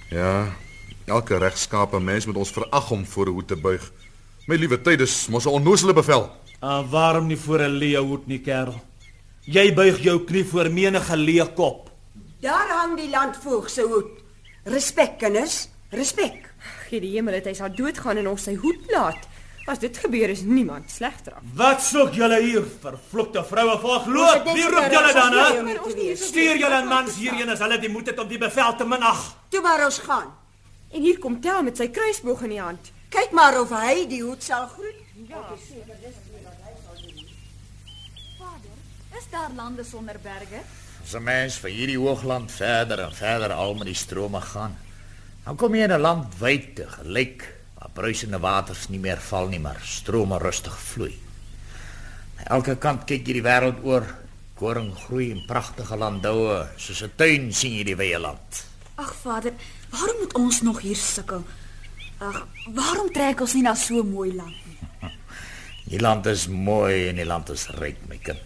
Ja, 0.10 0.56
elke 1.12 1.38
regskape 1.38 2.00
mens 2.00 2.26
moet 2.26 2.40
ons 2.42 2.54
verag 2.56 2.92
om 2.92 3.06
voor 3.06 3.28
'n 3.28 3.34
hoed 3.36 3.48
te 3.48 3.56
buig. 3.56 3.92
My 4.48 4.56
liewe 4.56 4.82
tyd, 4.82 5.00
dis 5.00 5.28
mos 5.28 5.46
'n 5.46 5.50
onnoosele 5.58 5.94
bevel. 5.94 6.30
En 6.62 6.90
waarom 6.90 7.28
nie 7.28 7.38
voor 7.38 7.60
'n 7.60 7.78
leeuhoed 7.78 8.28
nie, 8.28 8.40
kerel? 8.40 8.80
Jy 9.46 9.74
buig 9.74 10.00
jou 10.04 10.20
knie 10.24 10.46
voor 10.46 10.70
menige 10.72 11.18
leekop. 11.18 11.90
Daar 12.42 12.70
hang 12.70 12.98
die 12.98 13.10
landvoog 13.10 13.70
se 13.70 13.82
hoed. 13.82 14.22
Respek, 14.64 15.18
kinders, 15.18 15.68
respek. 15.90 16.54
Gee 16.90 17.00
die 17.02 17.12
hemel 17.16 17.34
dat 17.34 17.46
hy 17.46 17.54
sal 17.54 17.76
doodgaan 17.76 18.18
en 18.18 18.28
ons 18.28 18.44
sy 18.44 18.56
hoed 18.56 18.92
laat. 18.92 19.28
As 19.66 19.80
dit 19.80 19.98
gebeur 19.98 20.30
is 20.30 20.42
niemand 20.42 20.90
slegter 20.92 21.34
af. 21.34 21.42
Wat 21.56 21.82
soek 21.82 22.14
julle 22.14 22.42
hier, 22.42 22.64
vervloekte 22.82 23.44
vroue 23.46 23.80
volk? 23.80 24.06
Loop, 24.06 24.44
wie 24.54 24.66
roep 24.70 24.92
julle 24.92 25.14
dan, 25.14 25.34
hè? 25.38 26.16
Stuur 26.16 26.58
julle 26.58 26.84
mans 26.86 27.16
hierheen 27.16 27.50
as 27.50 27.60
hulle 27.60 27.78
die 27.80 27.90
moed 27.90 28.08
het 28.08 28.20
om 28.20 28.28
die 28.28 28.38
bevel 28.42 28.76
te 28.76 28.86
minag. 28.86 29.36
Toe 29.50 29.62
maar 29.62 29.86
ons 29.86 30.00
gaan. 30.00 30.41
En 30.92 31.02
hier 31.02 31.20
kom 31.20 31.40
Tel 31.42 31.64
met 31.64 31.78
sy 31.80 31.88
kruisboog 31.88 32.44
in 32.48 32.56
die 32.56 32.62
hand. 32.62 32.92
Kyk 33.12 33.32
maar 33.36 33.58
of 33.60 33.72
hy 33.76 34.06
die 34.12 34.22
hoed 34.24 34.44
sal 34.44 34.68
groet. 34.72 35.00
Ja. 35.28 35.42
Vader, 38.38 38.78
is 39.18 39.28
daar 39.32 39.52
lande 39.56 39.84
sonder 39.88 40.20
berge? 40.24 40.64
As 41.04 41.16
'n 41.16 41.24
mens 41.24 41.58
van 41.60 41.70
hierdie 41.70 41.98
hoogland 41.98 42.52
verder 42.52 43.00
en 43.00 43.14
verder 43.16 43.52
al 43.52 43.74
met 43.74 43.86
die 43.86 43.96
strome 43.96 44.42
gaan, 44.42 44.78
dan 45.46 45.56
kom 45.56 45.76
jy 45.76 45.84
in 45.84 45.92
'n 45.92 46.02
land 46.02 46.40
wyd 46.40 46.76
te 46.76 46.88
gelyk 46.88 47.56
waar 47.80 47.90
bruisende 47.94 48.40
waters 48.40 48.88
nie 48.90 49.00
meer 49.00 49.18
val 49.18 49.48
nie, 49.48 49.60
maar 49.60 49.80
strome 49.84 50.38
rustig 50.38 50.78
vloei. 50.80 51.20
Aan 52.38 52.46
elke 52.46 52.76
kant 52.76 53.06
kyk 53.06 53.28
jy 53.28 53.34
die 53.34 53.44
wêreld 53.44 53.84
oor, 53.84 54.06
koring 54.56 54.96
groei 54.96 55.32
in 55.32 55.46
pragtige 55.48 55.98
landoue, 55.98 56.68
soos 56.78 57.02
'n 57.04 57.12
tuin 57.16 57.54
sien 57.54 57.74
jy 57.74 57.84
die 57.84 57.96
wye 57.96 58.20
land. 58.20 58.66
Ag 58.96 59.14
Vader, 59.24 59.54
waarom 59.92 60.18
moet 60.20 60.34
ons 60.40 60.62
nog 60.62 60.82
hier 60.82 60.96
sukkel? 60.96 61.44
Ag, 62.22 62.48
waarom 62.74 63.10
trek 63.14 63.42
ons 63.42 63.54
nie 63.58 63.64
na 63.64 63.76
so 63.76 64.02
'n 64.02 64.12
mooi 64.12 64.34
land 64.34 64.56
nie? 64.66 64.78
Die 65.92 66.00
land 66.00 66.26
is 66.26 66.48
mooi 66.48 67.10
en 67.10 67.16
die 67.16 67.26
land 67.26 67.50
is 67.50 67.68
ryk, 67.68 67.98
my 68.08 68.18
kind. 68.18 68.40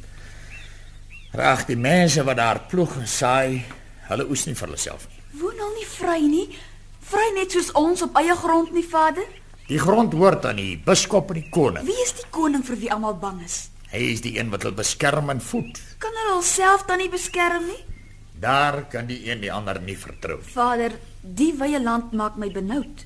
Reg 1.35 1.65
die 1.67 1.75
mense 1.77 2.23
wat 2.23 2.37
daar 2.37 2.59
ploeg 2.71 2.95
en 2.97 3.07
saai, 3.07 3.65
hulle 4.07 4.25
oes 4.31 4.45
nie 4.47 4.55
vir 4.55 4.67
hulle 4.67 4.79
self 4.79 5.05
nie. 5.09 5.19
Woon 5.41 5.59
al 5.59 5.73
nie 5.75 5.85
vry 5.85 6.21
nie. 6.25 6.47
Vry 7.05 7.25
net 7.35 7.51
soos 7.51 7.69
ons 7.75 8.01
op 8.01 8.15
eie 8.17 8.35
grond 8.39 8.71
nie, 8.73 8.85
Vader. 8.87 9.27
Die 9.67 9.79
grond 9.81 10.13
hoort 10.13 10.45
aan 10.45 10.55
die 10.61 10.77
biskop 10.77 11.33
en 11.33 11.41
die 11.41 11.49
koning. 11.49 11.85
Wie 11.85 12.01
is 12.05 12.15
die 12.17 12.27
koning 12.33 12.63
vir 12.65 12.79
wie 12.81 12.91
almal 12.93 13.17
bang 13.21 13.43
is? 13.45 13.69
Hy 13.91 14.01
is 14.13 14.21
die 14.25 14.37
een 14.39 14.49
wat 14.53 14.65
hulle 14.65 14.77
beskerm 14.77 15.29
en 15.33 15.41
voed. 15.41 15.81
Kan 16.01 16.15
hulle 16.21 16.37
hulself 16.37 16.85
dan 16.89 17.01
nie 17.03 17.09
beskerm 17.09 17.67
nie? 17.69 17.81
Daar 18.39 18.83
kan 18.91 19.07
die 19.07 19.21
een 19.29 19.41
die 19.41 19.51
ander 19.53 19.79
nie 19.81 19.97
vertrou 19.97 20.37
nie. 20.41 20.51
Vader, 20.51 20.97
die 21.21 21.53
wye 21.57 21.79
land 21.81 22.11
maak 22.13 22.35
my 22.37 22.49
benoud. 22.51 23.05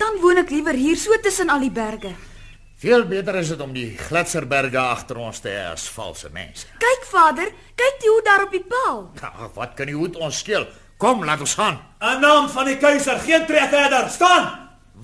Dan 0.00 0.18
woon 0.22 0.40
ek 0.42 0.50
liewer 0.50 0.74
hier 0.74 0.96
so 0.98 1.14
tussen 1.22 1.50
al 1.52 1.62
die 1.62 1.72
berge. 1.72 2.14
Veel 2.80 3.04
beter 3.04 3.36
is 3.36 3.50
dit 3.52 3.60
om 3.60 3.74
die 3.76 3.90
gletserberge 3.98 4.78
agter 4.80 5.18
ons 5.20 5.42
te 5.44 5.50
hê 5.52 5.66
as 5.68 5.84
valse 5.92 6.30
mense. 6.32 6.64
Kyk, 6.80 7.04
Vader, 7.10 7.50
kyk 7.76 7.98
die 8.00 8.08
hoe 8.08 8.22
daar 8.24 8.46
op 8.46 8.54
die 8.56 8.64
paal. 8.64 9.02
Ja, 9.20 9.50
wat 9.54 9.74
kan 9.76 9.90
die 9.90 9.96
hoed 9.98 10.16
ons 10.16 10.40
skeel? 10.40 10.64
Kom, 11.00 11.20
laat 11.24 11.44
ons 11.44 11.54
gaan. 11.60 11.76
In 12.08 12.24
naam 12.24 12.48
van 12.52 12.66
die 12.68 12.78
keiser, 12.80 13.20
geen 13.20 13.44
tree 13.48 13.68
verder. 13.68 14.08
Staan! 14.12 14.48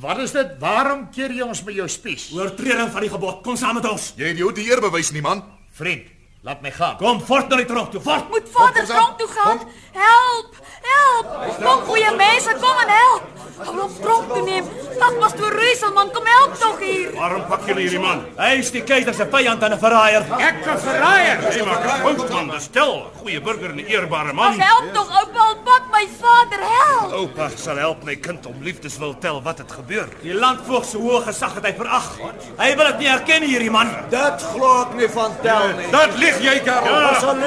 Wat 0.00 0.18
is 0.20 0.32
dit? 0.32 0.56
Waarom 0.60 1.06
keer 1.12 1.32
jy 1.32 1.44
ons 1.44 1.62
met 1.64 1.76
jou 1.76 1.86
spies? 1.88 2.26
Oortreding 2.36 2.90
van 2.92 3.04
die 3.04 3.12
gebod. 3.12 3.38
Kom 3.44 3.56
saam 3.56 3.78
met 3.78 3.88
ons. 3.88 4.10
Jy 4.16 4.32
het 4.32 4.40
die 4.40 4.44
hoed 4.44 4.56
die 4.56 4.66
eer 4.68 4.82
bewys 4.84 5.12
nie, 5.12 5.24
man. 5.24 5.40
Vriend, 5.76 6.08
laat 6.46 6.60
my 6.62 6.70
gaan. 6.70 6.96
Kom 6.96 7.20
voort 7.26 7.48
na 7.50 7.56
die 7.58 7.66
tronk 7.66 7.90
toe. 7.90 8.00
Voort. 8.00 8.28
Moet 8.30 8.50
Vader 8.54 8.86
tronk 8.86 9.18
toe 9.18 9.28
gaan? 9.28 9.58
Help! 9.92 10.54
Help! 10.86 11.32
Kom 11.62 11.80
goeie 11.88 12.12
mense, 12.16 12.54
kom 12.60 12.82
en 12.84 12.92
help. 12.92 13.22
Hou 13.56 13.74
op 13.82 13.94
tronk 14.02 14.28
toe 14.34 14.42
neem. 14.44 14.66
Ag, 15.00 15.14
pastoor 15.18 15.54
Reuselman, 15.58 16.10
kom 16.12 16.26
help 16.28 16.54
tog 16.60 16.78
hier. 16.80 17.10
Waarom 17.16 17.42
pak 17.48 17.64
julle 17.68 17.82
hierdie 17.82 18.00
man? 18.00 18.22
Hy 18.36 18.50
is 18.60 18.70
die 18.74 18.82
keiser 18.86 19.16
se 19.16 19.26
vyand 19.32 19.62
en 19.62 19.72
'n 19.72 19.78
verraaier. 19.80 20.26
Ek 20.38 20.60
'n 20.66 20.78
verraaier. 20.84 21.38
Hy 21.52 21.64
maak 21.64 21.84
'n 21.84 22.02
fout 22.04 22.30
man, 22.30 22.50
dis 22.50 22.64
stil. 22.64 23.10
Goeie 23.22 23.40
burger 23.40 23.70
en 23.70 23.80
'n 23.80 23.86
eerbare 23.88 24.28
Ag, 24.28 24.34
man. 24.34 24.60
help 24.60 24.94
tog 24.94 25.08
oupa, 25.20 25.54
pak 25.64 25.82
my 25.90 26.06
vader, 26.20 26.60
help. 26.60 27.12
Oupa 27.12 27.48
sal 27.56 27.76
help 27.76 28.04
my 28.04 28.16
kind 28.16 28.46
om 28.46 28.54
liefdeswil 28.62 29.18
tel 29.18 29.42
wat 29.42 29.58
het 29.58 29.72
gebeur. 29.72 30.08
Die 30.22 30.34
landvoog 30.34 30.84
se 30.84 30.96
hoë 30.98 31.22
gesag 31.26 31.54
het 31.54 31.64
hy 31.64 31.74
verag. 31.74 32.18
Hy 32.58 32.76
wil 32.76 32.86
dit 32.86 32.98
nie 32.98 33.08
erken 33.08 33.42
hierdie 33.42 33.70
man. 33.70 33.88
Dit 34.10 34.42
glo 34.52 34.82
ek 34.82 34.94
nie 34.94 35.08
van 35.08 35.32
tel 35.42 35.68
nie. 35.76 35.90
Dat 35.90 36.14
lieg 36.36 36.52
jy, 36.52 36.60
Karel. 36.64 36.94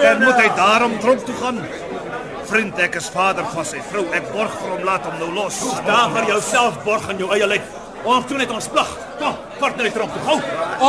Ja, 0.01 0.11
en 0.11 0.23
moet 0.23 0.39
hy 0.41 0.47
daarom 0.55 0.99
tronk 0.99 1.25
toe 1.25 1.35
gaan? 1.35 1.59
Vriend, 2.49 2.79
ek 2.79 2.95
is 2.97 3.09
vader 3.13 3.45
van 3.53 3.65
sy 3.65 3.81
vrou. 3.91 4.05
Ek 4.15 4.31
borg 4.33 4.53
vir 4.61 4.71
hom, 4.73 4.85
laat 4.87 5.05
hom 5.05 5.19
nou 5.21 5.29
los. 5.33 5.53
Staan 5.53 6.15
vir 6.15 6.31
jouself 6.31 6.79
borg 6.83 7.09
in 7.13 7.21
jou 7.21 7.29
eie 7.35 7.47
lyf. 7.47 7.75
Ons 8.03 8.25
doen 8.29 8.41
net 8.41 8.51
ons 8.55 8.67
plig. 8.71 8.95
Kom, 9.19 9.35
vat 9.59 9.77
na 9.77 9.85
die 9.85 9.93
tronk 9.93 10.15
toe. 10.15 10.23
Gou. 10.25 10.39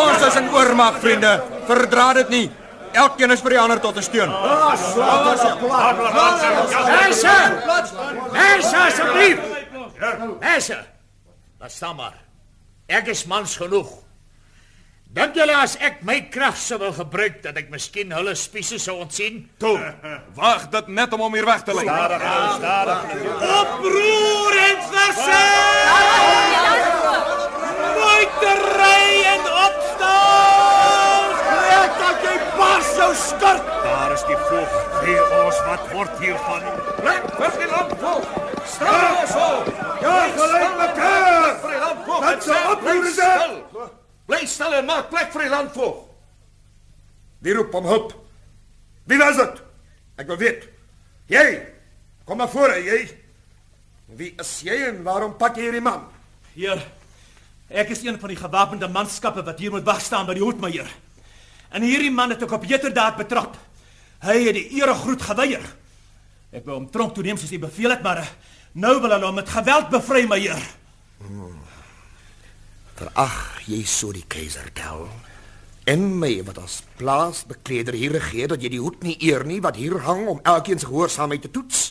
Ons 0.01 0.25
is 0.29 0.39
in 0.41 0.49
oormag, 0.55 1.01
vriende. 1.03 1.35
Verdra 1.69 2.13
dit 2.21 2.33
nie. 2.33 2.47
Elkeen 2.93 3.31
is 3.31 3.43
vir 3.45 3.55
die 3.55 3.61
ander 3.61 3.81
tot 3.81 3.97
'n 3.97 4.03
steun. 4.03 4.31
Mense! 6.91 7.37
Mense 8.33 8.77
asseblief. 8.77 9.39
Mense. 10.41 10.79
Laat 11.61 11.73
staan 11.73 11.97
maar. 11.97 12.15
Ek 12.89 13.07
is 13.07 13.27
mans 13.27 13.57
genoeg. 13.57 14.10
Dink 15.11 15.35
julle 15.35 15.55
as 15.59 15.73
ek 15.83 16.05
my 16.07 16.21
krag 16.31 16.55
sou 16.55 16.77
wil 16.79 16.93
gebruik 16.95 17.41
dat 17.43 17.57
ek 17.59 17.67
miskien 17.73 18.13
hulle 18.15 18.31
spiese 18.39 18.77
sou 18.79 19.01
ontsien? 19.03 19.41
Toe. 19.59 19.75
Wag 20.37 20.69
dit 20.71 20.91
net 20.95 21.11
om 21.17 21.25
hom 21.25 21.35
hier 21.35 21.49
weg 21.49 21.65
te 21.67 21.75
lei. 21.75 21.83
Stadig, 21.83 22.23
ou, 22.31 22.45
stadig. 22.61 23.01
Oproer 23.57 24.59
en 24.61 24.79
verset! 24.93 25.91
Moeitery 27.99 29.11
en 29.33 29.51
opstaan! 29.65 31.35
Ek 31.59 32.01
dat 32.05 32.27
jy 32.29 32.39
pas 32.55 32.95
jou 33.03 33.13
skort. 33.27 33.77
Daar 33.91 34.15
is 34.15 34.27
die 34.31 34.41
voog. 34.47 34.81
Gee 35.03 35.29
ons 35.43 35.63
wat 35.67 35.89
word 35.91 36.23
hiervan. 36.23 36.69
Plek 37.03 37.33
vir 37.41 37.57
die 37.59 37.73
landvolk. 37.73 38.31
Staan 38.79 39.27
so. 39.33 39.55
Ja, 40.07 40.19
gelyk 40.39 40.83
mekaar. 40.85 41.57
Vir 41.65 41.75
die 41.75 41.83
landvolk. 41.89 42.29
Wat 42.29 42.47
se 42.47 42.61
oproer 42.77 43.11
is 43.11 43.19
dit? 43.19 43.99
Bly 44.31 44.47
stil 44.47 44.77
en 44.79 44.87
maak 44.87 45.09
plek 45.11 45.33
vir 45.35 45.49
die 45.49 45.51
landvolk. 45.51 46.07
Wie 47.43 47.55
roep 47.57 47.75
om 47.75 47.89
hulp? 47.89 48.13
Wie 49.11 49.19
was 49.19 49.41
dit? 49.41 49.59
Ek 50.21 50.29
wil 50.31 50.39
weet. 50.39 50.69
Jy. 51.33 51.47
Kom 52.29 52.39
maar 52.39 52.53
voor, 52.53 52.77
jy. 52.79 53.01
Wie 54.15 54.31
is 54.39 54.53
jy 54.67 54.77
en 54.91 55.03
waarom 55.07 55.35
pak 55.39 55.59
jy 55.59 55.67
hierdie 55.67 55.83
man? 55.83 56.05
Heer, 56.55 56.83
ek 57.71 57.93
is 57.95 58.03
een 58.05 58.19
van 58.21 58.31
die 58.31 58.39
gewapende 58.39 58.91
manskappe 58.91 59.43
wat 59.47 59.63
hier 59.63 59.75
moet 59.75 59.87
wag 59.87 60.03
staan 60.05 60.29
by 60.29 60.37
die 60.39 60.45
hoedmeier. 60.45 60.91
En 61.75 61.87
hierdie 61.87 62.13
man 62.15 62.35
het 62.35 62.43
ek 62.47 62.55
op 62.55 62.67
heterdaad 62.67 63.19
betrap. 63.19 63.57
Hy 64.27 64.37
het 64.45 64.59
die 64.59 64.67
eregroet 64.79 65.23
geweier. 65.27 65.65
Ek 66.55 66.67
wou 66.67 66.77
hom 66.77 66.91
tronk 66.93 67.17
toe 67.17 67.25
neem 67.25 67.39
soos 67.39 67.51
hy 67.55 67.61
beveel 67.63 67.95
het, 67.95 68.03
maar 68.05 68.23
nou 68.75 68.97
wil 68.99 69.15
hulle 69.15 69.27
hom 69.27 69.39
met 69.39 69.51
geweld 69.51 69.91
bevry, 69.95 70.27
my 70.29 70.39
heer. 70.43 70.69
Hmm. 71.23 71.60
Verag 73.01 73.63
jy 73.65 73.81
so 73.89 74.13
die 74.13 74.27
keiser 74.29 74.67
tel? 74.77 75.07
En 75.89 76.03
my 76.21 76.35
wat 76.45 76.59
as 76.61 76.83
plaasbekleder 77.01 77.97
hier 77.97 78.13
regeer 78.19 78.51
dat 78.53 78.61
jy 78.61 78.75
die 78.75 78.81
hoed 78.83 79.01
nie 79.07 79.17
eer 79.25 79.47
nie 79.49 79.61
wat 79.65 79.79
hier 79.81 79.97
hang 80.05 80.27
om 80.29 80.43
elkeen 80.45 80.79
se 80.79 80.89
gehoorsaamheid 80.91 81.49
te 81.49 81.53
toets? 81.55 81.87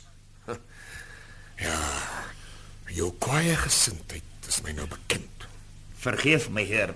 Ja. 1.59 1.75
Jou 2.95 3.09
kwaaie 3.19 3.57
gesindheid 3.59 4.47
is 4.47 4.61
my 4.63 4.71
nou 4.77 4.85
bekend. 4.87 5.43
Vergeef 5.99 6.47
my 6.55 6.63
heer. 6.63 6.93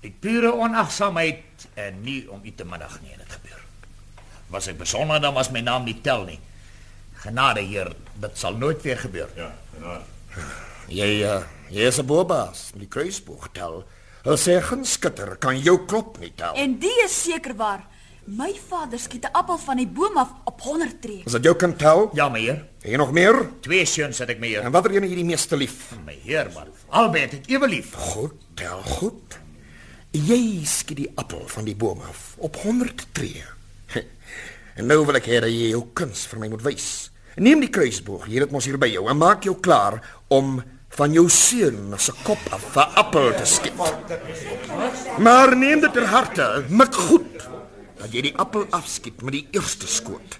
Uit 0.00 0.16
pure 0.24 0.54
onagsaamheid 0.56 1.66
en 1.74 2.00
nie 2.06 2.22
om 2.32 2.40
u 2.40 2.54
te 2.56 2.64
minag 2.64 2.96
nie 3.02 3.12
het 3.12 3.36
gebeur. 3.36 3.60
Was 4.54 4.70
ek 4.72 4.78
besonder 4.80 5.20
dan 5.20 5.36
was 5.36 5.52
my 5.52 5.60
naam 5.60 5.84
nie 5.84 5.98
tel 6.06 6.24
nie. 6.30 6.38
Genade 7.26 7.66
heer, 7.66 7.92
dit 8.24 8.40
sal 8.40 8.56
nooit 8.56 8.80
weer 8.86 9.02
gebeur. 9.04 9.28
Ja, 9.36 9.52
genade. 9.74 10.08
Jy 10.92 11.10
uh, 11.24 11.38
jy 11.74 11.88
is 11.90 11.98
'n 11.98 12.06
bobaas, 12.06 12.70
met 12.72 12.86
die 12.86 12.88
kruisboog 12.88 13.48
tel. 13.52 13.84
Hulle 14.22 14.38
sê 14.38 14.62
geen 14.62 14.84
skitter 14.84 15.36
kan 15.36 15.58
jou 15.58 15.84
klop 15.86 16.18
nie 16.20 16.32
tel. 16.36 16.54
En 16.54 16.78
die 16.78 17.04
is 17.04 17.22
seker 17.22 17.54
waar. 17.56 17.86
My 18.26 18.54
vader 18.68 18.98
skiet 18.98 19.24
'n 19.24 19.32
appel 19.32 19.58
van 19.58 19.76
die 19.76 19.86
boom 19.86 20.16
af 20.16 20.30
op 20.44 20.60
100 20.60 21.02
tree. 21.02 21.22
Is 21.26 21.32
dit 21.32 21.44
jou 21.44 21.56
kind 21.56 21.78
tel? 21.78 22.10
Ja, 22.14 22.28
my 22.28 22.40
heer. 22.40 22.66
En 22.82 22.90
jy 22.90 22.96
nog 22.96 23.12
meer? 23.12 23.50
Twee 23.60 23.84
seuns 23.84 24.18
het 24.18 24.28
ek 24.28 24.38
my 24.38 24.46
heer. 24.46 24.62
En 24.62 24.72
watter 24.72 24.94
een 24.94 25.02
het 25.02 25.10
jy 25.10 25.16
die 25.16 25.24
meeste 25.24 25.56
lief? 25.56 25.92
My 26.04 26.18
heer, 26.22 26.50
maar 26.54 26.66
albei 26.88 27.20
het 27.20 27.32
ek 27.32 27.46
ewe 27.46 27.68
lief. 27.68 27.94
Goed, 27.94 28.32
tel 28.54 28.82
goed. 28.82 29.38
Jy 30.10 30.64
skiet 30.64 30.96
die 30.96 31.12
appel 31.14 31.42
van 31.46 31.64
die 31.64 31.76
boom 31.76 32.00
af 32.00 32.34
op 32.38 32.56
100 32.56 33.06
tree. 33.12 33.44
En 34.74 34.86
nou 34.86 35.04
wil 35.06 35.14
ek 35.14 35.26
hê 35.26 35.40
dat 35.40 35.50
jy 35.50 35.68
jou 35.70 35.84
kuns 35.94 36.26
vir 36.26 36.38
my 36.38 36.48
moet 36.48 36.62
wys. 36.62 37.10
Neem 37.36 37.60
die 37.60 37.70
kruisboog, 37.70 38.24
hier 38.26 38.40
het 38.40 38.50
mos 38.50 38.64
hier 38.64 38.78
by 38.78 38.88
jou 38.90 39.08
en 39.10 39.16
maak 39.16 39.44
jou 39.46 39.54
klaar 39.60 40.00
om 40.28 40.62
van 40.94 41.14
jou 41.14 41.24
seun 41.30 41.94
se 41.98 42.12
kop 42.22 42.38
af 42.54 42.76
'n 42.76 42.94
appel 42.94 43.34
te 43.34 43.44
skiet. 43.44 43.74
Maar 45.18 45.56
neem 45.56 45.80
dit 45.80 45.92
ter 45.92 46.06
harte, 46.06 46.64
mik 46.68 46.94
goed 46.94 47.48
dat 47.98 48.12
jy 48.12 48.20
die 48.22 48.36
appel 48.36 48.66
afskiet 48.70 49.22
met 49.22 49.32
die 49.32 49.46
eerste 49.50 49.86
skoot. 49.86 50.38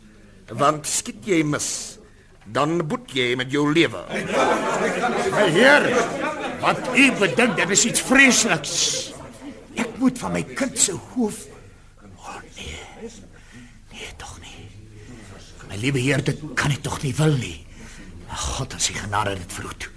Want 0.53 0.87
skiet 0.87 1.27
jy 1.27 1.43
mis, 1.43 1.99
dan 2.45 2.87
boet 2.87 3.13
jy 3.13 3.35
met 3.37 3.51
jou 3.51 3.73
lewe. 3.73 4.05
My 5.31 5.49
heer, 5.51 5.89
wat 6.61 6.79
u 6.97 7.13
bedink, 7.13 7.57
dit 7.57 7.71
is 7.71 7.85
iets 7.85 8.01
vreesliks. 8.01 9.13
Ek 9.75 9.99
moet 9.99 10.19
van 10.19 10.33
my 10.33 10.43
kind 10.43 10.79
se 10.79 10.93
hoof 10.93 11.47
Oh 12.19 12.41
nee. 12.57 13.11
Nee, 13.93 14.09
tog 14.17 14.39
nie. 14.41 14.69
My 15.69 15.77
liewe 15.77 15.99
heer, 15.99 16.25
dit 16.25 16.41
kan 16.55 16.71
ek 16.71 16.83
tog 16.83 17.03
nie 17.03 17.15
wil 17.15 17.37
nie. 17.37 17.67
God, 18.29 18.75
as 18.75 18.89
hy 18.89 18.95
genade 18.95 19.35
dit 19.37 19.53
verhoed. 19.53 19.94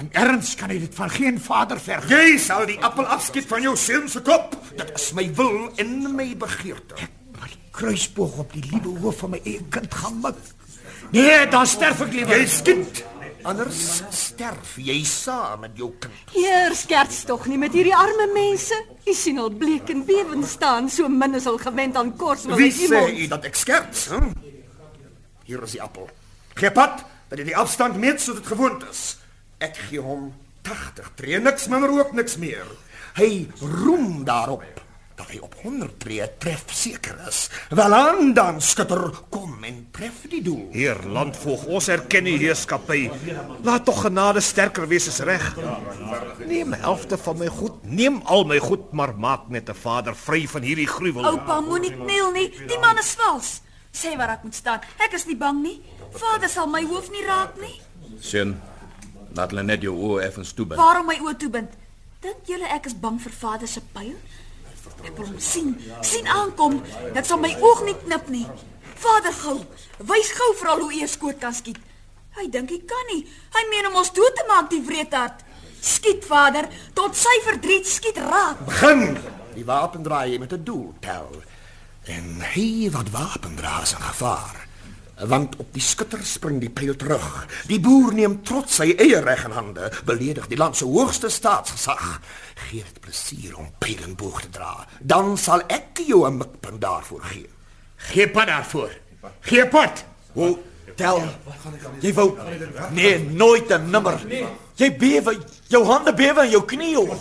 In 0.00 0.08
erns 0.16 0.54
kan 0.56 0.70
hy 0.72 0.78
dit 0.80 0.94
van 0.96 1.10
geen 1.12 1.36
vader 1.40 1.80
verg. 1.80 2.06
Jy 2.08 2.38
sal 2.40 2.64
die 2.68 2.78
appel 2.80 3.04
afskiet 3.12 3.44
van 3.50 3.60
jou 3.66 3.74
seun 3.76 4.06
se 4.08 4.22
kop. 4.24 4.54
Dit 4.78 4.94
is 4.96 5.10
my 5.16 5.26
wil 5.36 5.68
en 5.82 5.92
my 6.16 6.30
begeerte. 6.40 6.96
Ek 7.04 7.36
maar 7.36 7.52
die 7.52 7.60
kruisboog 7.76 8.38
op 8.46 8.54
die 8.56 8.64
liewe 8.70 8.94
hoof 9.02 9.20
van 9.26 9.34
my 9.34 9.40
eie 9.44 9.60
kind 9.68 9.92
gaan 10.00 10.16
mik. 10.24 10.40
Nee, 11.12 11.44
dan 11.52 11.68
sterf 11.68 12.00
ek 12.06 12.16
liewer. 12.16 12.32
Jy 12.32 12.48
skiet. 12.48 13.02
Anders 13.44 13.82
sterf 14.14 14.72
jy 14.80 14.98
saam 15.08 15.66
met 15.66 15.76
jou 15.76 15.90
kind. 16.00 16.32
Heer, 16.32 16.74
skerts 16.76 17.22
tog 17.28 17.44
nie 17.48 17.60
met 17.60 17.76
hierdie 17.76 17.96
arme 17.96 18.30
mense. 18.32 18.76
U 19.04 19.16
sien 19.16 19.40
al 19.40 19.52
bleek 19.52 19.92
en 19.92 20.04
bewend 20.08 20.48
staan, 20.48 20.88
so 20.92 21.08
min 21.12 21.36
is 21.36 21.48
al 21.48 21.60
gewend 21.60 21.96
aan 22.00 22.12
kos 22.20 22.48
wil 22.48 22.60
Wie 22.60 22.72
sê 22.72 23.04
u 23.16 23.28
dat 23.32 23.48
ek 23.48 23.56
skerts? 23.56 24.08
Hm? 24.12 24.32
Hier 25.48 25.64
is 25.64 25.76
die 25.76 25.84
appel. 25.84 26.08
Gee 26.56 26.72
pad 26.72 27.04
dat 27.28 27.40
jy 27.40 27.52
die 27.52 27.56
afstand 27.56 28.00
meet 28.00 28.20
soos 28.20 28.40
dit 28.40 28.52
gewoond 28.56 28.84
is. 28.88 29.08
Ek 29.60 29.76
gee 29.90 30.00
hom 30.00 30.30
80 30.64 31.10
tree, 31.18 31.40
niks 31.40 31.66
minder 31.68 31.92
ook 31.92 32.14
niks 32.16 32.38
meer. 32.40 32.68
Hy 33.18 33.48
roem 33.60 34.22
daarop 34.24 34.80
dat 35.20 35.28
hy 35.34 35.40
op 35.44 35.54
100 35.60 35.98
tree 36.00 36.24
tref 36.40 36.62
seker 36.72 37.18
is. 37.28 37.42
Wel 37.76 37.92
dan 38.32 38.60
skitter 38.64 39.10
kom 39.28 39.58
en 39.68 39.82
tref 39.92 40.22
die 40.32 40.40
doel. 40.40 40.62
Heer 40.72 41.02
landvoog, 41.04 41.66
ons 41.68 41.90
erken 41.92 42.24
die 42.24 42.38
heerskappy. 42.40 43.02
Laat 43.66 43.84
tog 43.84 44.00
genade 44.06 44.40
sterker 44.40 44.88
wees 44.88 45.10
as 45.12 45.20
reg. 45.28 45.44
Neem 46.48 46.72
helfte 46.72 47.20
van 47.20 47.36
my 47.42 47.50
goed, 47.52 47.84
neem 47.84 48.22
al 48.24 48.46
my 48.48 48.62
goed, 48.64 48.88
maar 48.96 49.12
maak 49.12 49.50
net 49.52 49.68
'n 49.68 49.76
vader 49.76 50.16
vry 50.16 50.46
van 50.48 50.62
hierdie 50.62 50.88
gruwel. 50.88 51.26
Oupa 51.26 51.60
moenie 51.60 51.92
kniel 51.92 52.32
nie, 52.32 52.48
die 52.66 52.78
man 52.78 52.96
is 52.98 53.12
vals. 53.18 53.60
Sê 53.92 54.16
waar 54.16 54.30
ek 54.30 54.42
moet 54.42 54.54
staan. 54.54 54.80
Ek 54.98 55.12
is 55.12 55.26
nie 55.26 55.36
bang 55.36 55.62
nie. 55.62 55.82
Vader 56.12 56.48
sal 56.48 56.66
my 56.66 56.84
hoof 56.86 57.10
nie 57.10 57.26
raak 57.26 57.60
nie. 57.60 57.80
Sien, 58.20 58.60
Laat 59.38 59.52
hulle 59.52 59.62
net 59.66 59.84
jou 59.86 59.94
oë 59.94 60.24
effens 60.26 60.52
toebind. 60.56 60.80
Waarom 60.80 61.06
my 61.10 61.18
oë 61.22 61.36
toebind? 61.38 61.74
Dink 62.24 62.48
julle 62.50 62.68
ek 62.74 62.88
is 62.90 62.96
bang 63.02 63.18
vir 63.22 63.34
vader 63.40 63.70
se 63.70 63.82
pyl? 63.94 64.14
Ek 65.06 65.14
wil 65.16 65.28
hom 65.30 65.38
sien, 65.40 65.74
sien 66.04 66.26
aankom. 66.28 66.80
Dit 67.14 67.28
sal 67.28 67.40
my 67.40 67.52
oog 67.60 67.84
nie 67.86 67.96
knip 68.02 68.28
nie. 68.32 68.46
Vader 69.00 69.32
gou, 69.32 69.56
wys 70.10 70.32
gou 70.36 70.50
vir 70.60 70.72
al 70.72 70.82
hoe 70.84 70.92
eers 70.98 71.16
skoot 71.16 71.38
kan 71.40 71.54
skiet. 71.56 71.78
Hy 72.36 72.46
dink 72.52 72.72
hy 72.72 72.80
kan 72.88 73.06
nie. 73.12 73.22
Hy 73.54 73.62
meen 73.70 73.88
om 73.88 73.98
ons 74.02 74.12
dood 74.14 74.36
te 74.36 74.44
maak, 74.48 74.68
die 74.70 74.82
wreedhart. 74.84 75.44
Skiet 75.80 76.26
vader, 76.28 76.68
tot 76.94 77.16
sy 77.16 77.32
verdriet 77.46 77.88
skiet 77.88 78.20
raak. 78.20 78.60
Begin. 78.68 79.16
Die 79.56 79.64
wapen 79.66 80.04
draai 80.04 80.34
jy 80.34 80.38
met 80.38 80.52
'n 80.52 80.64
doel, 80.64 80.94
tel. 81.00 81.30
En 82.04 82.40
hy 82.54 82.90
wat 82.92 83.10
wapen 83.10 83.56
dra 83.56 83.82
is 83.82 83.92
in 83.92 84.04
gevaar 84.04 84.69
want 85.28 85.56
op 85.56 85.72
die 85.72 85.82
skutter 85.82 86.22
spring 86.24 86.60
die 86.60 86.70
pyl 86.70 86.96
terug. 86.96 87.46
Die 87.68 87.80
boer 87.80 88.14
neem 88.16 88.42
trots 88.46 88.80
sy 88.80 88.94
eie 88.96 89.20
reg 89.20 89.44
in 89.44 89.56
hande, 89.56 89.90
beledig 90.08 90.48
die 90.48 90.58
land 90.60 90.76
se 90.76 90.88
hoogste 90.88 91.28
staatsgesag. 91.28 92.20
Gee 92.68 92.84
dit 92.84 93.00
plesier 93.00 93.56
om 93.58 93.70
pyl 93.78 94.02
en 94.06 94.16
boog 94.16 94.40
te 94.40 94.50
dra, 94.54 94.86
dan 95.00 95.36
sal 95.38 95.62
ek 95.68 96.04
jou 96.06 96.26
'n 96.26 96.36
mikpunt 96.36 96.80
daarvoor 96.80 97.22
gee. 97.22 97.48
Gee 97.96 98.28
pad 98.28 98.46
daarvoor. 98.46 98.90
Gee 99.40 99.66
pad. 99.68 100.04
Hoe 100.32 100.58
tel? 100.96 101.22
Jy 102.00 102.12
wou 102.14 102.38
nee, 102.90 103.18
nooit 103.18 103.70
'n 103.70 103.90
nimmer. 103.90 104.20
Jy 104.74 104.96
bewe, 104.96 105.38
jou 105.68 105.84
hande 105.84 106.14
bewe 106.14 106.40
en 106.40 106.50
jou 106.50 106.64
knieë. 106.64 107.18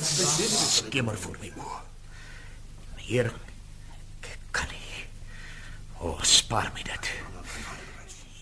Skimmer 0.00 1.16
voor 1.16 1.36
my 1.40 1.52
oë. 1.56 1.80
Heer 2.96 3.32
O, 6.04 6.10
oh, 6.12 6.20
spaar 6.20 6.68
my 6.76 6.82
dit. 6.84 7.06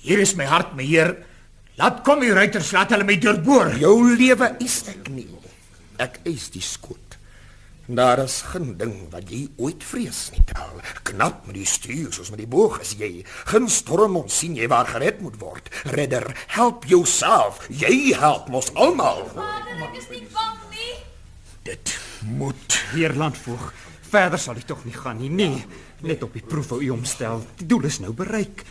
Hier 0.02 0.18
is 0.18 0.34
my 0.34 0.48
hart, 0.50 0.72
my 0.74 0.82
heer. 0.82 1.14
Laat 1.78 2.00
kom 2.02 2.18
die 2.18 2.32
ruiters, 2.34 2.72
laat 2.74 2.90
hulle 2.90 3.06
my 3.06 3.14
deurboor. 3.22 3.76
Jou 3.78 3.94
lewe 4.18 4.48
is 4.64 4.80
ek 4.90 5.06
nie. 5.14 5.28
Ek 6.02 6.18
eis 6.26 6.48
die 6.50 6.64
skoot. 6.64 6.98
Daar 7.86 8.22
is 8.24 8.40
geen 8.50 8.72
ding 8.80 8.96
wat 9.12 9.30
jy 9.30 9.44
ooit 9.62 9.84
vrees 9.86 10.24
nie, 10.34 10.42
tel. 10.50 10.80
Knap 11.06 11.46
met 11.46 11.60
die 11.60 11.66
stuur 11.68 12.10
soos 12.14 12.32
met 12.34 12.42
die 12.42 12.48
boog 12.50 12.80
as 12.82 12.96
jy. 12.98 13.22
Geen 13.52 13.70
storm 13.70 14.18
ons 14.18 14.40
sien 14.42 14.58
jy 14.58 14.66
waar 14.70 14.90
gered 14.90 15.22
moet 15.22 15.38
word. 15.38 15.70
Redder, 15.94 16.26
help 16.56 16.88
jouself. 16.90 17.62
Jy 17.70 18.16
help 18.18 18.50
mos 18.50 18.72
almal. 18.74 19.22
Vader, 19.36 19.86
ek 19.86 20.02
is 20.02 20.10
nie 20.10 20.24
bang 20.34 20.58
nie. 20.74 20.98
Dit 21.70 21.94
moet 22.26 22.80
hier 22.90 23.14
landvoog. 23.22 23.70
Verder 24.10 24.42
sal 24.42 24.58
dit 24.58 24.66
tog 24.66 24.82
nie 24.88 24.98
gaan 24.98 25.22
nie. 25.22 25.30
Nee. 25.30 25.90
Net 26.02 26.22
op 26.26 26.32
die 26.34 26.42
proef 26.42 26.72
wou 26.72 26.80
u 26.82 26.88
omstel. 26.96 27.44
Die 27.60 27.68
doel 27.70 27.86
is 27.86 28.00
nou 28.02 28.12
bereik. 28.16 28.64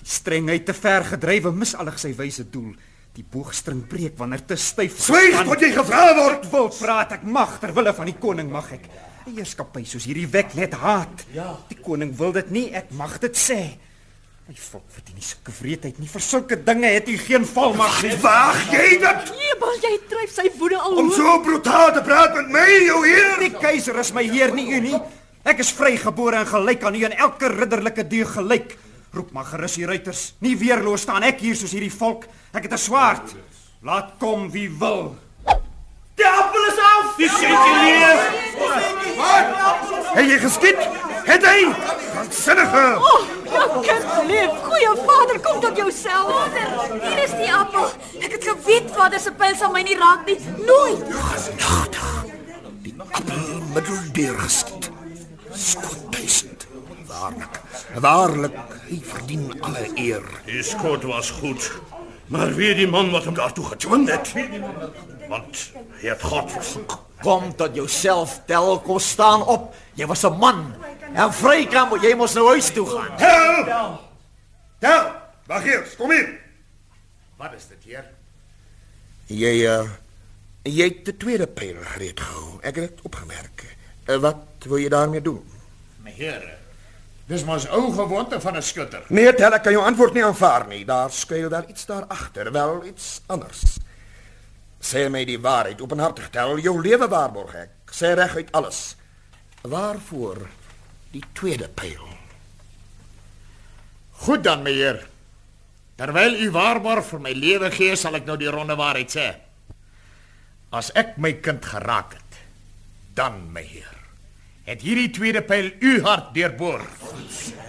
Die 0.00 0.10
strengheid 0.10 0.66
te 0.68 0.74
ver 0.76 1.06
gedrywe 1.14 1.52
mis 1.56 1.72
allig 1.80 1.96
sy 2.00 2.12
wyse 2.18 2.44
doel. 2.52 2.74
Die 3.14 3.24
boogstring 3.30 3.84
breek 3.88 4.18
wanneer 4.18 4.42
te 4.44 4.56
styf. 4.58 4.98
Swyg 5.06 5.38
tot 5.46 5.62
jy 5.62 5.70
gevra 5.72 6.04
word. 6.18 6.48
Wil 6.52 6.68
praat 6.74 7.16
ek 7.16 7.24
mag 7.24 7.56
ter 7.62 7.72
wille 7.76 7.94
van 7.96 8.10
die 8.10 8.18
koning 8.20 8.50
mag 8.52 8.72
ek. 8.76 8.88
Heerskappy 9.24 9.86
soos 9.88 10.04
hierdie 10.04 10.28
wek 10.28 10.52
net 10.58 10.74
haat. 10.76 11.24
Ja. 11.32 11.54
Die 11.70 11.78
koning 11.80 12.12
wil 12.18 12.34
dit 12.36 12.50
nie, 12.52 12.66
ek 12.76 12.92
mag 12.98 13.16
dit 13.22 13.38
sê. 13.38 13.60
My 14.44 14.52
volk 14.60 14.84
verdien 14.92 15.16
nie 15.16 15.24
sulke 15.24 15.52
wreedheid 15.56 15.96
nie. 16.02 16.08
Vir 16.10 16.20
sulke 16.20 16.58
dinge 16.66 16.90
het 16.92 17.06
u 17.08 17.14
geen 17.16 17.46
volmag 17.48 18.02
nie. 18.04 18.12
Waag 18.20 18.58
jy 18.74 18.98
dit? 19.00 19.30
Jebel, 19.40 19.78
jy 19.86 19.92
dryf 20.10 20.34
sy 20.34 20.50
woede 20.58 20.76
al 20.84 20.98
Om 21.00 21.08
so 21.16 21.38
brutaal 21.46 21.94
te 21.96 22.02
praat 22.04 22.36
met 22.36 22.50
my, 22.52 22.66
jou 22.84 22.98
heer. 23.06 23.38
Die 23.40 23.54
keiser 23.56 23.96
is 24.02 24.12
my 24.12 24.26
heer, 24.28 24.52
nie 24.52 24.66
u 24.68 24.82
nie. 24.90 25.00
Ek 25.44 25.58
is 25.60 25.74
vrygebore 25.76 26.38
en 26.40 26.46
gelyk 26.48 26.84
aan 26.88 26.94
u 26.96 27.02
en 27.04 27.16
elke 27.20 27.50
ridderlike 27.52 28.06
dier 28.08 28.26
gelyk. 28.26 28.78
Roep 29.12 29.32
maar 29.36 29.44
gerus 29.44 29.74
die 29.76 29.84
ruiters. 29.86 30.22
Nie 30.40 30.54
weerloos 30.56 31.04
staan 31.04 31.22
ek 31.22 31.42
hier 31.44 31.56
soos 31.56 31.74
hierdie 31.76 31.92
volk. 31.92 32.24
Ek 32.56 32.64
het 32.64 32.72
'n 32.72 32.80
swaard. 32.80 33.34
Laat 33.82 34.14
kom 34.18 34.50
wie 34.50 34.70
wil. 34.78 35.16
Die 36.16 36.26
appel 36.26 36.64
is 36.70 36.78
af. 36.78 37.16
Die 37.16 37.28
seentjie 37.28 37.76
leef. 37.84 38.20
Wat? 39.16 39.46
Het 40.14 40.30
jy 40.30 40.38
geskiet? 40.38 40.80
Het 41.24 41.46
hy? 41.46 41.60
Sinnige. 42.30 42.84
Oh, 42.96 43.20
ja, 43.44 43.64
Kind 43.82 44.26
leef, 44.26 44.50
goeie 44.62 44.92
vader, 45.06 45.40
kom 45.40 45.60
tot 45.60 45.76
jouself. 45.76 46.32
Vader, 46.32 47.02
hier 47.02 47.22
is 47.24 47.30
die 47.30 47.52
appel. 47.52 47.90
Ek 48.20 48.32
het 48.32 48.44
geweet 48.44 48.90
vader 48.96 49.20
se 49.20 49.32
pyl 49.32 49.54
sal 49.56 49.72
my 49.72 49.82
nie 49.82 49.98
raak 49.98 50.26
nie. 50.26 50.38
Nooit. 50.66 51.04
Middeldeur 53.74 54.38
geskiet. 54.38 54.93
Skot 55.54 56.12
duisend. 56.12 56.66
Waarlik. 57.06 57.60
Waarlik, 58.00 58.56
hy 58.88 59.00
verdien 59.02 59.62
alle 59.62 59.88
eer. 59.94 60.24
Die 60.46 60.62
skot 60.62 61.02
was 61.08 61.30
goed. 61.30 61.70
Maar 62.26 62.54
wie 62.54 62.74
die 62.74 62.88
man 62.88 63.10
wat 63.12 63.24
hom 63.28 63.34
daartoe 63.34 63.64
gedwing 63.64 64.08
het? 64.08 64.32
Want 65.28 65.70
hy 66.00 66.08
het 66.08 66.22
God 66.22 66.50
versoek. 66.52 66.98
Kom 67.24 67.54
tot 67.56 67.76
jouself, 67.76 68.40
tel, 68.46 68.80
kom 68.84 68.98
staan 68.98 69.44
op. 69.46 69.74
Jy 69.94 70.06
was 70.06 70.24
'n 70.24 70.38
man. 70.38 70.74
En 71.14 71.30
moet 71.88 72.02
jy 72.02 72.14
mos 72.14 72.34
nou 72.34 72.48
huis 72.48 72.72
toe 72.72 72.86
gaan. 72.86 73.16
Tel! 73.16 74.00
Tel! 74.78 75.12
Wag 75.46 75.62
hier, 75.62 75.84
kom 75.96 76.10
hier. 76.10 76.40
Wat 77.36 77.52
is 77.52 77.66
dit 77.68 77.82
hier? 77.84 78.04
Jy 79.26 79.66
uh 79.68 79.84
jy 80.64 80.84
het 80.88 81.04
die 81.04 81.16
tweede 81.16 81.46
pyl 81.46 81.76
gereed 81.92 82.20
gehou. 82.20 82.58
Ek 82.62 82.74
het 82.80 82.88
dit 82.88 83.04
opgemerk. 83.04 83.73
Uh, 84.08 84.18
wat 84.20 84.68
wil 84.68 84.78
jy 84.78 84.88
daarmee 84.92 85.22
doen? 85.24 85.42
My 86.04 86.12
here. 86.12 86.58
Dis 87.26 87.44
mos 87.48 87.64
ou 87.72 87.88
gewoonte 87.92 88.40
van 88.40 88.56
'n 88.56 88.62
skutter. 88.62 89.04
Nee, 89.08 89.32
tel, 89.34 89.52
ek 89.52 89.62
kan 89.62 89.72
jou 89.72 89.84
antwoord 89.84 90.12
nie 90.12 90.24
aanvaar 90.24 90.66
nie. 90.68 90.84
Daar 90.84 91.10
skuil 91.10 91.48
wel 91.48 91.64
iets 91.68 91.86
daar 91.86 92.04
agter, 92.08 92.52
wel 92.52 92.84
iets 92.84 93.22
anders. 93.26 93.78
Sê 94.80 95.08
my 95.08 95.24
die 95.24 95.40
waarheid, 95.40 95.80
openhartig 95.80 96.28
tel, 96.30 96.58
jou 96.58 96.82
lewe 96.82 97.08
waarborg 97.08 97.54
ek. 97.54 97.70
Sê 97.90 98.12
reguit 98.14 98.52
alles. 98.52 98.96
Waarvoor 99.62 100.48
die 101.10 101.24
tweede 101.32 101.68
pyl? 101.68 102.04
Goed 104.12 104.44
dan, 104.44 104.62
meneer. 104.62 105.06
Terwyl 105.96 106.34
u 106.34 106.50
waarborg 106.50 107.06
vir 107.06 107.20
my 107.20 107.32
lewe 107.32 107.70
gee, 107.70 107.96
sal 107.96 108.14
ek 108.18 108.26
nou 108.26 108.36
die 108.36 108.50
ronde 108.50 108.76
waarheid 108.76 109.10
sê. 109.10 109.28
As 110.74 110.90
ek 110.94 111.16
my 111.16 111.32
kind 111.40 111.64
geraak 111.64 112.12
het, 112.18 112.38
dan, 113.14 113.52
meneer, 113.52 113.93
het 114.64 114.84
hierdie 114.84 115.10
tweede 115.12 115.42
pyl 115.44 115.70
u 115.80 116.00
hart 116.04 116.32
deurboor. 116.34 116.84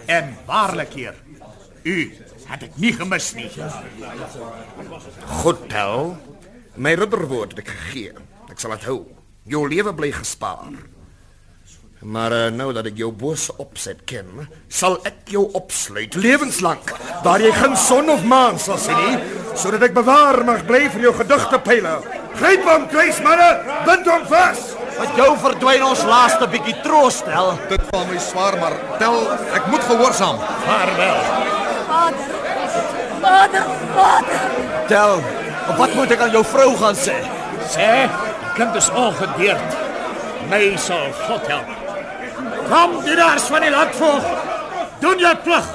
En 0.06 0.36
waarlik, 0.48 0.94
heer, 0.94 1.16
u 1.84 1.98
het 2.46 2.64
ek 2.68 2.78
nie 2.82 2.94
gemis 2.94 3.34
nie. 3.36 3.50
Goed 5.42 5.68
tel. 5.70 6.16
My 6.76 6.94
ridderwoord 6.98 7.56
het 7.56 7.64
ek 7.66 7.72
gegee. 7.74 8.14
Ek 8.52 8.62
sal 8.62 8.76
dit 8.76 8.90
hou. 8.90 9.00
Jou 9.50 9.64
lewe 9.70 9.94
bly 9.96 10.12
gespaar. 10.16 10.76
Maar 12.06 12.34
uh, 12.36 12.42
nou 12.54 12.70
dat 12.76 12.86
ek 12.86 13.00
jou 13.02 13.10
bose 13.16 13.54
opset 13.62 14.04
ken, 14.06 14.28
sal 14.70 15.00
ek 15.10 15.32
jou 15.34 15.48
opsluit 15.58 16.14
lewenslank 16.20 16.92
waar 17.26 17.42
jy 17.42 17.50
geen 17.56 17.74
son 17.80 18.12
of 18.14 18.22
maan 18.30 18.60
sal 18.62 18.78
sien 18.78 19.00
nie, 19.00 19.16
sodat 19.58 19.88
ek 19.88 19.96
bewaar 19.96 20.44
mag 20.46 20.68
bly 20.70 20.84
vir 20.94 21.08
jou 21.08 21.16
gedigte 21.18 21.62
pile. 21.66 21.96
Gryp 22.36 22.68
hom, 22.68 22.86
kruismanne, 22.92 23.50
bind 23.88 24.12
hom 24.12 24.28
vas. 24.30 24.75
Wat 24.96 25.18
jou 25.20 25.32
verdwyn 25.42 25.84
ons 25.84 26.04
laaste 26.08 26.48
bietjie 26.52 26.76
troos 26.84 27.20
tel. 27.28 27.52
Dit 27.70 27.84
val 27.92 28.06
my 28.10 28.20
swaar, 28.24 28.56
maar 28.62 28.76
tel, 29.02 29.18
ek 29.58 29.68
moet 29.72 29.84
gehoorsaam. 29.90 30.40
Vaarwel. 30.64 31.20
Vader. 31.90 32.36
Vader, 33.26 33.66
vader. 33.96 34.46
Tel, 34.88 35.16
wat 35.80 35.96
moet 35.98 36.14
ek 36.16 36.24
aan 36.28 36.36
jou 36.36 36.44
vrou 36.48 36.70
gaan 36.80 37.00
sê? 37.00 37.16
Sê, 37.74 37.90
kind 38.56 38.76
is 38.80 38.90
ongedeerd. 38.94 39.80
My 40.52 40.62
sal 40.80 41.10
God 41.26 41.48
help. 41.50 41.72
Kom, 42.70 43.00
dienaars 43.06 43.48
van 43.52 43.66
die 43.66 43.72
landvoog. 43.74 44.28
Doen 45.02 45.20
jou 45.20 45.34
plig. 45.44 45.72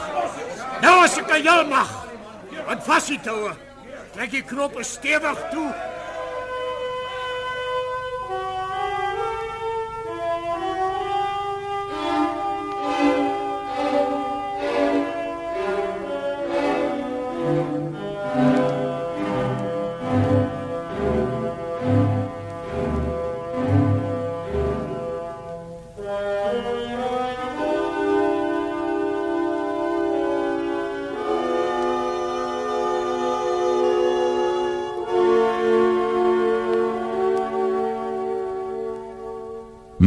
Nou 0.80 0.96
as 1.04 1.18
ek 1.20 1.34
aan 1.36 1.44
jou 1.44 1.58
mag. 1.68 1.90
Wat 2.68 2.84
vas 2.86 3.08
die 3.10 3.18
toue? 3.24 3.52
Trek 4.14 4.32
die 4.32 4.44
knope 4.46 4.84
stewig 4.86 5.42
toe. 5.52 5.68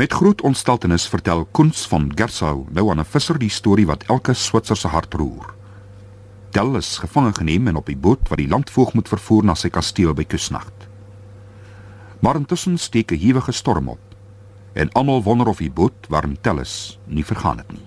Met 0.03 0.13
groot 0.13 0.41
ontsteltenis 0.41 1.05
vertel 1.07 1.45
Koens 1.55 1.85
van 1.87 2.09
Gersau 2.15 2.65
nou 2.75 2.89
aan 2.89 2.99
'n 2.99 3.05
visser 3.05 3.37
die 3.39 3.49
storie 3.49 3.85
wat 3.85 4.03
elke 4.03 4.33
Switser 4.33 4.75
se 4.75 4.87
hart 4.87 5.13
roer. 5.13 5.53
Tel 6.49 6.75
is 6.75 6.97
gevange 6.97 7.33
geneem 7.33 7.67
en 7.67 7.75
op 7.75 7.85
die 7.85 7.97
boot 7.97 8.27
wat 8.29 8.37
die 8.37 8.47
landvoog 8.47 8.93
moet 8.93 9.07
vervoer 9.07 9.43
na 9.43 9.55
sy 9.55 9.69
kasteel 9.69 10.13
by 10.13 10.23
Kusnacht. 10.23 10.87
Maar 12.19 12.35
intussen 12.35 12.77
steek 12.77 13.11
'n 13.11 13.17
hewige 13.17 13.51
storm 13.51 13.87
op 13.87 13.99
en 14.73 14.91
almal 14.91 15.23
wonder 15.23 15.47
of 15.47 15.57
die 15.57 15.71
boot 15.71 16.07
waarin 16.09 16.37
Tel 16.41 16.59
is 16.59 16.99
nie 17.05 17.25
vergaan 17.25 17.57
het 17.57 17.71
nie. 17.71 17.85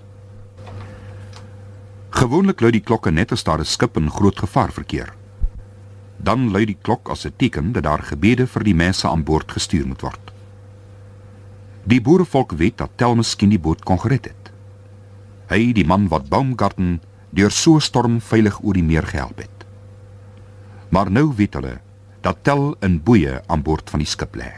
Gewoonlik 2.09 2.61
lui 2.61 2.71
die 2.71 2.83
klokke 2.83 3.11
net 3.11 3.31
as 3.31 3.43
daar 3.43 3.59
'n 3.59 3.65
skip 3.65 3.97
in 3.97 4.09
groot 4.09 4.39
gevaar 4.39 4.71
verkeer. 4.71 5.13
Dan 6.17 6.51
lui 6.51 6.65
die 6.65 6.77
klok 6.81 7.09
as 7.09 7.25
'n 7.25 7.33
teken 7.37 7.71
dat 7.71 7.83
daar 7.83 8.03
gebede 8.03 8.47
vir 8.47 8.63
die 8.63 8.75
mense 8.75 9.07
aan 9.07 9.23
boord 9.23 9.51
gestuur 9.51 9.87
moet 9.87 10.01
word. 10.01 10.36
Die 11.87 12.01
boerevolk 12.03 12.51
weet 12.59 12.81
dat 12.81 12.97
Tel 12.99 13.15
miskien 13.15 13.53
die 13.53 13.61
boot 13.63 13.85
kon 13.87 13.99
gered 14.01 14.25
het. 14.27 14.49
Hy, 15.47 15.71
die 15.71 15.85
man 15.87 16.09
wat 16.11 16.27
Baumgarten 16.27 16.97
deur 17.31 17.51
so 17.51 17.75
'n 17.75 17.81
storm 17.81 18.19
veilig 18.19 18.59
oor 18.63 18.73
die 18.73 18.83
meer 18.83 19.07
gehelp 19.07 19.37
het. 19.39 19.65
Maar 20.89 21.11
nou 21.11 21.31
weet 21.35 21.53
hulle 21.53 21.79
dat 22.21 22.43
Tel 22.43 22.75
in 22.81 22.99
boeye 23.03 23.41
aan 23.47 23.63
boord 23.63 23.89
van 23.89 23.99
die 23.99 24.07
skip 24.07 24.35
lê. 24.35 24.51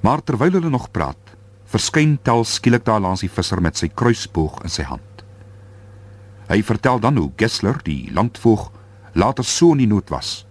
Maar 0.00 0.22
terwyl 0.22 0.52
hulle 0.52 0.70
nog 0.70 0.90
praat, 0.90 1.36
verskyn 1.64 2.18
Tel 2.22 2.44
skielik 2.44 2.84
daar 2.84 3.00
langs 3.00 3.20
die 3.20 3.30
visser 3.30 3.62
met 3.62 3.76
sy 3.76 3.88
kruisboog 3.88 4.62
in 4.62 4.70
sy 4.70 4.82
hand. 4.82 5.24
Hy 6.48 6.62
vertel 6.62 6.98
dan 6.98 7.16
hoe 7.16 7.30
Gessler, 7.36 7.78
die 7.84 8.10
landvoog, 8.12 8.72
later 9.14 9.44
so 9.44 9.72
in 9.72 9.78
die 9.78 9.86
nood 9.86 10.10
was 10.10 10.46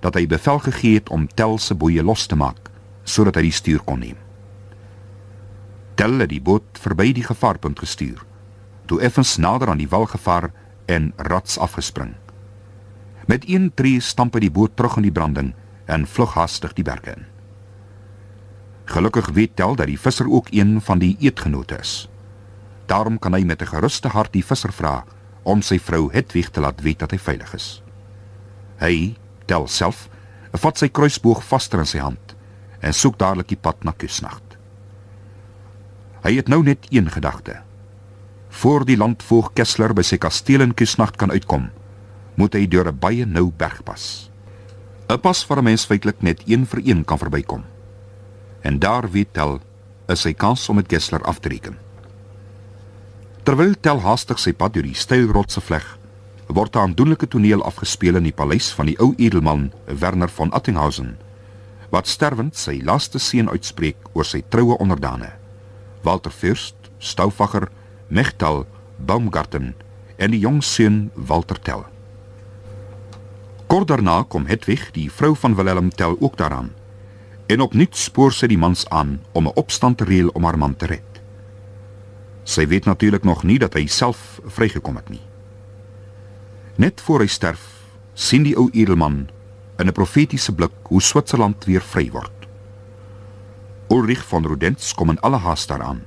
dat 0.00 0.14
hy 0.14 0.26
bevel 0.26 0.58
gegee 0.58 0.94
het 0.94 1.08
om 1.08 1.26
Tel 1.26 1.58
se 1.58 1.74
boeye 1.74 2.02
los 2.02 2.26
te 2.26 2.36
maak 2.36 2.70
sodat 3.04 3.36
hy 3.36 3.42
die 3.42 3.52
stuur 3.52 3.80
kon 3.84 4.00
neem. 4.00 4.23
Tel 5.94 6.18
het 6.18 6.28
die 6.32 6.42
boot 6.42 6.78
verby 6.82 7.12
die 7.14 7.24
gevaarpunt 7.24 7.78
gestuur. 7.78 8.24
Toe 8.90 9.00
effens 9.00 9.36
nader 9.36 9.70
aan 9.70 9.78
die 9.78 9.88
wal 9.88 10.06
gevaar 10.10 10.50
en 10.90 11.12
rats 11.16 11.58
afgespring. 11.58 12.14
Met 13.26 13.46
een 13.48 13.70
tree 13.74 14.00
stamp 14.00 14.34
hy 14.34 14.44
die 14.44 14.52
boot 14.52 14.74
terug 14.76 14.98
in 15.00 15.06
die 15.06 15.14
branding 15.14 15.54
en 15.86 16.06
vlug 16.06 16.34
hastig 16.34 16.74
die 16.76 16.84
berge 16.84 17.14
in. 17.14 17.24
Gelukkig 18.90 19.30
weet 19.32 19.56
Tel 19.56 19.78
dat 19.78 19.88
die 19.88 20.00
visser 20.00 20.28
ook 20.28 20.50
een 20.52 20.80
van 20.84 21.00
die 21.00 21.16
eetgenote 21.20 21.78
is. 21.80 22.08
Daarom 22.86 23.18
kan 23.18 23.32
hy 23.32 23.44
met 23.44 23.62
'n 23.62 23.72
geruste 23.72 24.08
hart 24.08 24.32
die 24.32 24.44
visser 24.44 24.72
vra 24.72 25.04
om 25.42 25.62
sy 25.62 25.78
vrou 25.78 26.12
Hedwig 26.12 26.50
te 26.50 26.60
laat 26.60 26.80
weet 26.80 26.98
dat 26.98 27.10
hy 27.10 27.18
veilig 27.18 27.54
is. 27.54 27.82
Hy, 28.76 29.16
Tel 29.46 29.68
self, 29.68 30.08
vat 30.52 30.78
sy 30.78 30.88
kruisboog 30.88 31.42
vaster 31.44 31.78
in 31.78 31.86
sy 31.86 31.98
hand 31.98 32.36
en 32.80 32.92
soek 32.92 33.18
dadelik 33.18 33.48
die 33.48 33.60
pad 33.60 33.84
na 33.84 33.92
Kusnacht. 33.92 34.43
Hy 36.24 36.38
het 36.38 36.48
nou 36.48 36.62
net 36.64 36.86
een 36.88 37.10
gedagte. 37.12 37.58
Voor 38.48 38.86
die 38.88 38.96
landvoog 38.96 39.50
Kessler 39.52 39.92
by 39.92 40.00
sy 40.06 40.16
kasteel 40.16 40.62
in 40.64 40.72
Kusnacht 40.72 41.18
kan 41.20 41.28
uitkom, 41.34 41.66
moet 42.40 42.54
hy 42.56 42.64
deur 42.66 42.88
'n 42.88 42.98
baie 42.98 43.26
nou 43.26 43.52
bergpas. 43.52 44.30
'n 45.08 45.20
Pas 45.20 45.46
waar 45.46 45.58
'n 45.58 45.64
mens 45.64 45.84
feitelik 45.84 46.22
net 46.22 46.40
een 46.46 46.66
vir 46.66 46.80
een 46.84 47.04
kan 47.04 47.18
verbykom. 47.18 47.64
En 48.62 48.78
daar 48.78 49.10
weet 49.10 49.32
Tel 49.32 49.60
is 50.08 50.20
sy 50.20 50.32
kans 50.32 50.68
om 50.68 50.76
met 50.76 50.86
Kessler 50.86 51.22
af 51.22 51.38
te 51.40 51.48
reken. 51.48 51.76
Terwyl 53.42 53.74
Tel 53.80 54.00
haastig 54.00 54.38
sy 54.38 54.52
pad 54.52 54.72
deur 54.72 54.82
die 54.82 54.94
steil 54.94 55.28
rotse 55.28 55.60
vleg, 55.60 55.98
word 56.48 56.76
'n 56.76 56.78
aandoenlike 56.78 57.28
toneel 57.28 57.62
afgespeel 57.62 58.16
in 58.16 58.22
die 58.24 58.32
paleis 58.32 58.72
van 58.72 58.86
die 58.86 58.98
ou 58.98 59.14
edelman 59.16 59.72
Werner 60.00 60.28
von 60.28 60.52
Attinghausen, 60.52 61.16
wat 61.90 62.08
sterwend 62.08 62.56
sy 62.56 62.80
laaste 62.82 63.18
seën 63.18 63.48
uitspreek 63.48 63.96
oor 64.14 64.24
sy 64.24 64.42
troue 64.48 64.78
onderdane. 64.78 65.43
Walter 66.04 66.30
Fürst, 66.30 66.76
Stauffacher, 66.98 67.68
Mechtal, 68.08 68.66
Baumgarten 68.96 69.74
en 70.16 70.30
die 70.30 70.40
jong 70.44 70.62
seun 70.62 71.10
Walter 71.14 71.58
Tell. 71.60 71.84
Kort 73.66 73.88
daarna 73.88 74.22
kom 74.28 74.46
Hedwig, 74.46 74.90
die 74.94 75.10
vrou 75.10 75.32
van 75.34 75.56
Willem 75.56 75.90
Tell 75.90 76.16
ook 76.20 76.36
daaraan. 76.36 76.70
En 77.46 77.64
opnuut 77.64 77.96
spoor 77.96 78.32
sy 78.32 78.46
die 78.52 78.60
mans 78.60 78.84
aan 78.88 79.20
om 79.32 79.48
'n 79.48 79.56
opstand 79.56 79.98
te 79.98 80.04
reël 80.04 80.28
om 80.28 80.44
haar 80.44 80.58
man 80.58 80.76
te 80.76 80.86
red. 80.86 81.10
Sy 82.44 82.66
weet 82.66 82.84
natuurlik 82.84 83.24
nog 83.24 83.42
nie 83.42 83.58
dat 83.58 83.74
hy 83.74 83.86
self 83.86 84.40
vrygekom 84.44 84.96
het 84.96 85.08
nie. 85.08 85.22
Net 86.76 87.00
voor 87.00 87.20
hy 87.20 87.26
sterf, 87.26 87.62
sien 88.14 88.42
die 88.42 88.56
ou 88.56 88.68
edelman 88.72 89.28
in 89.78 89.86
'n 89.88 89.92
profetiese 89.92 90.52
blik 90.52 90.72
hoe 90.82 91.02
Switserland 91.02 91.64
weer 91.64 91.82
vry 91.82 92.10
word. 92.10 92.33
Ulrich 93.94 94.24
von 94.26 94.44
Rudenz 94.44 94.92
kom 94.98 95.10
in 95.10 95.20
alle 95.20 95.38
haast 95.38 95.68
daaraan, 95.70 96.00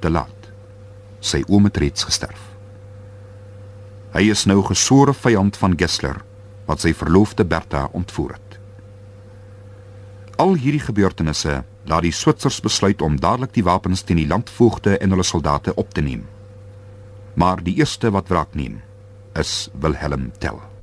te 0.00 0.10
laat. 0.10 0.48
Sy 1.20 1.42
oom 1.52 1.68
het 1.68 1.76
reeds 1.76 2.06
gesterf. 2.08 2.40
Hy 4.16 4.30
is 4.32 4.46
nou 4.48 4.62
gesore 4.64 5.12
vyand 5.12 5.58
van 5.60 5.76
Gessler 5.76 6.22
wat 6.66 6.80
sy 6.80 6.94
verloofde 6.96 7.44
Bertha 7.44 7.84
ontvoer 7.92 8.38
het. 8.38 8.56
Al 10.40 10.56
hierdie 10.60 10.82
gebeurtenisse 10.82 11.58
laat 11.84 12.06
die 12.06 12.14
Switsers 12.16 12.62
besluit 12.64 13.04
om 13.04 13.20
dadelik 13.20 13.52
die 13.56 13.64
wapens 13.64 14.02
teen 14.02 14.20
die 14.20 14.28
landvoogde 14.28 14.96
en 14.96 15.12
hulle 15.12 15.26
soldate 15.26 15.76
op 15.76 15.92
te 15.92 16.04
neem. 16.04 16.24
Maar 17.36 17.60
die 17.62 17.76
eerste 17.82 18.10
wat 18.16 18.32
wraak 18.32 18.56
neem, 18.56 18.80
is 19.36 19.68
Wilhelm 19.76 20.32
Tell. 20.40 20.75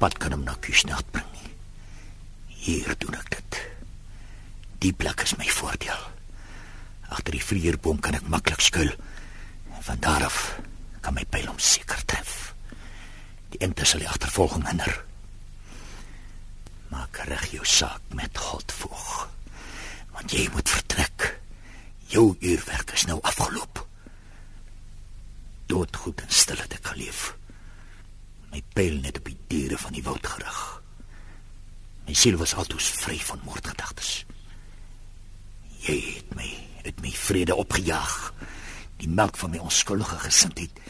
Pad 0.00 0.18
kan 0.20 0.34
hom 0.34 0.44
na 0.44 0.54
Kusnacht 0.60 1.08
bring 1.14 1.28
nie. 1.32 1.52
Hier 2.66 2.94
doen 3.00 3.16
ek 3.18 3.30
dit. 3.36 3.58
Die 4.84 4.92
plek 4.92 5.24
is 5.24 5.36
my 5.40 5.48
voordeel. 5.50 6.02
Agter 7.08 7.36
die 7.36 7.44
vlierboom 7.44 8.02
kan 8.04 8.18
ek 8.18 8.28
maklik 8.32 8.62
skuil. 8.64 8.92
Van 9.86 10.02
daar 10.02 10.26
af 10.26 10.40
kan 11.04 11.14
my 11.14 11.24
pyl 11.30 11.46
hom 11.46 11.58
seker 11.62 12.02
tref. 12.10 12.52
Die 13.54 13.62
ente 13.62 13.86
sal 13.86 14.02
die 14.02 14.10
agtervolging 14.10 14.66
hinder. 14.66 14.92
Maak 16.90 17.22
reg 17.30 17.48
jou 17.54 17.64
saak 17.66 18.02
met 18.14 18.36
God 18.38 18.74
voeg. 18.82 19.10
Want 20.14 20.32
jy 20.34 20.48
moet 20.54 20.70
vertrek. 20.70 21.32
Jou 22.10 22.32
uurwerk 22.40 22.94
is 22.94 23.06
nou 23.10 23.20
afgeloop 23.22 23.86
doodgoed 25.66 26.20
en 26.20 26.30
stil 26.30 26.60
het 26.62 26.78
ek 26.78 26.92
geleef. 26.92 27.34
My 28.52 28.62
pyl 28.74 29.00
net 29.02 29.20
op 29.20 29.30
die 29.30 29.38
diere 29.50 29.78
van 29.80 29.94
die 29.96 30.04
woud 30.06 30.26
gerig. 30.26 30.60
My 32.05 32.05
siel 32.16 32.38
was 32.40 32.54
altoos 32.56 32.88
vry 33.02 33.18
van 33.28 33.42
moordgedagtes. 33.44 34.24
Jy 35.84 35.96
het 36.16 36.34
my 36.38 36.48
uit 36.86 37.00
my 37.04 37.12
vrede 37.12 37.54
opgejaag. 37.54 38.16
Die 39.00 39.10
melk 39.12 39.36
van 39.36 39.52
my 39.52 39.60
onskuldige 39.60 40.18
gesindheid 40.24 40.80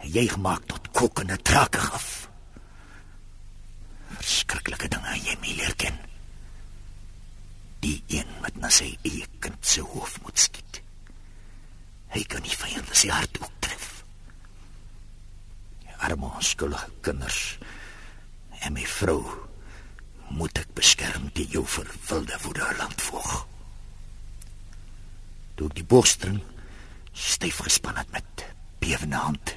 het 0.00 0.14
jy 0.14 0.26
gemaak 0.32 0.64
tot 0.70 0.90
kokende 0.96 1.36
trake 1.42 1.80
af. 1.96 2.08
Verskriklike 4.14 4.88
dinge 4.92 5.16
jy 5.20 5.36
my 5.42 5.56
leer 5.60 5.76
ken. 5.80 5.98
Die 7.84 7.98
een 8.08 8.30
wat 8.40 8.56
na 8.60 8.72
sy 8.72 8.94
eie 9.04 9.28
kind 9.44 9.60
se 9.68 9.84
hoof 9.84 10.16
moet 10.24 10.40
skiet. 10.40 10.80
Hy 12.14 12.22
kan 12.30 12.44
nie 12.46 12.56
vyande 12.56 12.96
se 12.96 13.12
hart 13.12 13.42
ook 13.42 13.52
tref 13.60 13.94
arme 16.04 16.28
onskuldige 16.36 16.90
kinders 17.00 17.58
en 18.60 18.74
my 18.76 18.84
vrou 18.98 19.22
moet 20.34 20.58
ek 20.58 20.72
beskerm 20.74 21.28
teen 21.32 21.50
jou 21.52 21.64
verwilde 21.66 22.38
woede 22.42 22.68
landvoog. 22.78 23.34
Toe 25.54 25.68
ek 25.70 25.76
die 25.78 25.86
boogstring 25.86 26.40
styf 27.14 27.60
gespan 27.66 28.00
het 28.00 28.10
met 28.14 28.46
bewende 28.82 29.20
hand. 29.22 29.54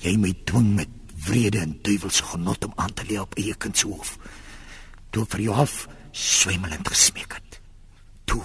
Jy 0.00 0.16
my 0.20 0.32
dwing 0.48 0.72
met 0.78 0.92
vrede 1.26 1.60
en 1.64 1.74
duiwelse 1.82 2.24
genot 2.32 2.64
om 2.64 2.72
aan 2.80 2.94
te 2.94 3.04
lê 3.08 3.18
op 3.20 3.34
eie 3.40 3.54
kind 3.54 3.76
se 3.78 3.88
hoof. 3.88 4.16
Toe 5.10 5.26
vir 5.34 5.46
jou 5.48 5.56
half 5.58 5.86
swemelend 6.16 6.88
gesmeek 6.88 7.36
het. 7.36 7.60
Toe 8.24 8.42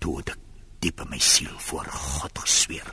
toe 0.00 0.16
het 0.20 0.30
ek 0.32 0.44
diep 0.80 1.02
in 1.04 1.10
my 1.12 1.18
siel 1.20 1.56
voor 1.60 1.88
God 1.92 2.38
gesweer 2.40 2.86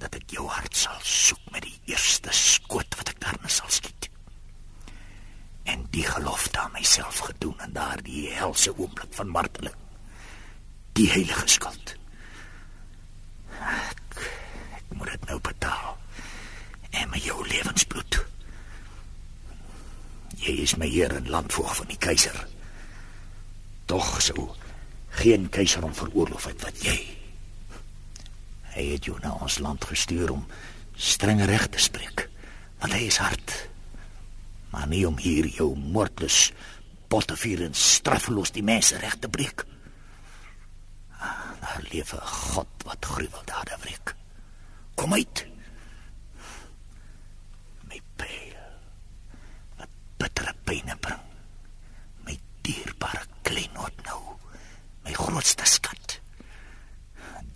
dat 0.00 0.14
ek 0.16 0.36
jou 0.36 0.46
hart 0.48 0.76
sal 0.76 0.96
soek 1.04 1.50
met 1.52 1.66
die 1.66 1.76
eerste 1.92 2.32
skoot 2.32 2.96
wat 2.96 3.12
ek 3.12 3.20
daarna 3.20 3.50
sal 3.52 3.68
skiet. 3.72 4.08
En 5.68 5.84
die 5.92 6.04
gelofte 6.04 6.60
aan 6.60 6.72
myself 6.76 7.20
gedoen 7.28 7.60
in 7.64 7.76
helse 8.64 8.80
oomblik 8.80 9.12
van 9.12 9.28
marteling. 9.28 9.74
Die 10.92 11.08
heilige 11.10 11.46
skuld. 11.46 11.96
Ek, 13.60 14.20
ek 14.76 14.94
moet 14.96 15.10
dit 15.10 15.26
nou 15.28 15.40
betaal. 15.40 15.96
En 16.90 17.10
met 17.10 17.24
jou 17.24 17.42
lewensbloed. 17.48 18.20
Jy 20.44 20.56
is 20.64 20.76
my 20.76 20.88
heer 20.88 21.12
en 21.16 21.28
landvoog 21.28 21.76
van 21.76 21.90
die 21.90 21.98
keiser. 21.98 22.36
Tog 23.90 24.20
sou 24.22 24.48
geen 25.18 25.48
keiser 25.48 25.84
om 25.84 25.94
veroorloof 25.94 26.48
het 26.50 26.64
wat 26.64 26.80
jy 26.82 26.96
Hy 28.74 28.88
het 28.96 29.04
jou 29.06 29.14
na 29.22 29.30
ons 29.38 29.60
land 29.62 29.84
gestuur 29.86 30.32
om 30.34 30.40
strenge 30.98 31.46
reg 31.46 31.68
te 31.70 31.78
spreek. 31.78 32.24
Want 32.82 32.96
hy 32.96 33.04
is 33.06 33.20
hard. 33.22 33.52
Maar 34.72 34.88
nie 34.90 35.04
om 35.06 35.14
hier 35.22 35.46
jou 35.46 35.68
moordlus 35.78 36.48
bottevier 37.14 37.62
en 37.68 37.76
straffeloos 37.78 38.50
die 38.54 38.64
mense 38.66 38.98
reg 38.98 39.16
te 39.22 39.30
breek. 39.30 39.64
Ah, 41.18 41.52
daar 41.62 41.84
leef 41.92 42.12
'n 42.12 42.26
God 42.26 42.86
wat 42.88 43.06
gruweldade 43.14 43.76
wreek. 43.80 44.14
Kom 44.94 45.12
uit. 45.14 45.46
My 47.88 48.00
pyl. 48.16 48.58
Wat 49.78 49.88
bittere 50.16 50.54
pyn 50.64 50.98
bring. 51.00 51.22
My 52.26 52.38
dierbare 52.62 53.24
kleinoot 53.42 53.96
nou. 54.04 54.22
My 55.04 55.12
grootste 55.12 55.64
skat 55.64 56.20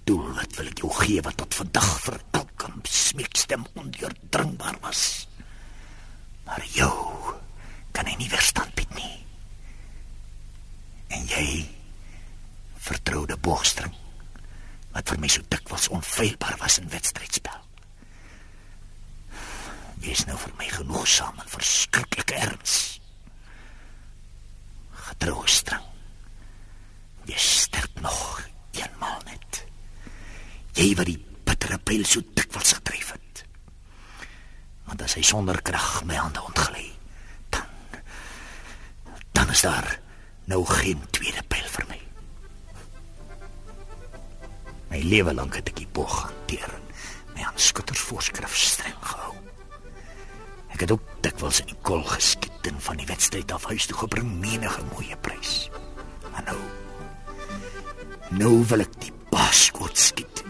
doel 0.08 0.32
wat 0.32 0.56
wil 0.56 0.70
ek 0.70 0.80
jou 0.80 0.90
gee 1.02 1.20
wat 1.20 1.36
tot 1.36 1.54
vandag 1.54 1.90
vir 2.06 2.16
elke 2.32 2.70
smeekstem 2.88 3.66
ondeurdringbaar 3.74 4.78
was. 4.80 5.28
Maar 6.46 6.64
jou 6.72 6.94
kan 7.92 8.08
hy 8.08 8.16
nie 8.16 8.30
weerstand 8.32 8.72
bied 8.78 8.94
nie. 8.96 9.27
En 11.08 11.24
jy 11.30 11.48
vertroude 12.88 13.36
boogstring 13.36 13.94
wat 14.94 15.10
vir 15.12 15.20
my 15.22 15.30
so 15.30 15.44
dikwels 15.52 15.88
onfeilbaar 15.94 16.56
was 16.62 16.78
in 16.80 16.88
wedstrydspel. 16.92 17.58
Jy 20.02 20.14
is 20.14 20.24
nou 20.28 20.36
vir 20.38 20.54
my 20.58 20.68
genoegsaam 20.72 21.40
en 21.42 21.50
verskriklike 21.52 22.36
erns. 22.38 22.76
Getroue 25.08 25.48
string. 25.50 25.84
Jy 27.28 27.38
sterf 27.42 28.00
nog 28.00 28.20
eenmaal 28.78 29.20
net 29.26 29.64
jy 30.78 30.92
wat 30.98 31.08
die 31.10 31.18
bittere 31.18 31.78
pyl 31.82 32.04
so 32.06 32.22
dikwels 32.38 32.76
gedryf 32.78 33.12
het. 33.16 33.42
Want 34.88 35.02
as 35.04 35.16
hy 35.18 35.24
sonder 35.26 35.58
krag 35.64 36.04
my 36.08 36.18
hande 36.18 36.42
ontglei, 36.44 36.86
dan 37.50 37.66
dan 39.34 39.50
is 39.54 39.64
daar 39.66 39.90
nou 40.48 40.64
geen 40.64 41.00
tweede 41.12 41.42
pyl 41.48 41.66
vir 41.74 41.86
my. 41.90 41.98
My 44.88 45.00
lewe 45.04 45.34
lank 45.36 45.58
het 45.58 45.68
ek 45.68 45.82
die 45.82 45.90
boog 45.92 46.22
hanteer 46.24 46.70
en 46.72 46.86
my 47.34 47.44
aan 47.50 47.60
skutters 47.60 48.00
voorskrif 48.08 48.56
streng 48.56 48.96
gehou. 49.04 49.34
Ek 50.72 50.84
het 50.86 50.94
ook 50.94 51.04
dikwels 51.24 51.60
in 51.64 51.72
die 51.74 51.80
kol 51.84 52.00
geskiet 52.08 52.70
en 52.70 52.80
van 52.84 53.00
die 53.00 53.08
wedstryd 53.08 53.52
af 53.52 53.68
huis 53.68 53.88
toe 53.90 53.98
gebring 54.00 54.30
menige 54.40 54.84
mooi 54.94 55.12
prys. 55.24 55.68
Maar 56.32 56.48
nou 56.48 56.58
nou 58.38 58.54
wil 58.70 58.84
ek 58.84 58.98
die 59.04 59.12
baaskoot 59.30 59.96
skiet 60.00 60.44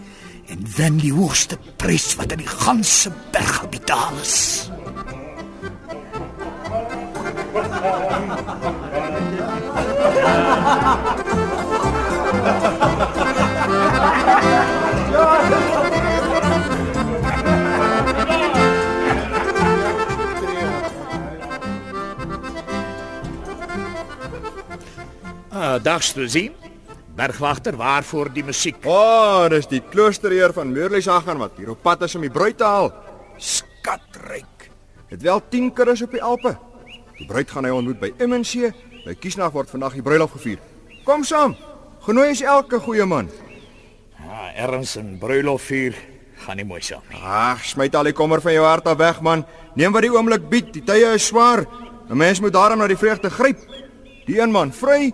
en 0.51 0.63
wen 0.77 0.97
die 0.99 1.13
hoogste 1.15 1.59
prys 1.79 2.13
wat 2.19 2.33
in 2.35 2.43
die 2.43 2.51
ganse 2.51 3.11
berggebied 3.35 3.87
daar 3.87 4.15
is. 4.19 4.69
Ah, 25.89 25.95
dag 25.95 26.03
Susie. 26.03 26.51
Bergwagter, 27.17 27.73
waarvoor 27.73 28.29
die 28.29 28.43
musiek? 28.45 28.75
O, 28.85 28.93
oh, 28.93 29.45
dis 29.49 29.65
die 29.65 29.79
kloosterheer 29.81 30.51
van 30.53 30.69
Meurleysagen 30.69 31.39
wat 31.41 31.55
hier 31.57 31.71
op 31.73 31.79
pad 31.81 32.03
is 32.05 32.13
om 32.13 32.21
die 32.21 32.29
bruid 32.29 32.59
te 32.59 32.63
haal. 32.63 32.91
Skatryk. 33.41 34.67
Het 35.09 35.23
wel 35.25 35.41
10 35.49 35.71
kuddes 35.73 36.03
op 36.05 36.11
die 36.13 36.21
Alpe. 36.21 36.51
Die 37.17 37.25
bruid 37.25 37.49
gaan 37.49 37.65
hy 37.65 37.71
ontmoet 37.73 37.97
by 38.03 38.11
Immensee. 38.21 38.69
By 39.01 39.15
Kiesnag 39.17 39.55
word 39.55 39.71
vandag 39.73 39.95
die 39.97 40.03
bruilof 40.05 40.35
gevier. 40.37 40.59
Kom 41.07 41.25
saam. 41.25 41.55
Genooi 42.05 42.35
is 42.35 42.43
elke 42.45 42.77
goeie 42.85 43.07
man. 43.09 43.31
Ja, 44.19 44.43
erns 44.67 44.93
en 45.01 45.15
bruilof 45.17 45.65
vier 45.71 45.97
gaan 46.43 46.61
nie 46.61 46.67
mooi 46.69 46.83
saam 46.85 47.01
nie. 47.09 47.17
Ag, 47.17 47.65
smyt 47.65 47.97
al 47.97 48.11
die 48.11 48.13
kommer 48.13 48.45
van 48.45 48.53
jou 48.53 48.67
hart 48.67 48.85
af 48.93 49.01
weg 49.01 49.23
man. 49.25 49.41
Neem 49.73 49.97
wat 49.97 50.05
die 50.05 50.13
oomblik 50.13 50.45
bied. 50.53 50.69
Die 50.77 50.85
tye 50.85 51.15
is 51.17 51.25
swaar. 51.33 51.65
'n 52.09 52.17
Mens 52.17 52.45
moet 52.45 52.53
daarom 52.53 52.77
na 52.77 52.87
die 52.87 52.97
vreugde 52.97 53.33
gryp. 53.33 53.65
Die 54.29 54.37
een 54.37 54.53
man 54.53 54.69
vry, 54.69 55.09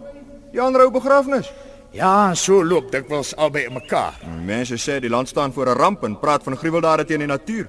die 0.56 0.64
ander 0.64 0.86
hou 0.86 0.91
begrafnis. 0.93 1.51
Ja, 1.95 2.34
so 2.36 2.64
loop 2.64 2.91
dikwels 2.91 3.34
albei 3.39 3.66
in 3.70 3.76
mekaar. 3.76 4.18
Mense 4.43 4.80
sê 4.80 4.99
die 5.03 5.12
land 5.12 5.30
staan 5.32 5.53
voor 5.53 5.70
'n 5.70 5.78
ramp 5.80 6.03
en 6.03 6.20
praat 6.20 6.43
van 6.43 6.58
gruweldade 6.58 7.06
teen 7.06 7.20
die 7.20 7.28
natuur. 7.28 7.68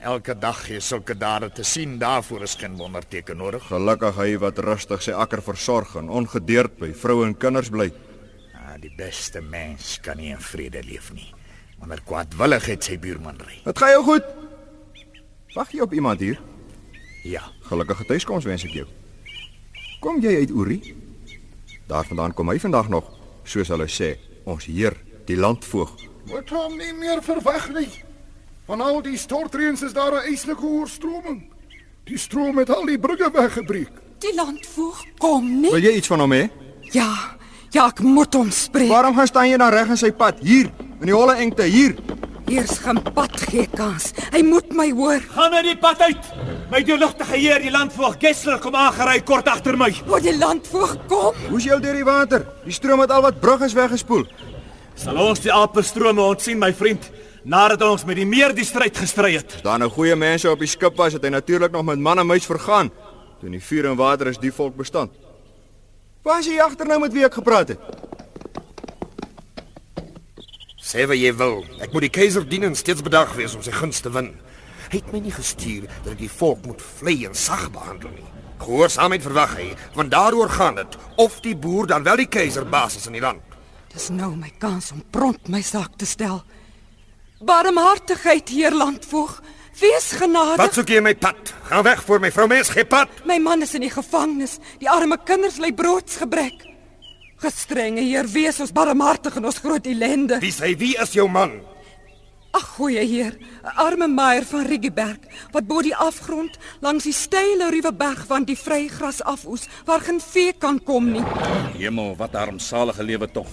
Elke 0.00 0.38
dag 0.38 0.68
is 0.70 0.86
sulke 0.86 1.14
dade 1.16 1.50
te 1.52 1.62
sien, 1.62 1.98
daarvoor 1.98 2.42
is 2.42 2.54
geen 2.54 2.76
wonderteken 2.76 3.36
nodig. 3.36 3.62
Gelukkig 3.66 4.16
hy 4.16 4.38
wat 4.38 4.58
rustig 4.58 5.02
sy 5.02 5.12
akker 5.12 5.42
versorg 5.42 5.94
en 5.96 6.08
ongedeerd 6.08 6.78
by 6.78 6.92
vroue 6.92 7.24
en 7.26 7.36
kinders 7.36 7.70
bly. 7.70 7.92
Ja, 8.52 8.76
die 8.78 8.92
beste 8.96 9.40
mens 9.40 10.00
kan 10.00 10.16
nie 10.16 10.30
in 10.30 10.40
vrede 10.40 10.82
leef 10.82 11.12
nie. 11.12 11.32
Wanneer 11.78 12.02
kwaadwilligheid 12.04 12.84
sy 12.84 12.98
buurman 12.98 13.40
ry. 13.40 13.62
Dit 13.64 13.78
gaan 13.78 13.90
jou 13.90 14.04
goed. 14.04 14.24
Wag 15.54 15.72
jy 15.72 15.80
op 15.80 15.92
iemand 15.92 16.20
hier? 16.20 16.38
Ja. 17.22 17.42
Gelukkige 17.62 18.04
tuiskoms 18.04 18.44
wens 18.44 18.64
ek 18.64 18.70
jou. 18.70 18.86
Kom 20.00 20.20
jy 20.20 20.36
uit 20.36 20.50
Uri? 20.50 21.03
Daarvandaan 21.86 22.34
kom 22.34 22.48
hy 22.48 22.58
vandag 22.58 22.88
nog, 22.88 23.08
soos 23.44 23.68
hulle 23.68 23.88
sê, 23.88 24.14
ons 24.48 24.64
heer, 24.64 24.96
die 25.28 25.36
landvoog. 25.36 25.92
Moet 26.30 26.50
hom 26.50 26.76
nie 26.80 26.92
meer 26.96 27.20
verwag 27.22 27.68
nie. 27.74 27.90
Van 28.64 28.80
al 28.80 29.02
die 29.04 29.18
stortreëns 29.20 29.82
is 29.84 29.92
daar 29.92 30.14
'n 30.14 30.24
eislike 30.30 30.64
oorstroming. 30.64 31.42
Die 32.04 32.18
stroom 32.18 32.58
het 32.58 32.70
al 32.70 32.86
die 32.86 32.98
brugge 32.98 33.30
weggebreek. 33.32 33.92
Die 34.18 34.34
landvoog 34.34 35.04
kom 35.18 35.60
nie. 35.60 35.70
Wil 35.70 35.82
jy 35.82 35.96
iets 35.96 36.08
van 36.08 36.20
hom 36.20 36.32
hê? 36.32 36.48
Ja, 36.92 37.36
ja, 37.70 37.86
ek 37.86 38.00
moet 38.00 38.34
hom 38.34 38.50
spreek. 38.50 38.88
Waarom 38.88 39.16
gaan 39.16 39.26
staan 39.26 39.48
jy 39.48 39.56
dan 39.56 39.72
reg 39.72 39.88
in 39.88 39.96
sy 39.96 40.12
pad 40.12 40.38
hier, 40.40 40.70
in 41.00 41.06
die 41.06 41.14
holle 41.14 41.34
engte 41.34 41.62
hier? 41.62 41.94
Eers 42.44 42.78
gaan 42.84 42.98
pad 43.14 43.36
gee 43.48 43.64
kans. 43.72 44.10
Hy 44.34 44.42
moet 44.44 44.72
my 44.76 44.90
hoor. 44.92 45.22
Gaan 45.32 45.54
uit 45.56 45.68
die 45.70 45.78
pad 45.80 46.02
uit. 46.04 46.26
My 46.72 46.82
deurligtige 46.84 47.38
heer, 47.38 47.62
die 47.64 47.72
landvoog 47.72 48.18
Gessler 48.20 48.58
kom 48.60 48.76
aangery 48.76 49.22
kort 49.24 49.48
agter 49.48 49.78
my. 49.80 49.88
Waar 50.08 50.20
die 50.24 50.34
landvoog 50.36 50.96
kom? 51.08 51.38
Hoe's 51.48 51.64
jy 51.64 51.78
deur 51.80 51.96
die 51.96 52.04
water? 52.04 52.44
Die 52.66 52.76
stroom 52.76 53.00
het 53.00 53.14
al 53.14 53.24
wat 53.24 53.40
brugge 53.40 53.70
weggespoel. 53.72 54.26
Sal 54.94 55.16
ons 55.18 55.40
die 55.42 55.52
Alpenstrome 55.52 56.22
ontsien, 56.22 56.60
my 56.60 56.70
vriend, 56.76 57.08
nadat 57.42 57.82
ons 57.82 58.04
met 58.06 58.20
die 58.20 58.28
meer 58.28 58.52
die 58.54 58.66
stryd 58.66 58.96
gestry 59.00 59.32
het. 59.38 59.58
Daar 59.64 59.80
nou 59.80 59.88
goeie 59.90 60.14
mense 60.16 60.50
op 60.50 60.60
die 60.60 60.70
skip 60.70 61.00
was, 61.00 61.16
het 61.16 61.24
hy 61.24 61.32
natuurlik 61.34 61.72
nog 61.72 61.88
met 61.88 61.98
man 61.98 62.20
en 62.22 62.28
muis 62.28 62.46
vergaan. 62.46 62.92
Toe 63.40 63.48
in 63.48 63.56
die 63.56 63.64
vuur 63.64 63.90
en 63.90 63.98
water 63.98 64.30
is 64.30 64.38
die 64.38 64.52
volk 64.54 64.76
bestand. 64.76 65.16
Waar 66.24 66.44
is 66.44 66.52
jy 66.52 66.60
agter 66.62 66.88
nou 66.88 67.00
met 67.02 67.12
wie 67.12 67.24
ek 67.26 67.40
gepraat 67.40 67.74
het? 67.74 68.03
Sê 70.94 71.08
wat 71.10 71.18
jy 71.18 71.32
wil. 71.34 71.64
Ek 71.82 71.90
moet 71.90 72.04
die 72.06 72.12
keiser 72.14 72.44
dien 72.46 72.62
en 72.68 72.76
steeds 72.78 73.02
bedag 73.02 73.32
wees 73.34 73.56
om 73.58 73.62
sy 73.66 73.72
gunste 73.74 74.06
te 74.06 74.12
win. 74.14 74.28
Hy 74.92 75.00
het 75.00 75.08
my 75.10 75.18
nie 75.24 75.32
gestuur 75.34 75.88
dat 76.04 76.12
ek 76.12 76.20
die 76.20 76.30
volk 76.30 76.60
moet 76.68 76.82
vlei 77.00 77.16
en 77.26 77.32
sag 77.34 77.64
behandel 77.74 78.12
nie. 78.14 78.28
Gehoorsaamheid 78.62 79.24
verwag 79.24 79.56
hy, 79.58 79.66
want 79.96 80.12
daaroor 80.12 80.52
gaan 80.54 80.78
dit 80.78 80.94
of 81.18 81.40
die 81.42 81.56
boer 81.58 81.88
dan 81.90 82.06
wel 82.06 82.22
die 82.22 82.28
keiser 82.30 82.62
baas 82.70 82.94
is 83.00 83.08
in 83.10 83.16
die 83.18 83.22
land. 83.24 83.42
Dis 83.90 84.06
nou 84.14 84.36
my 84.38 84.52
kans 84.62 84.92
om 84.94 85.02
prompt 85.10 85.50
my 85.50 85.64
saak 85.66 85.98
te 85.98 86.06
stel. 86.06 86.44
Barmhartigheid, 87.42 88.54
heer 88.54 88.78
landvoog. 88.78 89.40
Wees 89.80 90.12
genadig. 90.20 90.62
Wat 90.62 90.78
soek 90.78 90.92
jy 90.94 91.00
in 91.02 91.08
my 91.08 91.16
pad? 91.18 91.50
Gaan 91.72 91.82
weg 91.88 92.04
voor 92.06 92.22
my 92.22 92.30
vrou 92.30 92.46
mens 92.46 92.70
gee 92.70 92.86
pad. 92.86 93.10
My 93.26 93.40
man 93.42 93.66
is 93.66 93.74
in 93.74 93.82
die 93.82 93.90
gevangenis. 93.90 94.60
Die 94.78 94.90
arme 94.90 95.18
kinders 95.26 95.58
ly 95.58 95.72
broodsgebrek. 95.74 96.62
Gestrenge 97.44 98.00
Heer, 98.00 98.24
wees 98.32 98.60
ons 98.64 98.72
barmhartig 98.72 99.36
in 99.36 99.44
ons 99.44 99.60
groot 99.60 99.86
ellende. 99.86 100.40
Wie 100.40 100.54
sê 100.54 100.72
wie 100.80 100.94
is 101.00 101.12
jou 101.16 101.26
man? 101.28 101.58
Ag 102.54 102.66
goeie 102.76 103.02
Heer, 103.02 103.34
'n 103.64 103.76
arme 103.86 104.08
meier 104.08 104.44
van 104.44 104.66
Riggyberg 104.66 105.20
wat 105.52 105.66
bo 105.66 105.82
die 105.82 105.96
afgrond 105.96 106.56
langs 106.80 107.04
die 107.04 107.12
steile 107.12 107.70
ruwe 107.70 107.92
berg 107.92 108.26
van 108.26 108.44
die 108.44 108.56
vrygras 108.56 109.22
afoes 109.22 109.68
waar 109.84 110.00
geen 110.00 110.20
vee 110.20 110.52
kan 110.52 110.78
kom 110.78 111.10
nie. 111.12 111.24
Hemel, 111.76 112.16
wat 112.16 112.34
armsalige 112.34 113.02
lewe 113.02 113.30
tog. 113.30 113.48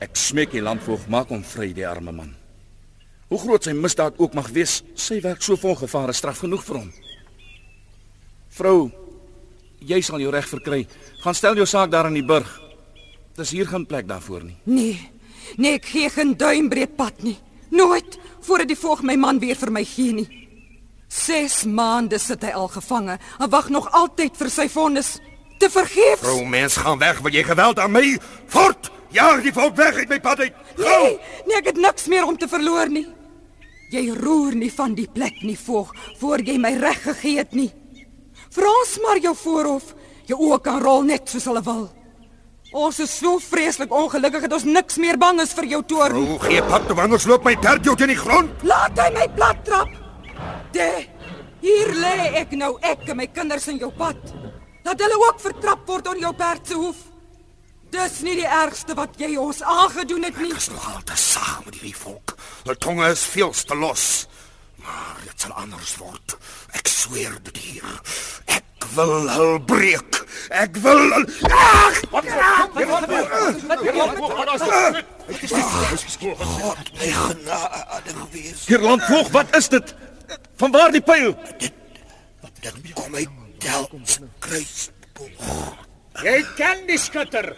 Ek 0.00 0.16
smeek 0.16 0.50
die 0.50 0.62
landvoog 0.62 1.08
maak 1.08 1.28
hom 1.28 1.42
vry, 1.42 1.72
die 1.72 1.86
arme 1.88 2.12
man. 2.12 2.34
Hoe 3.28 3.38
groot 3.38 3.64
sy 3.64 3.72
misdaad 3.72 4.14
ook 4.18 4.34
mag 4.34 4.48
wees, 4.48 4.82
sy 4.94 5.20
werk 5.20 5.42
so 5.42 5.56
vol 5.56 5.74
gevare 5.74 6.12
straf 6.12 6.38
genoeg 6.38 6.64
vir 6.64 6.76
hom. 6.76 6.92
Vrou, 8.48 8.90
jy 9.86 10.00
sal 10.02 10.22
jou 10.22 10.30
reg 10.32 10.46
verkry. 10.48 10.84
Gaan 11.22 11.34
stel 11.34 11.56
jou 11.56 11.66
saak 11.66 11.90
daar 11.90 12.08
in 12.10 12.18
die 12.18 12.26
burg. 12.26 12.50
Dis 13.36 13.50
hier 13.50 13.66
geen 13.66 13.86
plek 13.86 14.08
daarvoor 14.08 14.44
nie. 14.44 14.56
Nee. 14.64 15.10
Nee, 15.56 15.78
ek 15.78 15.90
gee 15.92 16.10
geen 16.10 16.36
duimbreed 16.38 16.96
pad 16.96 17.22
nie. 17.22 17.36
Nooit 17.74 18.18
voordat 18.44 18.68
die 18.70 18.78
voog 18.78 19.02
my 19.02 19.16
man 19.16 19.40
weer 19.42 19.58
vir 19.58 19.72
my 19.72 19.84
gee 19.84 20.12
nie. 20.14 20.28
6 21.08 21.64
maande 21.70 22.18
sit 22.18 22.42
hy 22.42 22.50
al 22.56 22.68
gevange 22.68 23.18
en 23.38 23.50
wag 23.50 23.70
nog 23.70 23.90
altyd 23.94 24.36
vir 24.36 24.50
sy 24.50 24.68
vonnis. 24.68 25.18
Te 25.58 25.70
vergeefs. 25.70 26.22
Vrou 26.24 26.42
mens 26.50 26.76
gaan 26.82 26.98
weg, 26.98 27.20
wil 27.22 27.34
jy 27.34 27.44
geweld 27.46 27.78
aan 27.78 27.94
my? 27.94 28.18
Fort! 28.50 28.90
Jaag 29.14 29.44
die 29.44 29.52
volk 29.54 29.76
weg 29.78 30.00
uit 30.00 30.10
my 30.10 30.18
pad 30.20 30.40
uit. 30.42 30.54
Nee, 30.80 31.10
nee, 31.46 31.58
ek 31.60 31.68
het 31.70 31.78
niks 31.78 32.08
meer 32.10 32.26
om 32.26 32.34
te 32.38 32.48
verloor 32.50 32.90
nie. 32.90 33.06
Jy 33.94 34.08
roer 34.16 34.56
nie 34.58 34.72
van 34.74 34.96
die 34.98 35.06
plek 35.06 35.36
nie, 35.46 35.54
voog, 35.54 35.92
voor 36.18 36.42
jy 36.42 36.56
my 36.58 36.72
reg 36.82 36.98
gegee 37.04 37.38
het 37.38 37.54
nie. 37.54 37.70
Vra 38.54 38.70
ons 38.70 38.94
maar 39.02 39.18
jou 39.22 39.34
voorhof. 39.36 39.92
Jou 40.28 40.38
oë 40.48 40.60
kan 40.64 40.80
rol 40.82 41.04
net 41.08 41.28
soos 41.28 41.46
hulle 41.50 41.62
wil. 41.66 41.84
Ons 42.74 42.98
is 43.04 43.12
so 43.20 43.38
vreeslik 43.38 43.92
ongelukkig 43.94 44.46
dat 44.46 44.54
ons 44.56 44.66
niks 44.66 44.98
meer 45.02 45.18
bang 45.20 45.40
is 45.42 45.52
vir 45.54 45.68
jou 45.76 45.80
toorn. 45.94 46.16
O, 46.18 46.38
gee 46.42 46.62
pad 46.66 46.86
toe 46.88 46.96
anders 47.02 47.26
loop 47.30 47.46
my 47.46 47.54
perd 47.62 47.86
jou 47.86 47.94
teen 47.98 48.10
die 48.10 48.18
grond. 48.18 48.50
Laat 48.66 48.98
hy 48.98 49.10
my 49.14 49.26
plat 49.36 49.60
trap. 49.66 49.90
De, 50.74 50.88
hier 51.62 51.92
lê 51.98 52.14
ek 52.42 52.54
nou 52.58 52.72
ek 52.82 53.06
en 53.12 53.20
my 53.20 53.28
kinders 53.30 53.68
in 53.70 53.78
jou 53.82 53.92
pad. 53.94 54.18
Dat 54.84 55.00
hulle 55.00 55.18
ook 55.22 55.42
vertrap 55.42 55.86
word 55.88 56.10
op 56.10 56.22
jou 56.22 56.32
perd 56.38 56.70
se 56.70 56.78
hoef. 56.78 57.04
Dis 57.94 58.20
nie 58.26 58.34
die 58.40 58.50
ergste 58.50 58.96
wat 58.98 59.14
jy 59.22 59.36
ons 59.38 59.62
aangedoen 59.62 60.26
het 60.26 60.38
nie. 60.42 60.50
Ek 60.50 60.62
is 60.62 60.70
nog 60.74 60.86
al 60.90 61.02
te 61.06 61.18
saag 61.18 61.60
met 61.66 61.78
hierdie 61.78 61.94
volk. 61.94 62.34
Hulle 62.64 62.78
tonge 62.82 63.10
is 63.14 63.22
veel 63.36 63.54
te 63.54 63.78
los. 63.78 64.06
Maar 64.84 65.20
dit 65.24 65.40
sal 65.40 65.52
anders 65.52 65.96
word. 66.00 66.36
Ek 66.76 66.88
sweer 66.92 67.36
dit 67.48 67.56
hier. 67.56 67.94
Ek 68.52 68.86
wil 68.94 69.28
hul 69.32 69.58
breek. 69.68 70.20
Ek 70.52 70.76
wil 70.84 71.00
hul 71.14 71.24
Ag! 71.48 72.00
Wat 72.12 72.24
My 76.94 77.10
genade 77.12 78.12
gewees. 78.18 78.66
Heer 78.68 78.84
landvoog, 78.84 79.30
wat 79.32 79.56
is 79.56 79.68
dit? 79.72 79.94
Van 80.60 80.70
waar 80.70 80.92
die 80.92 81.02
pyl? 81.04 81.32
Dit 81.58 81.72
dit 82.60 82.92
kom 82.96 83.14
uit 83.14 83.28
Delms 83.64 84.18
kruisboog. 84.38 85.80
Jy 86.24 86.38
ken 86.56 86.84
die 86.88 86.98
skutter. 87.00 87.50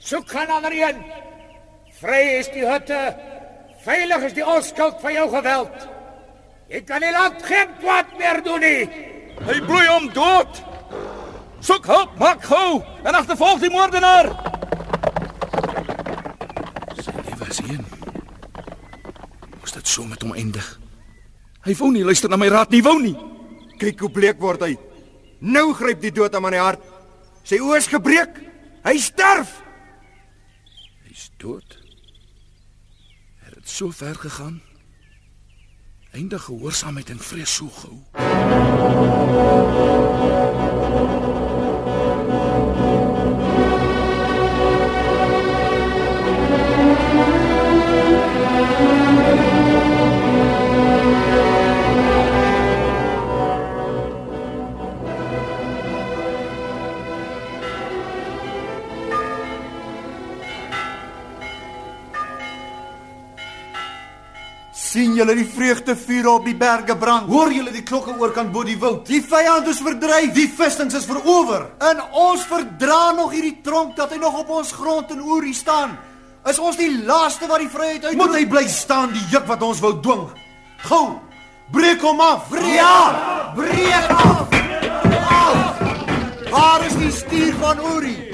Soek 0.00 0.30
gaan 0.30 0.50
ander 0.54 0.74
een. 0.74 1.02
Vry 2.00 2.22
is 2.38 2.48
die 2.54 2.64
hutte. 2.66 2.98
Veilig 3.84 4.26
is 4.30 4.34
die 4.38 4.46
onskuld 4.46 5.00
van 5.02 5.12
jou 5.12 5.28
geweld. 5.30 5.88
Jy 6.68 6.82
kan 6.84 7.00
die 7.00 7.12
land 7.12 7.40
geen 7.48 7.70
kwaad 7.80 8.10
meer 8.20 8.42
doen 8.44 8.60
nie. 8.60 8.88
Hy 9.40 9.60
bloei 9.64 9.86
om 9.94 10.08
dood. 10.12 10.58
Soek 11.64 11.88
hulp, 11.88 12.18
maak 12.20 12.44
gou 12.44 12.82
en 13.08 13.16
agtervolg 13.16 13.62
die 13.62 13.72
moordenaar. 13.72 14.28
Hy 16.98 17.38
was 17.40 17.62
hier. 17.64 17.80
Moes 19.56 19.74
dit 19.78 19.88
so 19.88 20.04
met 20.04 20.22
hom 20.22 20.36
eindig? 20.36 20.68
Hy 21.64 21.74
wou 21.80 21.90
nie 21.94 22.04
luister 22.04 22.28
na 22.28 22.36
my 22.40 22.50
raad 22.52 22.70
nie, 22.74 22.84
wou 22.84 22.98
nie. 23.00 23.16
Kyk 23.80 24.04
hoe 24.04 24.12
bleek 24.12 24.40
word 24.42 24.66
hy. 24.66 24.74
Nou 25.40 25.72
gryp 25.78 26.04
die 26.04 26.12
dood 26.12 26.36
aan 26.36 26.44
my 26.44 26.56
hart. 26.60 26.84
Sy 27.48 27.62
oë 27.64 27.80
is 27.80 27.88
gebreek. 27.88 28.42
Hy 28.84 28.96
sterf. 29.00 29.56
Hy's 31.08 31.30
dood. 31.40 31.78
Het 33.40 33.56
dit 33.56 33.70
so 33.72 33.88
ver 33.94 34.18
gegaan? 34.20 34.60
Eindig 36.10 36.44
gehoorsaamheid 36.44 37.10
en 37.10 37.18
vrees 37.18 37.54
so 37.54 37.68
gou. 37.68 38.02
Sien 64.88 65.14
julle 65.18 65.34
die 65.36 65.46
vreugdevure 65.46 66.30
op 66.30 66.46
die 66.48 66.56
berge 66.56 66.96
brand? 66.96 67.28
Hoor 67.28 67.52
julle 67.52 67.72
die 67.74 67.84
klokke 67.86 68.14
oor 68.16 68.32
kan 68.32 68.52
bo 68.52 68.64
die 68.64 68.78
wild? 68.80 69.04
Die 69.08 69.20
vyand 69.24 69.68
is 69.68 69.82
verdryf, 69.84 70.32
die 70.36 70.48
vestings 70.48 70.96
is 70.96 71.08
verower. 71.08 71.68
En 71.84 72.00
ons 72.16 72.44
verdra 72.48 73.12
nog 73.16 73.34
hierdie 73.34 73.58
tronk 73.64 73.96
dat 73.98 74.14
hy 74.14 74.20
nog 74.22 74.38
op 74.44 74.52
ons 74.60 74.72
grond 74.72 75.10
in 75.12 75.20
Uri 75.20 75.52
staan. 75.56 75.96
Is 76.48 76.60
ons 76.62 76.78
die 76.80 76.90
laaste 77.04 77.48
wat 77.50 77.60
die 77.60 77.68
vryheid 77.68 78.06
uit 78.06 78.16
Moet 78.16 78.36
hy 78.38 78.44
bly 78.48 78.64
staan 78.72 79.12
die 79.12 79.24
juk 79.32 79.44
wat 79.50 79.64
ons 79.66 79.82
wou 79.84 79.98
dwing? 80.00 80.24
Gou. 80.88 81.18
Breek 81.74 82.00
hom 82.00 82.22
af. 82.24 82.48
Breek! 82.48 82.78
Ja, 82.78 83.52
breek 83.58 84.08
af. 84.14 84.56
af. 85.28 85.84
Waar 86.48 86.86
is 86.86 86.96
die 86.96 87.12
stuur 87.12 87.60
van 87.60 87.84
Uri? 87.92 88.27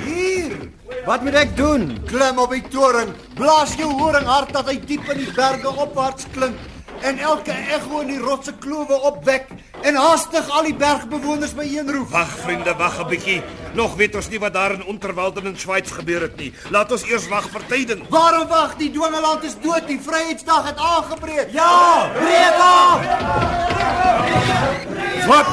Wat 1.04 1.22
moet 1.22 1.34
ek 1.36 1.56
doen? 1.56 1.90
Klim 2.08 2.38
op 2.40 2.52
die 2.54 2.62
toring. 2.72 3.10
Blaas 3.36 3.74
jou 3.76 3.90
horing 3.92 4.24
hard 4.24 4.54
dat 4.56 4.70
hy 4.70 4.78
diep 4.88 5.04
in 5.12 5.18
die 5.20 5.32
berge 5.36 5.68
opwaarts 5.68 6.24
klink 6.32 6.56
en 7.04 7.18
elke 7.20 7.52
ekko 7.52 8.00
in 8.00 8.14
die 8.14 8.20
rotse 8.22 8.54
klowe 8.62 8.96
opwek 9.04 9.50
en 9.84 9.98
haastig 10.00 10.48
al 10.48 10.64
die 10.70 10.76
bergbewoners 10.80 11.52
byeenroep. 11.58 12.08
Wag 12.14 12.32
vriende, 12.44 12.72
wag 12.80 12.96
'n 13.00 13.08
bietjie. 13.08 13.42
Nog 13.74 13.96
weet 14.00 14.14
ons 14.14 14.28
nie 14.28 14.40
wat 14.40 14.54
daar 14.54 14.72
in 14.72 14.88
Unterwalden 14.88 15.46
in 15.46 15.58
Swits 15.58 15.90
gebeur 15.90 16.20
het 16.20 16.36
nie. 16.36 16.54
Laat 16.70 16.92
ons 16.92 17.04
eers 17.04 17.28
wag 17.28 17.50
vir 17.50 17.66
tyding. 17.68 18.08
Waarom 18.08 18.48
wag? 18.48 18.76
Die 18.76 18.90
dwingeland 18.90 19.44
is 19.44 19.56
dood. 19.60 19.86
Die 19.86 20.00
Vryheidsdag 20.00 20.64
het 20.66 20.78
aangebreek. 20.78 21.48
Ja, 21.52 22.08
breek 22.14 22.56
af. 22.58 23.00
Wat? 25.26 25.46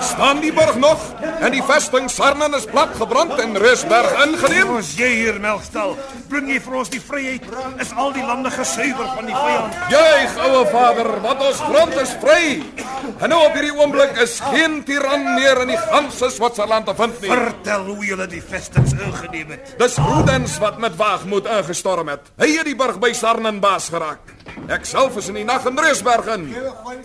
Staan 0.00 0.40
die 0.40 0.52
burg 0.52 0.76
nog 0.76 1.00
en 1.40 1.52
die 1.52 1.62
vesting 1.64 2.10
Sarnen 2.10 2.54
is 2.54 2.66
plat 2.68 2.92
gebrand 2.98 3.38
en 3.40 3.56
Rusberg 3.60 4.12
ingeneem? 4.24 4.74
Ons 4.76 4.92
jy 4.98 5.08
hier 5.22 5.40
Melkstal, 5.40 5.96
bring 6.30 6.50
jy 6.50 6.58
vir 6.64 6.78
ons 6.82 6.92
die 6.92 7.00
vryheid? 7.00 7.46
Is 7.82 7.92
al 7.96 8.12
die 8.16 8.24
lande 8.26 8.52
gesuiwer 8.52 9.08
van 9.14 9.28
die 9.28 9.36
vyand? 9.36 9.80
Juig, 9.92 10.38
ouwe 10.46 10.62
vader, 10.72 11.10
want 11.24 11.44
ons 11.48 11.64
grond 11.68 11.98
is 12.02 12.14
vry. 12.22 12.42
En 13.20 13.30
nou 13.32 13.40
op 13.46 13.56
hierdie 13.56 13.74
oomblik 13.76 14.16
is 14.24 14.38
geen 14.50 14.80
tiran 14.86 15.24
meer 15.34 15.62
in 15.64 15.74
die 15.74 15.82
ganse 15.88 16.30
Switserland 16.34 16.88
te 16.88 16.96
vind 16.98 17.20
nie. 17.22 17.32
Vertel 17.32 17.90
hoe 17.90 18.08
julle 18.12 18.30
die 18.30 18.42
vestings 18.42 18.96
ingeneem 18.96 19.54
het. 19.56 19.76
Dis 19.80 20.00
Rudens 20.02 20.58
wat 20.62 20.80
met 20.82 20.96
waagmoed 20.98 21.48
ingestorm 21.58 22.12
het. 22.12 22.32
Hy 22.40 22.52
het 22.58 22.68
die 22.68 22.78
burg 22.78 23.00
by 23.02 23.14
Sarnen 23.16 23.62
baas 23.64 23.88
geraak. 23.94 24.35
Ek 24.72 24.84
self 24.88 25.16
is 25.20 25.28
in 25.30 25.40
die 25.40 25.46
nag 25.46 25.66
in 25.68 25.78
Rusberg 25.78 26.26
in. 26.34 26.48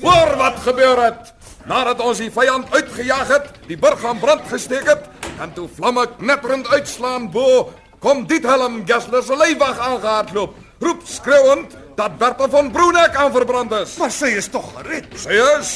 Hoor 0.01 0.35
wat 0.39 0.61
gebeur 0.65 1.01
het. 1.03 1.33
Nadat 1.69 2.01
ons 2.01 2.17
die 2.17 2.31
vyand 2.33 2.71
uitgejaag 2.73 3.29
het, 3.29 3.51
die 3.67 3.77
burg 3.77 4.01
aan 4.05 4.19
brand 4.19 4.47
gesteek 4.49 4.87
het 4.89 5.05
en 5.41 5.53
toe 5.53 5.67
vlamme 5.77 6.07
knetterend 6.19 6.67
uitslaan 6.69 7.27
bo, 7.33 7.71
kom 8.01 8.25
dit 8.29 8.45
Helm 8.45 8.81
Gessler 8.85 9.23
se 9.25 9.37
leiwag 9.37 9.77
aangehardloop, 9.77 10.53
roep 10.81 11.01
skreeuend 11.05 11.77
dat 11.97 12.17
Bertha 12.17 12.49
von 12.49 12.71
Bruneck 12.73 13.15
aan 13.15 13.33
verbrand 13.33 13.73
is. 13.83 13.97
Maar 14.01 14.13
sy 14.13 14.33
is 14.37 14.49
tog 14.49 14.69
gered. 14.77 15.09
Sy 15.17 15.37
is. 15.57 15.73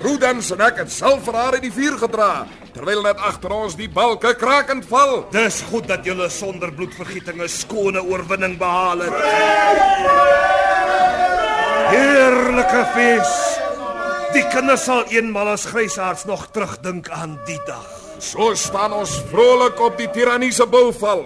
Rudens 0.00 0.50
en 0.54 0.62
ek 0.64 0.80
het 0.84 0.92
self 0.94 1.26
vir 1.26 1.36
haar 1.36 1.58
in 1.58 1.66
die 1.66 1.74
vuur 1.74 1.98
gedra 2.00 2.32
terwyl 2.74 3.02
net 3.04 3.18
agter 3.26 3.52
ons 3.52 3.74
die 3.76 3.88
balke 3.90 4.32
krakend 4.38 4.86
val. 4.88 5.24
Dis 5.34 5.60
goed 5.70 5.88
dat 5.90 6.06
julle 6.06 6.30
sonder 6.30 6.72
bloedvergieting 6.72 7.42
'n 7.42 7.48
skone 7.48 8.00
oorwinning 8.02 8.58
behaal 8.58 9.00
het. 9.04 10.69
Heerlike 11.90 12.82
fees. 12.94 13.32
Die 14.34 14.44
kinders 14.52 14.84
sal 14.86 15.08
eenmal 15.10 15.48
as 15.56 15.66
grysaards 15.66 16.24
nog 16.24 16.46
terugdink 16.54 17.08
aan 17.10 17.38
die 17.48 17.58
dag. 17.66 17.86
So 18.20 18.54
staan 18.54 18.92
ons 18.92 19.16
vrolik 19.30 19.80
op 19.80 19.96
die 19.98 20.10
tiranniese 20.12 20.66
bouval. 20.70 21.24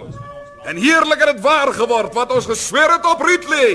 En 0.64 0.78
heerlik 0.80 1.20
het 1.20 1.34
dit 1.34 1.42
waar 1.44 1.72
geword 1.76 2.14
wat 2.16 2.32
ons 2.32 2.46
gesweer 2.48 2.94
het 2.96 3.04
op 3.04 3.20
Rütli. 3.20 3.74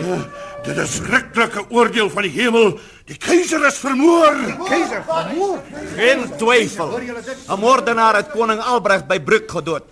Dit 0.66 0.78
is 0.82 0.96
skrikkelike 0.98 1.68
oordeel 1.70 2.10
van 2.10 2.26
die 2.26 2.34
hemel. 2.34 2.74
Die 3.06 3.18
keiser 3.18 3.62
is 3.68 3.78
vermoor. 3.78 4.36
Keiser 4.66 5.04
vermoor? 5.06 5.60
Geen 5.96 6.26
twyfel. 6.38 6.98
'n 7.00 7.60
Moordenaar 7.60 8.16
het 8.16 8.32
koning 8.32 8.62
Albrecht 8.62 9.08
by 9.08 9.20
Brück 9.20 9.52
gedood. 9.52 9.84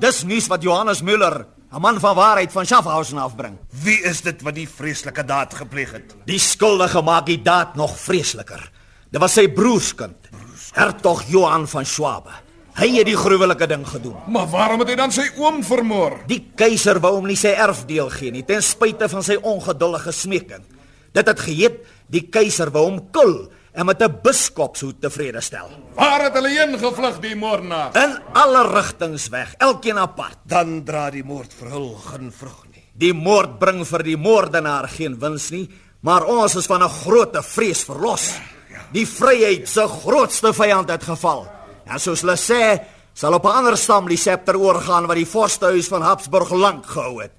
Dis 0.00 0.24
nuus 0.24 0.46
wat 0.46 0.62
Johannes 0.62 1.02
Müller, 1.02 1.44
'n 1.76 1.80
man 1.80 2.00
van 2.00 2.14
waarheid 2.14 2.52
van 2.52 2.66
Schaffhausen 2.66 3.18
afbring. 3.18 3.58
Wie 3.82 4.00
is 4.02 4.22
dit 4.24 4.42
wat 4.42 4.54
die 4.56 4.68
vreeslike 4.68 5.24
daad 5.28 5.54
gepleeg 5.54 5.92
het? 5.92 6.14
Die 6.24 6.38
skuldige 6.40 7.02
maak 7.04 7.26
die 7.26 7.42
daad 7.42 7.76
nog 7.76 7.98
vreesliker. 8.00 8.70
Dit 9.10 9.20
was 9.20 9.36
sy 9.36 9.44
broerskind, 9.52 10.30
Hertog 10.72 11.26
Johan 11.28 11.68
van 11.68 11.84
Schwabe. 11.84 12.32
Hy 12.76 12.88
het 12.96 13.06
die 13.08 13.16
gruwelike 13.16 13.66
ding 13.68 13.84
gedoen. 13.88 14.16
Maar 14.28 14.48
waarom 14.48 14.80
het 14.80 14.88
hy 14.88 14.96
dan 14.96 15.12
sy 15.12 15.28
oom 15.36 15.62
vermoor? 15.64 16.22
Die 16.28 16.50
keiser 16.56 17.00
wou 17.00 17.14
hom 17.18 17.28
nie 17.28 17.36
sy 17.36 17.52
erfdeel 17.52 18.08
gee 18.08 18.32
nie, 18.32 18.44
ten 18.44 18.64
spyte 18.64 19.08
van 19.08 19.24
sy 19.24 19.36
ongeduldige 19.36 20.12
smeking. 20.12 20.64
Dit 21.12 21.28
het 21.28 21.40
geheet 21.40 21.84
die 22.08 22.24
keiser 22.32 22.72
wou 22.72 22.86
hom 22.88 23.02
kil 23.12 23.50
en 23.76 23.86
met 23.86 24.02
'n 24.02 24.18
biskopshoed 24.22 25.00
tevrede 25.00 25.40
stel. 25.40 25.68
Waar 25.94 26.22
het 26.22 26.32
hulle 26.32 26.48
heen 26.48 26.78
gevlug 26.78 27.20
die 27.20 27.36
moordenaars? 27.36 27.94
In 27.94 28.18
alle 28.32 28.62
rigtings 28.72 29.28
weg, 29.28 29.54
elkeen 29.58 29.98
apart. 29.98 30.38
Dan 30.42 30.84
dra 30.84 31.10
die 31.10 31.24
moord 31.24 31.52
vir 31.52 31.68
hul 31.68 31.94
geen 31.94 32.32
vrug 32.32 32.64
nie. 32.72 32.84
Die 32.92 33.12
moord 33.12 33.58
bring 33.58 33.86
vir 33.86 34.02
die 34.02 34.16
moordenaar 34.16 34.88
geen 34.88 35.18
wins 35.18 35.50
nie, 35.50 35.70
maar 36.00 36.24
ons 36.24 36.54
is 36.54 36.66
van 36.66 36.82
'n 36.82 36.88
groot 36.88 37.36
vrees 37.40 37.84
verlos. 37.84 38.32
Die 38.92 39.06
vryheid 39.06 39.68
se 39.68 39.88
grootste 39.88 40.52
vyand 40.52 40.90
het 40.90 41.02
geval. 41.02 41.46
En 41.86 41.98
soos 42.00 42.20
hulle 42.20 42.36
sê, 42.36 42.80
sal 43.12 43.34
op 43.34 43.44
'n 43.44 43.56
ander 43.58 43.76
stam 43.76 44.08
die 44.08 44.16
septer 44.16 44.56
oorgaan 44.56 45.06
wat 45.06 45.16
die 45.16 45.26
vorstehuis 45.26 45.88
van 45.88 46.02
Habsburg 46.02 46.50
lank 46.50 46.86
gehou 46.86 47.22
het. 47.22 47.32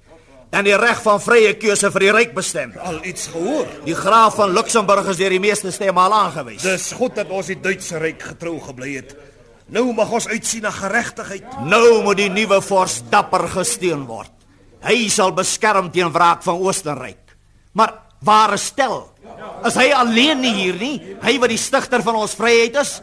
En 0.50 0.64
die 0.64 0.76
reg 0.80 1.00
van 1.04 1.20
vrye 1.20 1.52
keuse 1.60 1.90
vir 1.92 2.06
die 2.06 2.12
ryk 2.14 2.30
bestem. 2.36 2.72
Al 2.80 3.02
iets 3.04 3.28
gehoor. 3.34 3.68
Die 3.84 3.96
graaf 3.96 4.38
van 4.40 4.54
Luxemburg 4.56 5.10
is 5.12 5.20
deur 5.20 5.34
die 5.34 5.42
meeste 5.42 5.72
stemme 5.74 6.00
al 6.00 6.14
aangewys. 6.16 6.62
Dis 6.64 6.92
goed 6.96 7.18
dat 7.18 7.28
ons 7.28 7.50
die 7.52 7.58
Duitse 7.60 8.00
ryk 8.00 8.30
getrou 8.30 8.56
gebly 8.64 8.94
het. 8.96 9.12
Nou 9.68 9.90
mag 9.92 10.10
ons 10.16 10.28
uitsien 10.30 10.64
na 10.64 10.72
geregtigheid. 10.72 11.60
Nou 11.68 12.00
moet 12.06 12.22
die 12.22 12.30
nuwe 12.32 12.62
vors 12.64 13.02
dapper 13.12 13.44
gesteun 13.52 14.06
word. 14.08 14.32
Hy 14.86 15.08
sal 15.12 15.34
beskerm 15.36 15.90
teen 15.92 16.12
wraak 16.14 16.40
van 16.46 16.62
Oostenryk. 16.64 17.36
Maar 17.76 17.92
waar 18.24 18.56
is 18.56 18.70
Stel? 18.72 19.02
Is 19.68 19.76
hy 19.76 19.90
alleen 19.92 20.40
nie 20.40 20.54
hier 20.56 20.78
nie? 20.80 20.96
Hy 21.20 21.36
wat 21.42 21.52
die 21.52 21.60
stigter 21.60 22.02
van 22.06 22.16
ons 22.22 22.36
vryheid 22.38 22.78
is? 22.80 22.98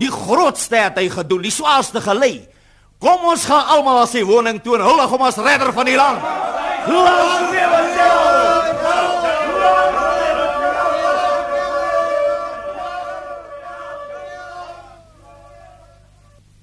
Die 0.00 0.10
grootste 0.12 0.76
het 0.76 0.98
hy 1.00 1.08
gedoen, 1.12 1.44
die 1.46 1.54
swaarste 1.54 2.02
gelei. 2.04 2.42
Kom 3.02 3.24
ons 3.32 3.48
gaan 3.48 3.70
almal 3.74 4.02
na 4.02 4.06
sy 4.06 4.22
woning 4.26 4.60
toe 4.62 4.76
en 4.76 4.84
huldig 4.86 5.10
hom 5.10 5.24
as 5.26 5.40
redder 5.40 5.72
van 5.74 5.88
die 5.88 5.96
land. 5.98 6.60
Lewe 6.86 7.80
Stel! 7.92 8.20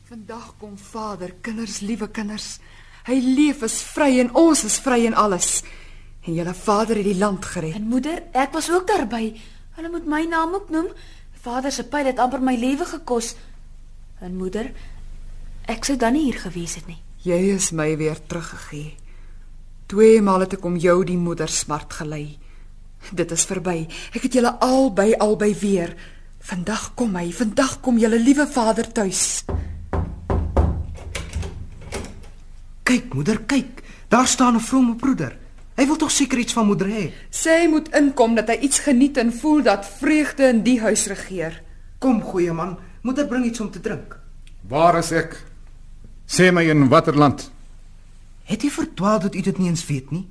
Vandag 0.09 0.53
kom 0.57 0.77
Vader, 0.77 1.33
kinders, 1.41 1.79
liewe 1.79 2.09
kinders. 2.11 2.59
Hy 3.07 3.15
leef 3.23 3.63
is 3.63 3.79
vry 3.93 4.19
en 4.19 4.33
ons 4.35 4.63
is 4.67 4.79
vry 4.83 5.05
en 5.07 5.15
alles. 5.15 5.61
En 6.27 6.35
julle 6.35 6.53
Vader 6.53 6.99
het 6.99 7.07
die 7.07 7.17
land 7.17 7.45
gered. 7.45 7.79
En 7.79 7.87
moeder, 7.87 8.23
ek 8.35 8.51
was 8.51 8.67
ook 8.73 8.87
daarby. 8.89 9.39
Hulle 9.79 9.89
moet 9.89 10.05
my 10.09 10.25
naam 10.27 10.53
ook 10.59 10.69
noem. 10.69 10.91
Vader 11.39 11.71
se 11.71 11.87
pyl 11.87 12.11
het 12.11 12.19
amper 12.19 12.43
my 12.43 12.57
lewe 12.59 12.85
gekos. 12.85 13.37
En 14.19 14.35
moeder, 14.35 14.73
ek 15.71 15.87
sou 15.87 15.95
dan 15.95 16.17
nie 16.17 16.27
hier 16.27 16.41
gewees 16.43 16.75
het 16.75 16.89
nie. 16.91 16.99
Jy 17.23 17.45
is 17.55 17.71
my 17.71 17.93
weer 17.95 18.19
teruggegee. 18.19 18.97
Twee 19.89 20.19
maal 20.21 20.43
het 20.45 20.51
ek 20.53 20.65
om 20.69 20.75
jou 20.77 20.99
die 21.01 21.17
moeder 21.17 21.49
smart 21.49 21.95
gelei. 21.97 22.37
Dit 23.09 23.31
is 23.33 23.45
verby. 23.49 23.87
Ek 24.13 24.21
het 24.27 24.35
julle 24.37 24.51
albei 24.61 25.15
albei 25.17 25.49
weer. 25.57 25.95
Vandag 26.45 26.91
kom 26.99 27.17
hy, 27.17 27.31
vandag 27.33 27.79
kom 27.81 27.97
julle 27.97 28.19
liewe 28.21 28.45
vader 28.53 28.85
tuis. 28.93 29.23
Kyk, 32.85 33.17
moeder, 33.17 33.41
kyk. 33.49 33.81
Daar 34.13 34.29
staan 34.29 34.55
'n 34.61 34.67
vrome 34.69 34.95
broeder. 34.95 35.37
Hy 35.75 35.85
wil 35.85 35.97
tog 35.97 36.11
seker 36.11 36.37
iets 36.37 36.53
van 36.53 36.65
moeder 36.65 36.87
hê. 36.87 37.11
Sy 37.29 37.67
moet 37.69 37.89
inkom 37.95 38.35
dat 38.35 38.47
hy 38.47 38.57
iets 38.61 38.79
geniet 38.79 39.17
en 39.17 39.33
voel 39.33 39.63
dat 39.63 39.89
vreugde 39.99 40.43
in 40.49 40.63
die 40.63 40.79
huis 40.81 41.07
regeer. 41.07 41.63
Kom, 41.99 42.21
goeie 42.21 42.53
man, 42.53 42.77
moeder 43.01 43.27
bring 43.27 43.45
iets 43.45 43.59
om 43.59 43.71
te 43.71 43.79
drink. 43.79 44.19
Waar 44.67 44.97
is 44.97 45.11
ek? 45.11 45.45
Sê 46.27 46.51
my 46.51 46.69
in 46.69 46.89
watter 46.89 47.17
land? 47.17 47.51
Het 48.49 48.65
jy 48.65 48.71
verdwaal 48.73 49.19
dat 49.19 49.35
u 49.35 49.41
dit 49.45 49.57
nie 49.61 49.69
eens 49.69 49.85
weet 49.85 50.11
nie? 50.11 50.25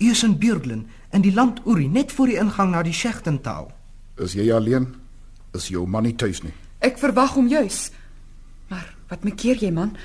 U 0.00 0.10
is 0.10 0.22
in 0.24 0.38
Beurden 0.38 0.86
in 1.12 1.20
die 1.20 1.34
land 1.34 1.60
Uri, 1.66 1.88
net 1.88 2.12
voor 2.12 2.30
die 2.30 2.38
ingang 2.40 2.70
na 2.72 2.82
die 2.82 2.94
Schechtentaal. 2.96 3.68
Is 4.16 4.32
jy 4.32 4.48
alleen? 4.52 4.94
Is 5.52 5.68
jou 5.68 5.84
man 5.86 6.06
nie 6.08 6.14
tuis 6.16 6.40
nie? 6.42 6.54
Ek 6.80 6.96
verwag 6.98 7.34
hom 7.36 7.50
juis. 7.50 7.90
Maar 8.70 8.86
wat 9.10 9.26
maak 9.26 9.44
jy 9.44 9.70
man? 9.74 9.96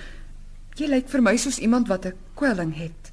Jy 0.76 0.90
lyk 0.92 1.08
vir 1.08 1.24
my 1.24 1.38
soos 1.40 1.62
iemand 1.64 1.88
wat 1.88 2.06
'n 2.06 2.14
kwelling 2.36 2.76
het. 2.76 3.12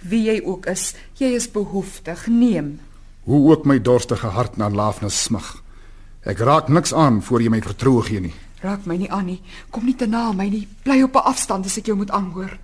Wie 0.00 0.22
jy 0.22 0.40
ook 0.44 0.66
is, 0.66 0.94
jy 1.18 1.34
is 1.34 1.50
behoeftig. 1.50 2.26
Neem. 2.26 2.80
Hoe 3.24 3.50
ook 3.50 3.64
my 3.64 3.80
dorstige 3.82 4.26
hart 4.26 4.56
na 4.56 4.70
laafnes 4.70 5.22
smag. 5.22 5.62
Ek 6.22 6.38
raak 6.38 6.68
niks 6.68 6.94
aan 6.94 7.22
voor 7.22 7.42
jy 7.42 7.48
my 7.48 7.60
vertroue 7.60 8.02
gee 8.02 8.20
nie. 8.20 8.34
Raak 8.60 8.86
my 8.86 8.96
nie 8.96 9.10
aan 9.10 9.26
nie. 9.26 9.40
Kom 9.70 9.84
nie 9.84 9.96
te 9.96 10.06
na 10.06 10.32
my 10.32 10.48
nie. 10.48 10.68
Bly 10.82 11.02
op 11.02 11.14
'n 11.14 11.24
afstand 11.24 11.66
as 11.66 11.78
ek 11.78 11.86
jou 11.86 11.96
moet 11.96 12.10
aanhoor. 12.10 12.58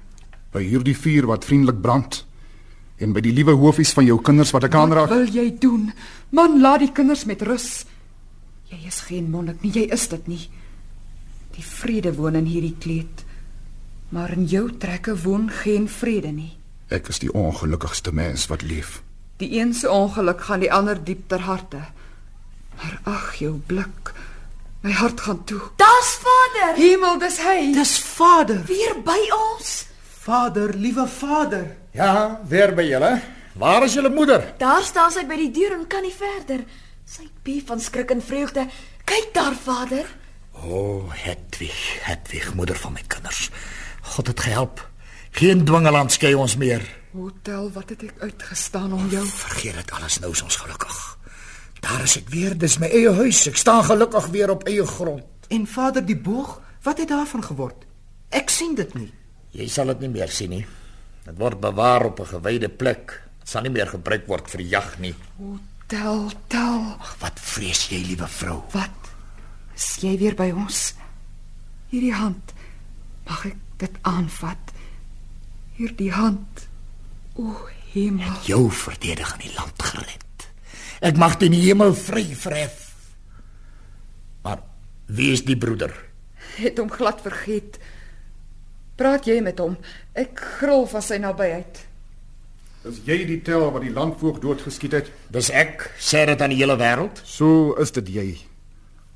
By 0.55 0.63
hierdie 0.63 0.97
vuur 0.97 1.27
wat 1.27 1.45
vriendelik 1.45 1.83
brand, 1.83 2.23
En 3.03 3.13
by 3.15 3.23
die 3.25 3.33
liewe 3.35 3.57
hoofies 3.59 3.93
van 3.97 4.07
jou 4.07 4.21
kinders 4.23 4.53
wat 4.55 4.69
ek 4.69 4.77
aanraak. 4.79 5.11
Wat 5.11 5.25
wil 5.25 5.33
jy 5.35 5.49
doen? 5.61 5.91
Man, 6.35 6.61
laat 6.63 6.85
die 6.85 6.93
kinders 6.95 7.25
met 7.27 7.43
rus. 7.43 7.85
Jy 8.71 8.79
is 8.87 9.01
geen 9.09 9.31
monnik 9.31 9.63
nie, 9.65 9.73
jy 9.75 9.89
is 9.95 10.07
dit 10.13 10.29
nie. 10.31 10.43
Die 11.55 11.65
vrede 11.67 12.15
woon 12.15 12.39
in 12.39 12.47
hierdie 12.51 12.77
kleed. 12.79 13.25
Maar 14.15 14.37
in 14.37 14.47
jou 14.51 14.69
trekke 14.79 15.17
woon 15.25 15.49
geen 15.63 15.89
vrede 15.91 16.31
nie. 16.35 16.53
Ek 16.95 17.11
is 17.11 17.19
die 17.23 17.33
ongelukkigste 17.33 18.13
mens 18.15 18.47
wat 18.51 18.63
leef. 18.63 19.01
Die 19.43 19.51
een 19.59 19.75
se 19.75 19.91
ongeluk 19.91 20.45
gaan 20.47 20.63
die 20.63 20.71
ander 20.73 21.01
diep 21.03 21.27
ter 21.29 21.43
harte. 21.49 21.83
Maar 22.79 23.01
ag, 23.11 23.35
jou 23.43 23.57
blik. 23.67 24.13
My 24.85 24.93
hart 24.95 25.25
gaan 25.27 25.43
toe. 25.49 25.61
Daar's 25.81 26.15
Vader. 26.23 26.77
Hemel, 26.79 27.19
dis 27.19 27.41
hy. 27.43 27.73
Dis 27.75 27.99
Vader. 27.99 28.63
Weer 28.69 28.95
by 29.03 29.19
ons. 29.35 29.83
Vader, 30.25 30.75
liewe 30.75 31.07
Vader. 31.07 31.77
Ja, 31.93 32.41
weer 32.49 32.71
by 32.75 32.83
julle. 32.89 33.21
Waar 33.61 33.85
is 33.85 33.93
julle 33.93 34.09
moeder? 34.09 34.55
Daar 34.57 34.81
staan 34.83 35.11
sy 35.13 35.27
by 35.29 35.37
die 35.37 35.51
deur 35.53 35.75
en 35.77 35.83
kan 35.85 36.01
nie 36.01 36.15
verder. 36.17 36.63
Sy 37.05 37.27
piep 37.45 37.67
van 37.69 37.81
skrik 37.85 38.15
en 38.15 38.23
vreugde. 38.25 38.63
Kyk 39.05 39.35
daar, 39.37 39.53
Vader. 39.53 40.07
O, 40.63 40.79
oh, 40.79 41.11
Hedwig, 41.13 41.77
Hedwig, 42.07 42.47
moeder 42.57 42.79
van 42.81 42.95
my 42.97 43.03
kinders. 43.13 43.51
God 44.15 44.31
het 44.33 44.41
gehelp. 44.47 44.81
Geen 45.37 45.61
dwingeland 45.69 46.15
skei 46.15 46.31
ons 46.35 46.55
meer. 46.57 46.87
Hotel, 47.13 47.69
wat 47.75 47.93
het 47.93 48.07
ek 48.07 48.23
uitgestaan 48.23 48.95
om 48.97 49.11
jou? 49.13 49.27
Vergeet 49.29 49.77
dit 49.77 49.93
alles 49.99 50.17
nou 50.23 50.31
ons 50.33 50.57
gelukkig. 50.63 51.03
Daar 51.85 52.07
is 52.07 52.15
ek 52.23 52.33
weer, 52.33 52.57
dis 52.57 52.79
my 52.81 52.89
eie 52.89 53.13
huis. 53.13 53.43
Ek 53.53 53.61
staan 53.61 53.85
gelukkig 53.85 54.31
weer 54.33 54.55
op 54.57 54.65
eie 54.73 54.89
grond. 54.89 55.53
En 55.53 55.69
Vader 55.69 56.01
die 56.01 56.17
boog, 56.17 56.57
wat 56.89 57.05
het 57.05 57.13
daarvan 57.13 57.45
geword? 57.45 57.85
Ek 58.33 58.49
sien 58.49 58.73
dit 58.81 58.97
nie. 58.97 59.11
Jy 59.55 59.69
sal 59.71 59.93
dit 59.93 60.01
nie 60.05 60.15
meer 60.17 60.33
sien 60.35 60.51
nie. 60.51 60.65
Dit 61.25 61.39
word 61.39 61.61
bewaar 61.63 62.11
op 62.11 62.21
'n 62.21 62.27
gewyde 62.27 62.69
plek. 62.69 63.23
Dit 63.41 63.49
sal 63.49 63.63
nie 63.63 63.71
meer 63.71 63.87
gebruik 63.87 64.27
word 64.27 64.51
vir 64.51 64.61
jag 64.61 64.99
nie. 64.99 65.15
Hotel, 65.39 66.31
tel. 66.49 66.97
Ach, 66.99 67.17
wat 67.21 67.41
vrees 67.41 67.89
jy, 67.89 68.03
liewe 68.03 68.27
vrou? 68.27 68.63
Wat? 68.73 68.91
Is 69.75 69.97
jy 70.01 70.19
weer 70.19 70.35
by 70.35 70.51
ons? 70.51 70.95
Hierdie 71.91 72.15
hand. 72.15 72.53
Mag 73.27 73.47
ek 73.47 73.57
dit 73.79 73.97
aanvat? 74.03 74.73
Hierdie 75.77 76.13
hand. 76.13 76.69
O, 77.35 77.69
hemel. 77.93 78.35
Jou 78.47 78.71
verdedig 78.71 79.33
in 79.33 79.49
die 79.49 79.55
land 79.55 79.83
gered. 79.83 80.49
Ek 81.01 81.17
mag 81.17 81.39
in 81.43 81.53
die 81.53 81.65
hemel 81.67 81.95
vry 81.95 82.25
verhef. 82.35 82.95
Maar 84.43 84.63
wie 85.07 85.33
is 85.33 85.45
die 85.45 85.57
broeder? 85.57 85.93
Het 86.57 86.79
hom 86.79 86.91
glad 86.91 87.21
vergeet. 87.21 87.79
Praat 88.97 89.27
jy 89.27 89.41
met 89.43 89.59
hom? 89.59 89.77
Ek 90.15 90.39
gril 90.61 90.87
van 90.87 91.03
sy 91.03 91.19
nabyheid. 91.19 91.83
Is 92.85 93.01
jy 93.09 93.23
die 93.27 93.41
tel 93.43 93.71
wat 93.73 93.83
die 93.83 93.93
landvoog 93.95 94.39
doodgeskiet 94.43 94.93
het? 94.93 95.07
Dis 95.33 95.49
ek, 95.51 95.89
sê 95.99 96.27
dit 96.29 96.41
aan 96.41 96.53
die 96.53 96.61
hele 96.61 96.77
wêreld. 96.79 97.23
So 97.25 97.73
is 97.81 97.95
dit 97.97 98.11
jy. 98.13 98.27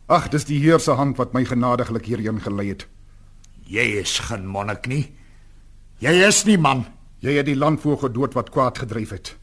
Ag, 0.09 0.31
dis 0.33 0.49
die 0.49 0.59
Heer 0.63 0.81
se 0.81 0.97
hand 0.97 1.19
wat 1.21 1.35
my 1.37 1.45
genadiglik 1.45 2.09
hierheen 2.09 2.41
gelei 2.41 2.71
het. 2.73 2.87
Jy 3.69 4.01
is 4.01 4.17
geen 4.25 4.49
monnik 4.49 4.89
nie. 4.89 5.05
Jy 6.01 6.15
is 6.25 6.47
nie 6.49 6.57
man. 6.57 6.87
Jy 7.21 7.37
het 7.37 7.49
die 7.51 7.59
landvoog 7.59 8.07
gedood 8.07 8.35
wat 8.39 8.51
kwaad 8.55 8.81
gedryf 8.81 9.13
het. 9.13 9.35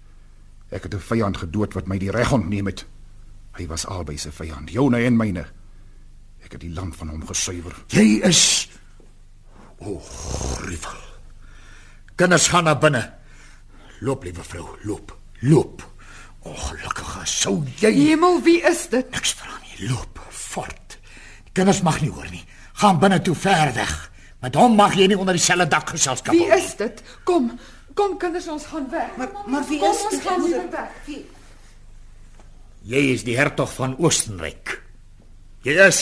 Ek 0.71 0.83
het 0.89 0.95
'n 0.95 0.99
vyand 0.99 1.37
gedood 1.37 1.73
wat 1.73 1.87
my 1.87 1.97
die 1.97 2.11
reg 2.11 2.31
ontneem 2.31 2.65
het. 2.65 2.85
Hy 3.53 3.67
was 3.67 3.85
albei 3.85 4.17
se 4.17 4.31
vyand, 4.31 4.71
joune 4.71 4.97
en 4.97 5.17
myne. 5.17 5.45
Ek 6.43 6.51
het 6.51 6.61
die 6.61 6.73
land 6.73 6.95
van 6.95 7.09
hom 7.09 7.27
gesuiwer. 7.27 7.75
Jy 7.87 8.21
is 8.23 8.69
O, 9.85 10.01
gruwel. 10.57 11.01
Kinders 12.17 12.47
gaan 12.47 12.65
na 12.65 12.73
binne. 12.75 13.03
Loop, 14.01 14.23
liewe 14.23 14.43
vrou, 14.43 14.65
loop. 14.83 15.13
Loop. 15.45 15.83
Ongelukkige 16.45 17.25
sou 17.25 17.63
jy 17.81 17.91
Hemel, 17.93 18.41
wie 18.45 18.59
is 18.65 18.85
dit? 18.91 19.07
Ek 19.17 19.25
vra 19.37 19.55
nie, 19.63 19.87
loop 19.89 20.19
fort. 20.29 20.97
Die 21.47 21.53
kinders 21.57 21.81
mag 21.85 21.97
nie 22.03 22.11
hoor 22.13 22.27
nie. 22.29 22.43
Gaan 22.81 22.99
binne 23.01 23.21
toe 23.25 23.35
ver 23.37 23.73
weg. 23.77 23.93
Met 24.43 24.57
hom 24.59 24.75
mag 24.77 24.93
jy 24.97 25.07
nie 25.09 25.17
onder 25.17 25.37
dieselfde 25.37 25.67
dak 25.71 25.89
geselskap 25.89 26.35
Wie 26.35 26.49
is 26.53 26.75
dit? 26.77 27.01
Kom, 27.25 27.49
kom 27.97 28.17
kinders, 28.21 28.47
ons 28.51 28.67
gaan 28.69 28.85
weg. 28.91 29.09
Maar 29.17 29.33
maar 29.49 29.65
wie 29.69 29.79
kom, 29.81 29.93
is 29.95 30.03
ons 30.05 30.13
dit? 30.17 30.25
gaan 30.27 30.43
liewer 30.45 30.69
weg. 30.73 30.97
Wie? 31.07 31.21
Jy 32.85 33.03
is 33.15 33.25
die 33.25 33.37
hertog 33.37 33.73
van 33.73 33.97
Oostenryk. 33.97 34.75
Jy 35.65 35.77
is 35.87 36.01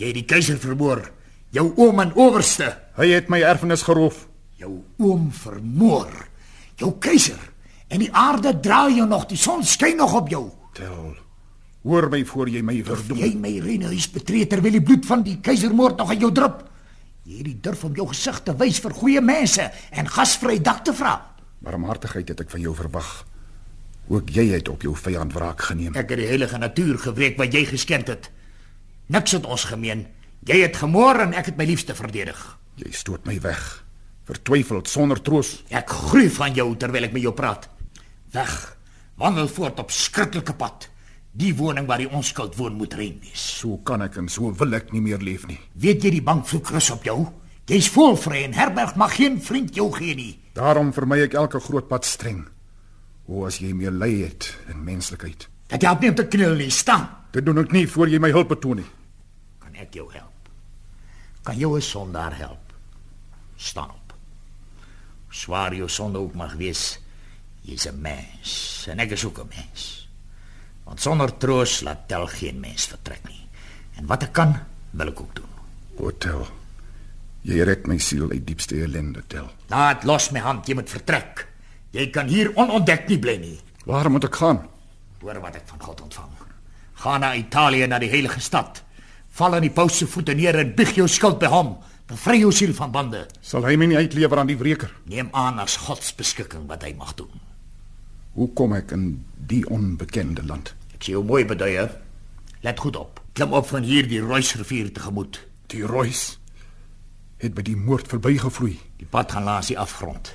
jy 0.00 0.12
het 0.12 0.16
die 0.16 0.28
keiser 0.28 0.56
vermoor. 0.60 1.04
Jou 1.50 1.72
oom 1.76 2.00
en 2.00 2.12
owerste. 2.14 2.70
Hy 2.98 3.08
het 3.10 3.30
my 3.32 3.40
erfenis 3.42 3.82
geroof. 3.82 4.26
Jou 4.60 4.76
oom 5.02 5.30
vermoor. 5.34 6.12
Jou 6.78 6.92
keiser. 7.02 7.40
En 7.90 8.02
die 8.04 8.12
aarde 8.14 8.52
draai 8.62 9.00
jou 9.00 9.06
nog, 9.08 9.26
die 9.26 9.38
son 9.38 9.64
skyn 9.66 9.98
nog 9.98 10.14
op 10.14 10.28
jou. 10.30 10.44
Tel. 10.78 11.16
Hoor 11.82 12.06
my 12.12 12.20
voor 12.28 12.50
jy 12.52 12.60
my 12.62 12.76
verdoem. 12.86 13.18
Jy 13.18 13.30
my 13.40 13.52
renehuis 13.64 14.06
betree 14.14 14.46
terwyl 14.46 14.76
die 14.76 14.84
bloed 14.84 15.08
van 15.08 15.24
die 15.26 15.38
keisermoord 15.42 15.98
nog 15.98 16.12
aan 16.12 16.22
jou 16.22 16.30
drup. 16.36 16.62
Jy 17.26 17.40
het 17.40 17.48
die 17.48 17.58
durf 17.64 17.82
om 17.88 17.96
jou 17.98 18.06
gesig 18.12 18.38
te 18.46 18.54
wys 18.60 18.78
vir 18.84 18.94
goeie 18.96 19.22
mense 19.24 19.66
en 19.90 20.12
gasvry 20.12 20.60
dak 20.62 20.84
te 20.86 20.94
vra. 20.96 21.16
Barmhartigheid 21.64 22.30
het 22.30 22.44
ek 22.44 22.52
van 22.52 22.62
jou 22.62 22.76
verwag. 22.76 23.10
Ook 24.10 24.30
jy 24.34 24.46
het 24.54 24.68
op 24.70 24.86
jou 24.86 24.94
vyand 24.96 25.34
wraak 25.34 25.66
geneem. 25.70 25.96
Ek 25.98 26.12
het 26.12 26.20
die 26.22 26.30
heilige 26.30 26.58
natuur 26.58 26.98
gewreek 27.08 27.36
wat 27.40 27.54
jy 27.54 27.64
geskend 27.72 28.08
het. 28.12 28.30
Niks 29.10 29.34
het 29.34 29.46
ons 29.46 29.66
gemeen. 29.72 30.06
Jy 30.48 30.62
het 30.62 30.76
gemoor 30.80 31.20
en 31.26 31.34
ek 31.36 31.52
het 31.52 31.58
my 31.60 31.66
liefste 31.68 31.94
verdedig. 31.94 32.38
Jy 32.80 32.92
stoot 32.96 33.26
my 33.28 33.36
weg. 33.44 33.60
Vertwyfeld 34.24 34.88
sonder 34.88 35.20
troos. 35.20 35.58
Ek 35.68 35.90
gruif 35.90 36.38
van 36.40 36.54
jou 36.56 36.70
terwyl 36.80 37.08
ek 37.08 37.16
met 37.16 37.24
jou 37.26 37.32
praat. 37.36 37.66
Weg. 38.32 38.54
Wandel 39.20 39.50
voort 39.52 39.82
op 39.82 39.92
skrikkelike 39.92 40.54
pad. 40.56 40.86
Die 41.36 41.52
woning 41.54 41.86
waar 41.86 42.00
die 42.00 42.08
onskuld 42.08 42.56
woon 42.58 42.78
moet 42.78 42.94
rein 42.98 43.18
wees. 43.22 43.42
So 43.60 43.82
kan 43.86 44.02
ek 44.02 44.16
en 44.18 44.30
so 44.32 44.50
wil 44.56 44.78
ek 44.78 44.94
nie 44.94 45.02
meer 45.04 45.20
leef 45.22 45.44
nie. 45.50 45.58
Weet 45.78 46.06
jy 46.06 46.14
die 46.16 46.24
bankvloek 46.24 46.72
rus 46.74 46.88
op 46.94 47.04
jou? 47.06 47.18
Jy's 47.70 47.90
voelvry 47.92 48.40
en 48.48 48.56
herberg 48.56 48.96
mag 48.98 49.12
geen 49.14 49.36
vriend 49.44 49.76
jou 49.76 49.90
gee 49.94 50.16
nie. 50.18 50.32
Daarom 50.58 50.90
vermy 50.94 51.20
ek 51.26 51.36
elke 51.38 51.60
groot 51.62 51.86
pad 51.90 52.08
streng. 52.08 52.42
O 53.30 53.44
as 53.46 53.60
jy 53.62 53.70
meer 53.76 53.94
lei 53.94 54.24
het 54.24 54.48
in 54.72 54.80
menslikheid. 54.88 55.46
Dat 55.70 55.84
jy 55.84 55.92
op 55.92 56.02
nie 56.02 56.10
om 56.10 56.18
te 56.18 56.26
kniel 56.26 56.56
nie, 56.58 56.70
staan. 56.74 57.06
Dit 57.30 57.46
doen 57.46 57.62
ek 57.62 57.70
nie 57.76 57.86
voor 57.86 58.10
jy 58.10 58.18
my 58.18 58.32
hulp 58.34 58.50
betoon 58.56 58.82
nie. 58.82 58.90
Kan 59.62 59.78
ek 59.78 59.94
jou 60.00 60.08
help? 60.10 60.29
Kan 61.50 61.58
jou 61.58 61.76
'n 61.76 61.82
sondaar 61.82 62.36
help? 62.36 62.72
Staan 63.56 63.90
op. 63.90 64.14
Swaar 65.28 65.74
jou 65.74 65.88
sonde 65.88 66.18
ook 66.18 66.34
mag 66.34 66.54
wees, 66.54 66.98
jy's 67.60 67.86
'n 67.86 68.00
mens 68.00 68.86
en 68.88 68.98
ek 68.98 69.10
is 69.10 69.24
ook 69.24 69.38
'n 69.38 69.48
mens. 69.48 70.08
Want 70.84 71.00
sonder 71.00 71.36
troos 71.36 71.80
laat 71.80 72.08
tel 72.08 72.26
geen 72.26 72.60
mens 72.60 72.86
vertrek 72.86 73.28
nie. 73.28 73.48
En 73.94 74.06
wat 74.06 74.22
ek 74.22 74.32
kan, 74.32 74.58
wil 74.90 75.08
ek 75.08 75.20
ook 75.20 75.34
doen. 75.34 75.50
O 75.96 76.10
tel. 76.18 76.46
Jy 77.42 77.62
red 77.62 77.86
my 77.86 77.98
siel 77.98 78.30
uit 78.30 78.46
diepste 78.46 78.82
ellende, 78.82 79.22
tel. 79.26 79.50
Laat 79.66 80.04
los 80.04 80.30
my 80.30 80.38
hand, 80.38 80.66
jy 80.66 80.74
moet 80.74 80.90
vertrek. 80.90 81.48
Jy 81.90 82.10
kan 82.10 82.28
hier 82.28 82.56
onontdek 82.56 83.08
nie 83.08 83.18
bly 83.18 83.36
nie. 83.36 83.60
Waar 83.84 84.10
moet 84.10 84.24
ek 84.24 84.36
gaan? 84.36 84.68
Hoor 85.20 85.40
wat 85.40 85.54
ek 85.54 85.66
van 85.68 85.80
God 85.80 86.00
ontvang. 86.00 86.30
Gaan 86.92 87.20
na 87.20 87.34
Italië 87.34 87.86
na 87.86 87.98
die 87.98 88.10
heilige 88.10 88.40
stad. 88.40 88.82
Val 89.40 89.54
aan 89.56 89.64
die 89.64 89.72
paus 89.72 89.94
se 89.96 90.04
voete 90.04 90.34
neer 90.36 90.58
en 90.60 90.74
bieg 90.76 90.90
jou 90.98 91.06
skuld 91.08 91.38
by 91.40 91.48
hom. 91.48 91.70
Bevry 92.10 92.42
jou 92.42 92.50
siel 92.52 92.74
van 92.76 92.90
bande. 92.92 93.22
Sal 93.40 93.64
hy 93.64 93.72
my 93.80 93.86
nie 93.88 93.96
uitlewer 93.96 94.42
aan 94.42 94.50
die 94.50 94.56
wreker? 94.60 94.90
Neem 95.08 95.30
aan 95.32 95.62
as 95.62 95.78
God 95.80 96.02
se 96.04 96.12
beskikking 96.18 96.66
wat 96.68 96.84
hy 96.84 96.90
mag 96.98 97.14
doen. 97.16 97.40
Hoe 98.36 98.50
kom 98.52 98.74
ek 98.76 98.92
in 98.92 99.06
die 99.48 99.62
onbekende 99.64 100.44
land? 100.44 100.74
Ek 100.92 101.06
sien 101.06 101.16
jou 101.16 101.22
mooi 101.24 101.46
beduie. 101.48 101.86
Let 102.66 102.82
goed 102.84 102.98
op. 103.00 103.22
Klim 103.32 103.56
op 103.56 103.70
van 103.70 103.88
hier 103.88 104.10
die 104.10 104.20
Roysrivier 104.20 104.90
tegemoet. 104.92 105.40
Die 105.72 105.86
Roys 105.88 106.34
het 107.40 107.56
by 107.56 107.64
die 107.64 107.78
moord 107.80 108.12
verbygevloei. 108.12 108.74
Die 109.00 109.08
pad 109.08 109.32
gaan 109.32 109.48
langs 109.48 109.72
die 109.72 109.78
afgrond. 109.80 110.34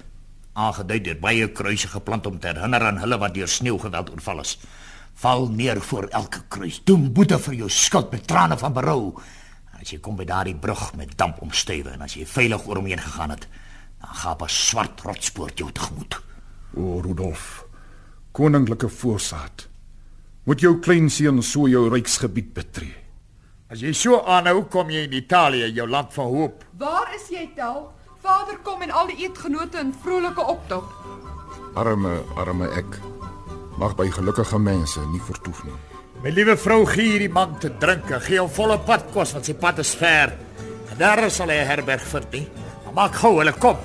Aangedui 0.58 0.98
deur 1.12 1.22
baie 1.22 1.52
kruise 1.54 1.94
geplant 1.94 2.26
om 2.26 2.42
te 2.42 2.56
herinner 2.56 2.90
aan 2.90 3.04
hulle 3.06 3.22
wat 3.22 3.38
deur 3.38 3.54
sneeugeweld 3.54 4.16
oorval 4.18 4.42
is. 4.42 4.58
Val 5.16 5.48
neer 5.48 5.82
voor 5.82 6.08
elke 6.12 6.42
kruis. 6.48 6.82
Doen 6.84 7.08
boete 7.14 7.40
vir 7.40 7.54
jou 7.54 7.70
skuld 7.70 8.12
met 8.12 8.28
trane 8.28 8.58
van 8.58 8.74
berou. 8.74 9.14
As 9.80 9.92
jy 9.92 10.00
kom 10.04 10.18
by 10.20 10.26
daardie 10.28 10.56
brug 10.56 10.90
met 11.00 11.16
damp 11.18 11.42
omstywe 11.42 11.96
en 11.96 12.04
as 12.04 12.18
jy 12.18 12.26
veilig 12.28 12.68
oor 12.68 12.82
omheen 12.82 13.00
gegaan 13.00 13.36
het, 13.36 13.48
dan 14.02 14.16
gaan 14.22 14.44
'n 14.44 14.50
swart 14.50 15.02
rotspoort 15.02 15.58
jou 15.58 15.72
tegemoet. 15.72 16.20
O 16.78 17.02
Rudolf, 17.02 17.66
koninklike 18.32 18.90
voorsaat. 18.90 19.68
Moet 20.44 20.60
jou 20.60 20.80
kleinseun 20.80 21.42
so 21.44 21.68
jou 21.68 21.90
ryksgebied 21.90 22.54
betree. 22.54 22.96
As 23.70 23.80
jy 23.80 23.94
so 23.94 24.22
aanhou, 24.22 24.66
kom 24.70 24.90
jy 24.90 25.08
in 25.08 25.14
Italië, 25.14 25.72
jou 25.74 25.88
land 25.90 26.14
van 26.14 26.26
hoop. 26.26 26.66
Waar 26.78 27.16
is 27.16 27.30
jy, 27.30 27.50
Tel? 27.56 27.94
Vader 28.22 28.58
kom 28.64 28.82
en 28.82 28.92
al 28.92 29.08
die 29.08 29.18
eetgenote 29.26 29.80
in 29.80 29.94
vrolike 30.04 30.42
optog. 30.42 30.86
Arme, 31.76 32.22
arme 32.36 32.70
ek. 32.78 33.15
Mag 33.78 33.96
by 33.96 34.08
gelukkige 34.08 34.60
mense 34.60 35.00
nie 35.12 35.22
vertoef 35.28 35.64
nie. 35.68 35.76
My 36.24 36.32
liewe 36.32 36.56
vrou 36.58 36.86
gee 36.88 37.12
hierdie 37.12 37.32
man 37.32 37.58
te 37.60 37.70
drink 37.82 38.12
en 38.16 38.22
gee 38.24 38.40
hom 38.40 38.50
volle 38.50 38.78
padkos 38.88 39.34
want 39.36 39.46
sy 39.46 39.54
pad 39.60 39.80
is 39.84 39.92
ver. 40.00 40.32
En 40.92 40.98
daar 40.98 41.30
sal 41.30 41.50
hy 41.50 41.60
'n 41.60 41.68
herberg 41.68 42.02
vind 42.02 42.32
nie. 42.32 42.48
Maar 42.86 42.94
maak 42.94 43.16
gou, 43.16 43.38
hulle 43.40 43.54
kom. 43.54 43.78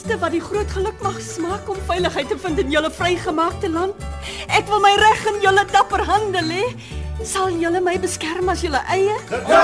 eerste 0.06 0.22
wat 0.22 0.32
die 0.32 0.42
groot 0.42 0.70
geluk 0.70 1.00
mag 1.02 1.16
smaak 1.22 1.70
om 1.70 1.78
veiligheid 1.88 2.28
te 2.30 2.38
vind 2.38 2.60
in 2.62 2.70
julle 2.70 2.92
vrygemaakte 2.94 3.70
land. 3.70 3.94
Ek 4.54 4.68
wil 4.70 4.80
my 4.84 4.94
reg 5.02 5.24
in 5.32 5.40
julle 5.42 5.66
dapper 5.72 6.04
hande 6.06 6.42
lê. 6.46 6.62
Sal 7.26 7.56
julle 7.58 7.82
my 7.82 7.98
beskerm 7.98 8.50
as 8.54 8.62
julle 8.62 8.82
eie? 8.86 9.16
Ja! 9.50 9.64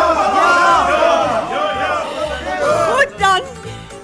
Ja! 0.97 1.93
Goed 2.89 3.13
dan. 3.21 3.45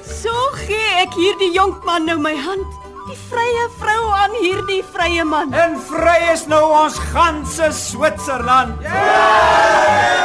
So 0.05 0.33
gee 0.67 1.01
ek 1.01 1.17
hierdie 1.17 1.53
jonkman 1.55 2.05
nou 2.05 2.19
my 2.21 2.35
hand. 2.37 2.69
Die 3.07 3.17
vrye 3.31 3.65
vrou 3.79 4.01
aan 4.19 4.37
hierdie 4.37 4.83
vrye 4.93 5.25
man. 5.25 5.53
En 5.57 5.79
vry 5.89 6.19
is 6.35 6.45
nou 6.51 6.61
ons 6.83 7.01
ganse 7.15 7.71
Switserland. 7.73 8.77
Ja! 8.85 10.17